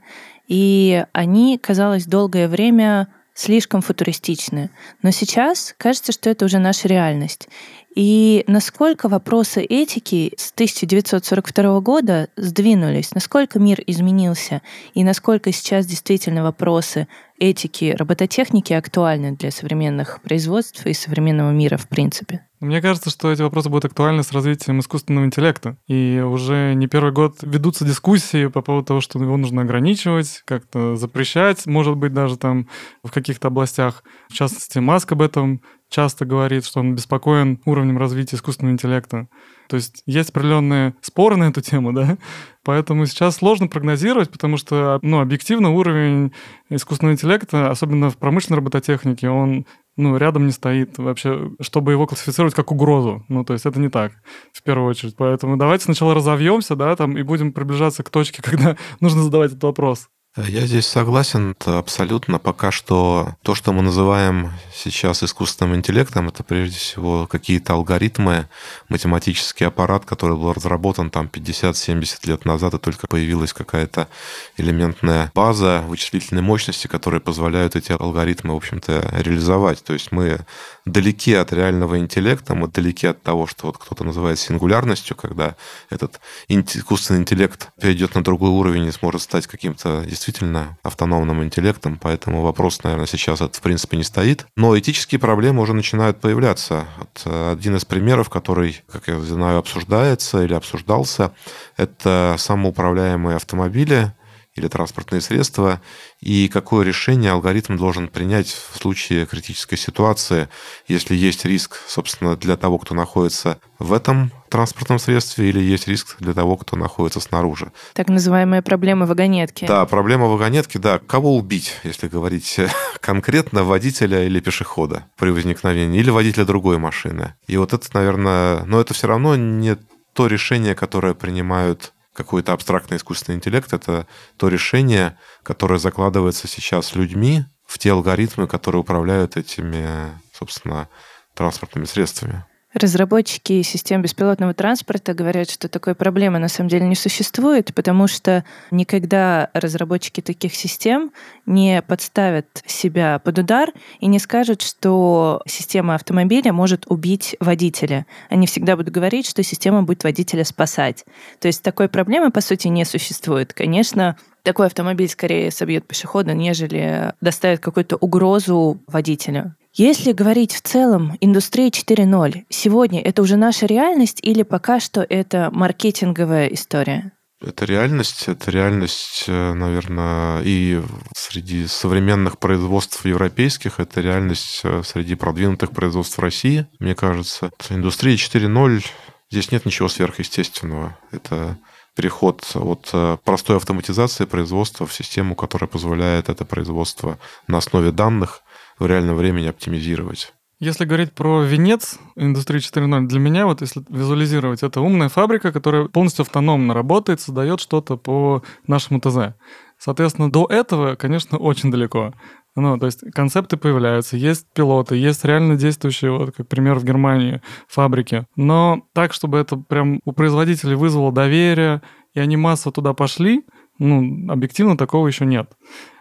и 0.52 1.06
они, 1.14 1.58
казалось, 1.58 2.06
долгое 2.06 2.50
время 2.50 3.08
слишком 3.34 3.82
футуристичны. 3.82 4.70
Но 5.02 5.12
сейчас 5.12 5.74
кажется, 5.78 6.12
что 6.12 6.30
это 6.30 6.44
уже 6.44 6.60
наша 6.60 6.90
реальность. 6.90 7.48
И 7.96 8.44
насколько 8.48 9.08
вопросы 9.08 9.64
этики 9.64 10.34
с 10.36 10.52
1942 10.52 11.80
года 11.80 12.28
сдвинулись, 12.36 13.14
насколько 13.16 13.60
мир 13.60 13.82
изменился, 13.88 14.62
и 14.94 15.06
насколько 15.06 15.54
сейчас 15.54 15.86
действительно 15.86 16.44
вопросы 16.44 17.08
этики 17.42 17.96
робототехники 17.98 18.72
актуальны 18.72 19.36
для 19.36 19.50
современных 19.50 20.22
производств 20.22 20.86
и 20.86 20.94
современного 20.94 21.52
мира 21.52 21.76
в 21.76 21.90
принципе? 21.90 22.46
Мне 22.60 22.80
кажется, 22.80 23.10
что 23.10 23.32
эти 23.32 23.42
вопросы 23.42 23.70
будут 23.70 23.86
актуальны 23.86 24.22
с 24.22 24.32
развитием 24.32 24.80
искусственного 24.80 25.26
интеллекта. 25.26 25.78
И 25.88 26.24
уже 26.24 26.76
не 26.76 26.86
первый 26.86 27.12
год 27.12 27.38
ведутся 27.42 27.84
дискуссии 27.84 28.46
по 28.46 28.62
поводу 28.62 28.86
того, 28.86 29.02
что 29.02 29.18
его 29.18 29.36
нужно 29.36 29.64
ограничивать, 29.64 30.44
как-то 30.46 30.96
запрещать, 30.96 31.66
может 31.66 31.98
быть, 31.98 32.14
даже 32.14 32.38
там 32.38 32.68
в 33.04 33.10
каких-то 33.10 33.48
областях. 33.48 34.04
В 34.30 34.34
частности, 34.34 34.78
Маск 34.78 35.12
об 35.12 35.24
этом 35.24 35.62
часто 35.90 36.26
говорит, 36.26 36.64
что 36.64 36.82
он 36.82 36.94
беспокоен 36.94 37.60
уровнем 37.66 37.98
развития 37.98 38.36
искусственного 38.36 38.74
интеллекта. 38.74 39.28
То 39.72 39.78
есть 39.78 40.04
есть 40.06 40.32
определенные 40.32 40.96
споры 41.00 41.38
на 41.38 41.46
эту 41.46 41.62
тему, 41.62 41.94
да, 41.94 42.18
поэтому 42.66 43.06
сейчас 43.06 43.38
сложно 43.38 43.70
прогнозировать, 43.70 44.30
потому 44.30 44.58
что, 44.58 45.00
ну, 45.02 45.22
объективно 45.22 45.70
уровень 45.70 46.34
искусственного 46.70 47.14
интеллекта, 47.14 47.72
особенно 47.72 48.10
в 48.10 48.18
промышленной 48.18 48.58
робототехнике, 48.58 49.30
он 49.30 49.66
ну, 49.96 50.18
рядом 50.18 50.46
не 50.46 50.52
стоит 50.52 50.98
вообще, 50.98 51.52
чтобы 51.62 51.94
его 51.94 52.06
классифицировать 52.06 52.54
как 52.54 52.74
угрозу. 52.74 53.24
Ну, 53.30 53.46
то 53.46 53.54
есть 53.54 53.66
это 53.66 53.80
не 53.80 53.88
так, 53.88 54.12
в 54.52 54.62
первую 54.62 54.90
очередь. 54.90 55.16
Поэтому 55.16 55.56
давайте 55.56 55.86
сначала 55.86 56.14
разовьемся, 56.14 56.76
да, 56.76 56.94
там, 56.98 57.18
и 57.18 57.24
будем 57.24 57.54
приближаться 57.54 58.04
к 58.04 58.10
точке, 58.10 58.42
когда 58.44 58.76
нужно 59.00 59.24
задавать 59.24 59.52
этот 59.52 59.64
вопрос. 59.64 60.10
Я 60.38 60.66
здесь 60.66 60.88
согласен 60.88 61.58
абсолютно. 61.66 62.40
Пока 62.40 62.72
что 62.72 63.36
то, 63.42 63.54
что 63.54 63.74
мы 63.74 63.82
называем 63.82 64.54
сейчас 64.74 65.24
искусственным 65.24 65.76
интеллектом, 65.76 66.30
это 66.30 66.42
прежде 66.42 66.78
всего 66.78 67.28
какие-то 67.28 67.74
алгоритмы, 67.74 68.48
математический 68.88 69.68
аппарат, 69.68 70.06
который 70.06 70.38
был 70.38 70.54
разработан 70.54 71.10
там 71.10 71.30
50-70 71.30 72.30
лет 72.30 72.46
назад, 72.46 72.76
и 72.76 72.78
только 72.78 73.08
появилась 73.08 73.52
какая-то 73.52 74.08
элементная 74.56 75.34
база 75.36 75.84
вычислительной 75.86 76.42
мощности, 76.42 76.88
которые 76.88 77.20
позволяют 77.20 77.76
эти 77.76 77.92
алгоритмы, 77.92 78.54
в 78.54 78.58
общем-то, 78.58 79.10
реализовать. 79.18 79.84
То 79.84 79.92
есть 79.92 80.14
мы 80.14 80.46
далеки 80.86 81.34
от 81.34 81.54
реального 81.54 81.98
интеллекта, 82.00 82.56
мы 82.56 82.68
далеки 82.68 83.08
от 83.08 83.22
того, 83.22 83.48
что 83.48 83.68
вот 83.68 83.78
кто-то 83.78 84.04
называет 84.04 84.40
сингулярностью, 84.40 85.16
когда 85.16 85.56
этот 85.90 86.20
искусственный 86.48 87.22
интеллект 87.22 87.70
перейдет 87.80 88.16
на 88.16 88.24
другой 88.24 88.50
уровень 88.50 88.86
и 88.86 88.92
сможет 88.92 89.22
стать 89.22 89.48
каким-то 89.48 90.04
действительно 90.06 90.78
автономным 90.84 91.44
интеллектом, 91.44 92.00
поэтому 92.02 92.42
вопрос, 92.42 92.84
наверное, 92.84 93.08
сейчас 93.08 93.42
это 93.42 93.58
в 93.58 93.62
принципе 93.62 93.98
не 93.98 94.04
стоит. 94.04 94.46
Но 94.56 94.78
этические 94.78 95.20
проблемы 95.20 95.62
уже 95.62 95.74
начинают 95.74 96.20
появляться. 96.20 96.86
Вот 96.98 97.22
э, 97.26 97.52
один 97.54 97.76
из 97.76 97.86
примеров, 97.86 98.30
который, 98.30 98.82
как 98.92 99.08
я 99.08 99.20
знаю, 99.20 99.60
обсуждается 99.60 100.44
или 100.44 100.54
обсуждался, 100.54 101.34
это 101.78 102.36
самоуправляемые 102.38 103.36
автомобили, 103.36 104.14
или 104.56 104.68
транспортные 104.68 105.22
средства, 105.22 105.82
и 106.20 106.50
какое 106.50 106.86
решение 106.86 107.32
алгоритм 107.32 107.78
должен 107.78 108.10
принять 108.10 108.48
в 108.48 108.78
случае 108.78 109.26
критической 109.26 109.78
ситуации, 109.78 110.50
если 110.88 111.16
есть 111.16 111.46
риск, 111.46 111.80
собственно, 111.88 112.36
для 112.36 112.58
того, 112.58 112.78
кто 112.78 112.94
находится 112.94 113.60
в 113.80 113.94
этом 113.94 114.32
транспортном 114.50 115.00
средстве, 115.00 115.48
или 115.50 115.60
есть 115.62 115.88
риск 115.88 116.18
для 116.20 116.34
того, 116.34 116.58
кто 116.58 116.76
находится 116.76 117.22
снаружи. 117.22 117.72
Так 117.94 118.10
называемая 118.10 118.62
проблема 118.62 119.06
вагонетки. 119.06 119.66
Да, 119.66 119.86
проблема 119.86 120.26
вагонетки, 120.26 120.78
да. 120.78 121.00
Кого 121.00 121.38
убить, 121.38 121.78
если 121.84 122.10
говорить 122.10 122.60
конкретно, 123.00 123.64
водителя 123.64 124.26
или 124.26 124.42
пешехода 124.42 125.06
при 125.18 125.30
возникновении, 125.30 126.00
или 126.00 126.10
водителя 126.10 126.44
другой 126.44 126.78
машины. 126.78 127.36
И 127.48 127.56
вот 127.56 127.72
это, 127.72 127.88
наверное, 127.94 128.64
но 128.66 128.82
это 128.82 128.94
все 128.94 129.08
равно 129.08 129.38
не 129.38 129.78
то 130.14 130.28
решение, 130.28 130.76
которое 130.76 131.14
принимают 131.14 131.94
какой-то 132.14 132.54
абстрактный 132.54 132.98
искусственный 132.98 133.38
интеллект, 133.38 133.72
это 133.74 134.08
то 134.38 134.48
решение, 134.48 135.18
которое 135.44 135.80
закладывается 135.80 136.48
сейчас 136.48 136.96
людьми 136.96 137.46
в 137.66 137.80
те 137.80 137.92
алгоритмы, 137.92 138.48
которые 138.48 138.82
управляют 138.82 139.38
этими, 139.38 140.12
собственно, 140.34 140.90
транспортными 141.34 141.86
средствами. 141.86 142.46
Разработчики 142.74 143.62
систем 143.64 144.02
беспилотного 144.02 144.54
транспорта 144.54 145.14
говорят, 145.14 145.50
что 145.50 145.68
такой 145.68 145.94
проблемы 145.94 146.40
на 146.40 146.48
самом 146.48 146.70
деле 146.70 146.88
не 146.88 146.96
существует, 146.96 147.74
потому 147.74 148.08
что 148.08 148.46
никогда 148.72 149.50
разработчики 149.54 150.22
таких 150.22 150.56
систем 150.56 151.12
не 151.46 151.82
подставят 151.82 152.64
себя 152.66 153.20
под 153.20 153.40
удар 153.40 153.72
и 154.00 154.08
не 154.08 154.20
скажут, 154.20 154.62
что 154.62 155.42
система 155.46 155.96
автомобиля 155.96 156.54
может 156.54 156.86
убить 156.88 157.36
водителя. 157.42 158.06
Они 158.30 158.48
всегда 158.48 158.78
будут 158.78 158.94
говорить, 158.94 159.28
что 159.28 159.44
система 159.44 159.84
будет 159.84 160.06
водителя 160.06 160.46
спасать. 160.46 161.04
То 161.40 161.48
есть 161.50 161.62
такой 161.64 161.90
проблемы, 161.90 162.32
по 162.32 162.40
сути, 162.40 162.70
не 162.70 162.86
существует. 162.86 163.52
Конечно, 163.54 164.16
такой 164.44 164.68
автомобиль 164.68 165.10
скорее 165.10 165.52
собьет 165.52 165.86
пешехода, 165.86 166.34
нежели 166.34 167.14
доставит 167.20 167.60
какую-то 167.60 167.98
угрозу 167.98 168.80
водителю. 168.88 169.56
Если 169.74 170.12
говорить 170.12 170.54
в 170.54 170.62
целом, 170.62 171.18
индустрия 171.22 171.70
4.0, 171.70 172.44
сегодня 172.50 173.02
это 173.02 173.22
уже 173.22 173.38
наша 173.38 173.66
реальность 173.66 174.20
или 174.22 174.44
пока 174.44 174.82
что 174.82 175.06
это 175.08 175.50
маркетинговая 175.54 176.48
история? 176.48 177.14
Это 177.42 177.64
реальность, 177.64 178.26
это 178.28 178.52
реальность, 178.52 179.24
э, 179.28 179.54
наверное, 179.54 180.42
и 180.44 180.82
среди 181.16 181.68
современных 181.68 182.38
производств 182.38 183.06
европейских, 183.06 183.80
это 183.80 184.02
реальность 184.02 184.60
э, 184.66 184.84
среди 184.86 185.16
продвинутых 185.16 185.72
производств 185.72 186.20
России, 186.20 186.68
мне 186.80 186.94
кажется. 186.94 187.50
Индустрия 187.70 188.16
4.0, 188.16 188.86
здесь 189.32 189.52
нет 189.52 189.66
ничего 189.66 189.88
сверхъестественного. 189.88 190.98
Это 191.12 191.58
переход 191.96 192.46
от 192.56 192.90
э, 192.92 193.18
простой 193.24 193.56
автоматизации 193.56 194.26
производства 194.26 194.86
в 194.86 194.94
систему, 194.94 195.34
которая 195.36 195.70
позволяет 195.70 196.28
это 196.28 196.44
производство 196.44 197.18
на 197.48 197.58
основе 197.58 197.92
данных 197.92 198.42
в 198.82 198.88
реальном 198.88 199.16
времени 199.16 199.48
оптимизировать. 199.48 200.34
Если 200.60 200.86
говорить 200.86 201.14
про 201.14 201.42
венец 201.42 202.00
индустрии 202.16 202.60
4.0, 202.60 203.08
для 203.08 203.20
меня, 203.20 203.46
вот 203.46 203.62
если 203.62 203.84
визуализировать, 203.90 204.62
это 204.64 204.82
умная 204.82 205.10
фабрика, 205.10 205.52
которая 205.52 205.86
полностью 205.86 206.24
автономно 206.24 206.74
работает, 206.74 207.20
создает 207.20 207.60
что-то 207.60 207.98
по 207.98 208.44
нашему 208.68 209.00
ТЗ. 209.00 209.36
Соответственно, 209.80 210.32
до 210.32 210.46
этого, 210.46 210.96
конечно, 210.96 211.38
очень 211.38 211.72
далеко. 211.72 212.14
Ну, 212.56 212.78
то 212.78 212.86
есть 212.86 213.02
концепты 213.14 213.58
появляются, 213.58 214.18
есть 214.18 214.46
пилоты, 214.54 214.98
есть 214.98 215.24
реально 215.26 215.56
действующие, 215.56 216.12
вот 216.12 216.36
как 216.36 216.48
пример 216.48 216.78
в 216.78 216.84
Германии, 216.84 217.42
фабрики. 217.68 218.26
Но 218.36 218.84
так, 218.94 219.14
чтобы 219.14 219.38
это 219.38 219.58
прям 219.58 220.00
у 220.06 220.12
производителей 220.12 220.76
вызвало 220.76 221.12
доверие, 221.12 221.82
и 222.14 222.20
они 222.20 222.36
массово 222.36 222.74
туда 222.74 222.94
пошли, 222.94 223.46
ну, 223.80 224.32
объективно 224.32 224.78
такого 224.78 225.08
еще 225.08 225.26
нет. 225.26 225.54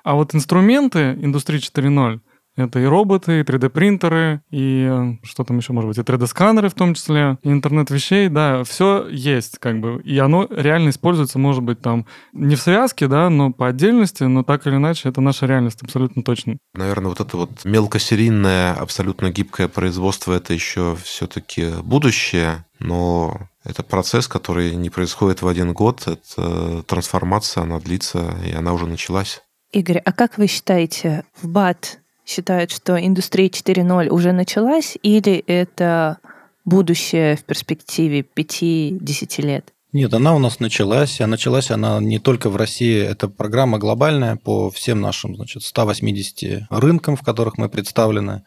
А 0.05 0.15
вот 0.15 0.35
инструменты 0.35 1.13
индустрии 1.21 1.61
4.0, 1.61 2.21
это 2.63 2.81
и 2.81 2.85
роботы, 2.85 3.41
и 3.41 3.43
3D-принтеры, 3.43 4.43
и 4.51 4.87
э, 4.91 5.25
что 5.25 5.45
там 5.45 5.59
еще 5.59 5.73
может 5.73 5.89
быть, 5.89 5.99
и 5.99 6.03
3D-сканеры 6.03 6.69
в 6.69 6.75
том 6.75 6.95
числе, 6.95 7.39
и 7.43 7.51
интернет 7.51 7.91
вещей, 7.91 8.29
да, 8.29 8.65
все 8.65 9.07
есть 9.09 9.59
как 9.59 9.81
бы. 9.81 10.01
И 10.03 10.19
оно 10.19 10.47
реально 10.51 10.91
используется, 10.91 11.39
может 11.39 11.63
быть, 11.63 11.81
там 11.81 12.07
не 12.33 12.57
в 12.57 12.61
связке, 12.61 13.09
да, 13.09 13.31
но 13.31 13.53
по 13.53 13.69
отдельности, 13.69 14.25
но 14.25 14.43
так 14.43 14.67
или 14.67 14.77
иначе 14.77 15.09
это 15.09 15.21
наша 15.21 15.47
реальность 15.47 15.83
абсолютно 15.83 16.23
точно. 16.23 16.57
Наверное, 16.75 17.09
вот 17.09 17.21
это 17.21 17.37
вот 17.37 17.65
мелкосерийное, 17.65 18.75
абсолютно 18.75 19.31
гибкое 19.31 19.69
производство, 19.69 20.33
это 20.33 20.53
еще 20.53 20.97
все-таки 21.03 21.71
будущее, 21.83 22.65
но 22.79 23.49
это 23.65 23.83
процесс, 23.83 24.27
который 24.27 24.75
не 24.75 24.91
происходит 24.91 25.43
в 25.43 25.49
один 25.49 25.73
год, 25.73 26.07
это 26.07 26.83
трансформация, 26.85 27.63
она 27.63 27.79
длится, 27.79 28.35
и 28.45 28.53
она 28.53 28.73
уже 28.73 28.87
началась. 28.87 29.43
Игорь, 29.73 29.99
а 29.99 30.13
как 30.13 30.39
вы 30.39 30.47
считаете, 30.47 31.25
в 31.41 31.49
БАТ 31.49 32.01
считают, 32.27 32.71
что 32.71 32.99
индустрия 32.99 33.49
4.0 33.49 34.09
уже 34.09 34.33
началась, 34.33 34.97
или 35.03 35.45
это 35.47 36.19
будущее 36.65 37.37
в 37.37 37.45
перспективе 37.45 38.21
5-10 38.21 39.43
лет? 39.43 39.73
Нет, 39.93 40.15
она 40.15 40.37
у 40.37 40.39
нас 40.39 40.61
началась, 40.61 41.21
а 41.21 41.27
началась 41.27 41.71
она 41.71 41.99
не 41.99 42.21
только 42.21 42.49
в 42.49 42.57
России, 42.57 43.03
это 43.03 43.29
программа 43.29 43.79
глобальная 43.79 44.37
по 44.37 44.71
всем 44.71 45.01
нашим, 45.01 45.35
значит, 45.35 45.65
180 45.65 46.69
рынкам, 46.71 47.17
в 47.17 47.23
которых 47.23 47.59
мы 47.59 47.69
представлены 47.69 48.45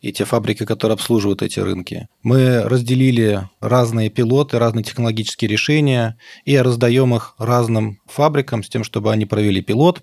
и 0.00 0.12
те 0.12 0.24
фабрики, 0.24 0.64
которые 0.64 0.94
обслуживают 0.94 1.42
эти 1.42 1.60
рынки. 1.60 2.08
Мы 2.22 2.62
разделили 2.62 3.48
разные 3.60 4.08
пилоты, 4.08 4.58
разные 4.58 4.82
технологические 4.82 5.50
решения 5.50 6.18
и 6.44 6.56
раздаем 6.56 7.14
их 7.14 7.34
разным 7.38 8.00
фабрикам 8.06 8.64
с 8.64 8.68
тем, 8.68 8.82
чтобы 8.82 9.12
они 9.12 9.26
провели 9.26 9.60
пилот, 9.60 10.00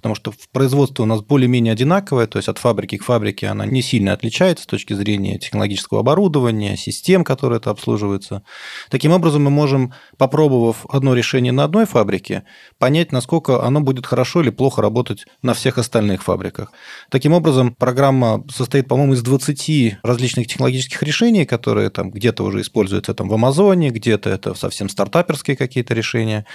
потому 0.00 0.14
что 0.14 0.30
в 0.30 0.48
производстве 0.50 1.02
у 1.02 1.06
нас 1.06 1.20
более-менее 1.20 1.74
одинаковое, 1.74 2.26
то 2.26 2.38
есть 2.38 2.48
от 2.48 2.56
фабрики 2.56 2.96
к 2.96 3.04
фабрике 3.04 3.48
она 3.48 3.66
не 3.66 3.82
сильно 3.82 4.14
отличается 4.14 4.64
с 4.64 4.66
точки 4.66 4.94
зрения 4.94 5.38
технологического 5.38 6.00
оборудования, 6.00 6.78
систем, 6.78 7.22
которые 7.22 7.58
это 7.58 7.68
обслуживаются. 7.68 8.42
Таким 8.88 9.12
образом, 9.12 9.44
мы 9.44 9.50
можем, 9.50 9.92
попробовав 10.16 10.86
одно 10.88 11.12
решение 11.12 11.52
на 11.52 11.64
одной 11.64 11.84
фабрике, 11.84 12.44
понять, 12.78 13.12
насколько 13.12 13.62
оно 13.62 13.82
будет 13.82 14.06
хорошо 14.06 14.40
или 14.40 14.48
плохо 14.48 14.80
работать 14.80 15.26
на 15.42 15.52
всех 15.52 15.76
остальных 15.76 16.22
фабриках. 16.22 16.72
Таким 17.10 17.34
образом, 17.34 17.74
программа 17.74 18.42
состоит, 18.50 18.88
по-моему, 18.88 19.12
из 19.12 19.22
20 19.22 19.98
различных 20.02 20.46
технологических 20.46 21.02
решений, 21.02 21.44
которые 21.44 21.90
там 21.90 22.10
где-то 22.10 22.42
уже 22.42 22.62
используются 22.62 23.12
там 23.12 23.28
в 23.28 23.34
Амазоне, 23.34 23.90
где-то 23.90 24.30
это 24.30 24.54
совсем 24.54 24.88
стартаперские 24.88 25.58
какие-то 25.58 25.92
решения. 25.92 26.46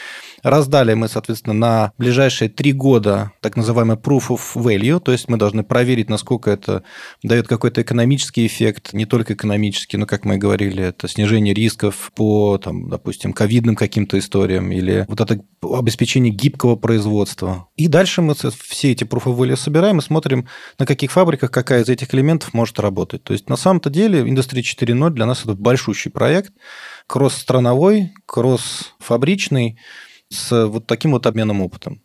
Раздали 0.41 0.95
мы, 0.95 1.07
соответственно, 1.07 1.53
на 1.53 1.91
ближайшие 1.97 2.49
три 2.49 2.71
года 2.71 3.31
так 3.45 3.57
называемый 3.57 3.95
proof 3.95 4.29
of 4.29 4.41
value, 4.55 4.99
то 4.99 5.11
есть 5.11 5.29
мы 5.29 5.37
должны 5.37 5.63
проверить, 5.63 6.09
насколько 6.09 6.49
это 6.49 6.83
дает 7.21 7.47
какой-то 7.47 7.83
экономический 7.83 8.47
эффект, 8.47 8.91
не 8.91 9.05
только 9.05 9.35
экономический, 9.35 9.97
но, 9.97 10.07
как 10.07 10.25
мы 10.25 10.33
и 10.33 10.37
говорили, 10.39 10.81
это 10.81 11.07
снижение 11.07 11.53
рисков 11.53 12.11
по, 12.15 12.57
там, 12.57 12.89
допустим, 12.89 13.33
ковидным 13.33 13.75
каким-то 13.75 14.17
историям 14.17 14.71
или 14.71 15.05
вот 15.07 15.21
это 15.21 15.39
обеспечение 15.61 16.33
гибкого 16.33 16.75
производства. 16.75 17.67
И 17.75 17.87
дальше 17.87 18.23
мы 18.23 18.33
все 18.33 18.91
эти 18.91 19.03
proof 19.03 19.25
of 19.25 19.37
value 19.37 19.55
собираем 19.55 19.99
и 19.99 20.01
смотрим, 20.01 20.47
на 20.79 20.87
каких 20.87 21.11
фабриках 21.11 21.51
какая 21.51 21.83
из 21.83 21.89
этих 21.89 22.15
элементов 22.15 22.55
может 22.55 22.79
работать. 22.79 23.23
То 23.23 23.33
есть 23.33 23.47
на 23.47 23.57
самом-то 23.57 23.91
деле 23.91 24.21
индустрия 24.21 24.63
4.0 24.63 25.11
для 25.11 25.27
нас 25.27 25.43
это 25.43 25.53
большущий 25.53 26.09
проект, 26.09 26.51
кросс-страновой, 27.05 28.11
кросс-фабричный, 28.25 29.77
с 30.29 30.65
вот 30.65 30.87
таким 30.87 31.11
вот 31.11 31.27
обменом 31.27 31.61
опытом. 31.61 32.01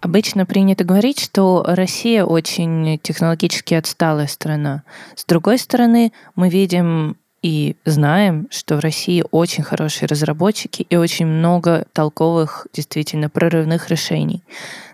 Обычно 0.00 0.46
принято 0.46 0.84
говорить, 0.84 1.20
что 1.20 1.64
Россия 1.66 2.24
очень 2.24 2.98
технологически 3.02 3.74
отсталая 3.74 4.26
страна. 4.26 4.82
С 5.14 5.24
другой 5.24 5.58
стороны, 5.58 6.12
мы 6.34 6.48
видим 6.48 7.16
и 7.42 7.76
знаем, 7.84 8.48
что 8.50 8.76
в 8.76 8.80
России 8.80 9.24
очень 9.30 9.62
хорошие 9.62 10.08
разработчики 10.08 10.86
и 10.88 10.96
очень 10.96 11.26
много 11.26 11.86
толковых, 11.92 12.66
действительно 12.72 13.30
прорывных 13.30 13.88
решений. 13.88 14.42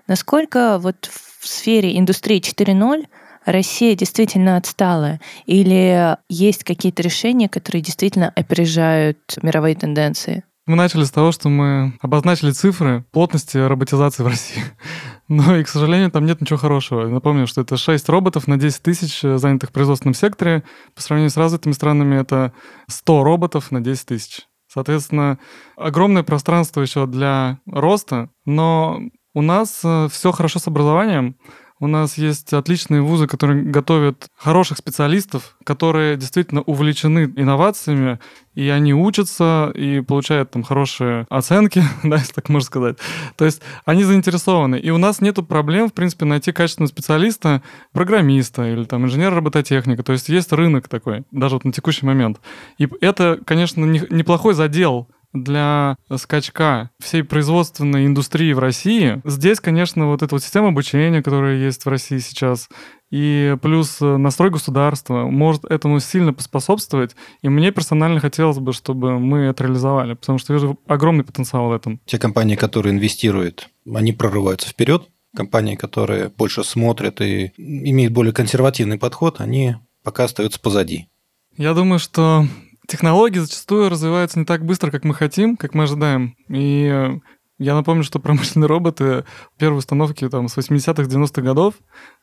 Насколько 0.06 0.78
вот 0.78 1.08
в 1.40 1.46
сфере 1.46 1.98
индустрии 1.98 2.40
4.0 2.40 3.06
Россия 3.44 3.94
действительно 3.96 4.56
отсталая? 4.56 5.20
Или 5.46 6.16
есть 6.28 6.64
какие-то 6.64 7.02
решения, 7.02 7.48
которые 7.48 7.82
действительно 7.82 8.32
опережают 8.34 9.18
мировые 9.42 9.74
тенденции? 9.74 10.44
Мы 10.64 10.76
начали 10.76 11.02
с 11.02 11.10
того, 11.10 11.32
что 11.32 11.48
мы 11.48 11.98
обозначили 12.00 12.52
цифры 12.52 13.04
плотности 13.10 13.58
роботизации 13.58 14.22
в 14.22 14.28
России. 14.28 14.62
Но 15.28 15.56
и, 15.56 15.64
к 15.64 15.68
сожалению, 15.68 16.10
там 16.12 16.24
нет 16.24 16.40
ничего 16.40 16.58
хорошего. 16.58 17.08
Напомню, 17.08 17.48
что 17.48 17.62
это 17.62 17.76
6 17.76 18.08
роботов 18.08 18.46
на 18.46 18.56
10 18.56 18.80
тысяч 18.80 19.22
занятых 19.22 19.70
в 19.70 19.72
производственном 19.72 20.14
секторе. 20.14 20.62
По 20.94 21.02
сравнению 21.02 21.30
с 21.30 21.36
развитыми 21.36 21.72
странами 21.72 22.20
это 22.20 22.52
100 22.88 23.24
роботов 23.24 23.72
на 23.72 23.80
10 23.80 24.06
тысяч. 24.06 24.46
Соответственно, 24.68 25.38
огромное 25.76 26.22
пространство 26.22 26.80
еще 26.80 27.06
для 27.06 27.58
роста, 27.66 28.30
но 28.46 29.00
у 29.34 29.42
нас 29.42 29.80
э, 29.82 30.08
все 30.10 30.30
хорошо 30.30 30.60
с 30.60 30.68
образованием. 30.68 31.36
У 31.82 31.88
нас 31.88 32.16
есть 32.16 32.52
отличные 32.52 33.02
вузы, 33.02 33.26
которые 33.26 33.64
готовят 33.64 34.28
хороших 34.36 34.78
специалистов, 34.78 35.56
которые 35.64 36.16
действительно 36.16 36.62
увлечены 36.62 37.32
инновациями, 37.34 38.20
и 38.54 38.68
они 38.68 38.94
учатся 38.94 39.72
и 39.74 40.00
получают 40.00 40.52
там 40.52 40.62
хорошие 40.62 41.26
оценки, 41.28 41.82
да, 42.04 42.18
если 42.18 42.34
так 42.34 42.48
можно 42.50 42.66
сказать. 42.66 42.98
То 43.34 43.44
есть 43.44 43.62
они 43.84 44.04
заинтересованы. 44.04 44.76
И 44.76 44.90
у 44.90 44.98
нас 44.98 45.20
нет 45.20 45.44
проблем, 45.48 45.88
в 45.88 45.92
принципе, 45.92 46.24
найти 46.24 46.52
качественного 46.52 46.88
специалиста, 46.88 47.62
программиста 47.90 48.72
или 48.72 48.84
там 48.84 49.06
инженера-робототехника. 49.06 50.04
То 50.04 50.12
есть 50.12 50.28
есть 50.28 50.52
рынок 50.52 50.86
такой, 50.86 51.24
даже 51.32 51.56
вот 51.56 51.64
на 51.64 51.72
текущий 51.72 52.06
момент. 52.06 52.40
И 52.78 52.88
это, 53.00 53.40
конечно, 53.44 53.84
неплохой 53.84 54.54
задел 54.54 55.08
для 55.32 55.96
скачка 56.16 56.90
всей 57.00 57.22
производственной 57.22 58.06
индустрии 58.06 58.52
в 58.52 58.58
России. 58.58 59.20
Здесь, 59.24 59.60
конечно, 59.60 60.06
вот 60.06 60.22
эта 60.22 60.34
вот 60.34 60.42
система 60.42 60.68
обучения, 60.68 61.22
которая 61.22 61.56
есть 61.56 61.84
в 61.84 61.88
России 61.88 62.18
сейчас, 62.18 62.68
и 63.10 63.56
плюс 63.60 63.98
настрой 64.00 64.50
государства 64.50 65.26
может 65.26 65.64
этому 65.64 66.00
сильно 66.00 66.32
поспособствовать. 66.32 67.14
И 67.42 67.48
мне 67.48 67.70
персонально 67.70 68.20
хотелось 68.20 68.58
бы, 68.58 68.72
чтобы 68.72 69.18
мы 69.18 69.40
это 69.40 69.64
реализовали, 69.64 70.14
потому 70.14 70.38
что 70.38 70.52
вижу 70.52 70.78
огромный 70.86 71.24
потенциал 71.24 71.68
в 71.68 71.72
этом. 71.72 72.00
Те 72.06 72.18
компании, 72.18 72.56
которые 72.56 72.94
инвестируют, 72.94 73.68
они 73.92 74.12
прорываются 74.12 74.68
вперед. 74.68 75.08
Компании, 75.34 75.76
которые 75.76 76.28
больше 76.28 76.62
смотрят 76.62 77.20
и 77.22 77.52
имеют 77.56 78.12
более 78.12 78.34
консервативный 78.34 78.98
подход, 78.98 79.40
они 79.40 79.76
пока 80.02 80.24
остаются 80.24 80.60
позади. 80.60 81.08
Я 81.56 81.74
думаю, 81.74 81.98
что 81.98 82.46
технологии 82.86 83.38
зачастую 83.38 83.88
развиваются 83.88 84.38
не 84.38 84.44
так 84.44 84.64
быстро, 84.64 84.90
как 84.90 85.04
мы 85.04 85.14
хотим, 85.14 85.56
как 85.56 85.74
мы 85.74 85.84
ожидаем. 85.84 86.36
И 86.48 86.90
э, 86.92 87.18
я 87.58 87.74
напомню, 87.74 88.04
что 88.04 88.18
промышленные 88.20 88.68
роботы, 88.68 89.24
первые 89.58 89.78
установки 89.78 90.28
там 90.28 90.48
с 90.48 90.56
80-х, 90.56 91.02
90-х 91.02 91.42
годов, 91.42 91.74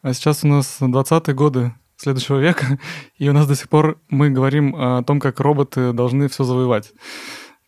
а 0.01 0.14
сейчас 0.14 0.43
у 0.43 0.47
нас 0.47 0.78
20-е 0.82 1.34
годы 1.34 1.74
следующего 1.97 2.38
века, 2.39 2.80
и 3.18 3.30
у 3.30 3.34
нас 3.34 3.47
до 3.47 3.55
сих 3.55 3.70
пор 3.70 3.99
мы 4.10 4.30
говорим 4.30 4.76
о 4.76 5.03
том, 5.03 5.20
как 5.20 5.39
роботы 5.39 5.93
должны 5.93 6.28
все 6.28 6.43
завоевать. 6.43 6.91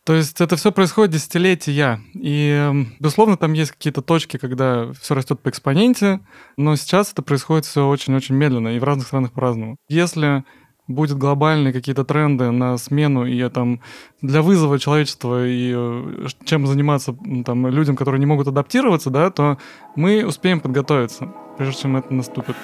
То 0.04 0.16
есть 0.16 0.42
это 0.42 0.56
все 0.56 0.72
происходит 0.72 1.14
десятилетия. 1.14 2.02
И, 2.16 2.50
эм, 2.50 2.96
безусловно, 3.00 3.38
там 3.38 3.54
есть 3.54 3.72
какие-то 3.72 4.02
точки, 4.02 4.38
когда 4.38 4.92
все 4.94 5.14
растет 5.14 5.40
по 5.40 5.50
экспоненте, 5.50 6.22
но 6.58 6.76
сейчас 6.76 7.12
это 7.12 7.22
происходит 7.22 7.66
все 7.66 7.88
очень-очень 7.88 8.34
медленно, 8.34 8.70
и 8.70 8.80
в 8.80 8.84
разных 8.84 9.08
странах 9.08 9.32
по-разному. 9.32 9.78
Если 9.90 10.44
будет 10.92 11.18
глобальные 11.18 11.74
какие-то 11.74 12.04
тренды 12.04 12.52
на 12.52 12.78
смену 12.78 13.26
и 13.26 13.50
там 13.50 13.80
для 14.22 14.42
вызова 14.42 14.80
человечества 14.80 15.48
и 15.48 15.74
э, 15.76 16.28
чем 16.46 16.68
заниматься 16.68 17.16
там 17.46 17.68
людям, 17.68 17.96
которые 17.96 18.20
не 18.20 18.26
могут 18.26 18.48
адаптироваться, 18.48 19.10
да, 19.10 19.30
то 19.30 19.58
мы 19.96 20.26
успеем 20.26 20.60
подготовиться, 20.60 21.34
прежде 21.58 21.82
чем 21.82 21.98
это 21.98 22.14
наступит. 22.14 22.56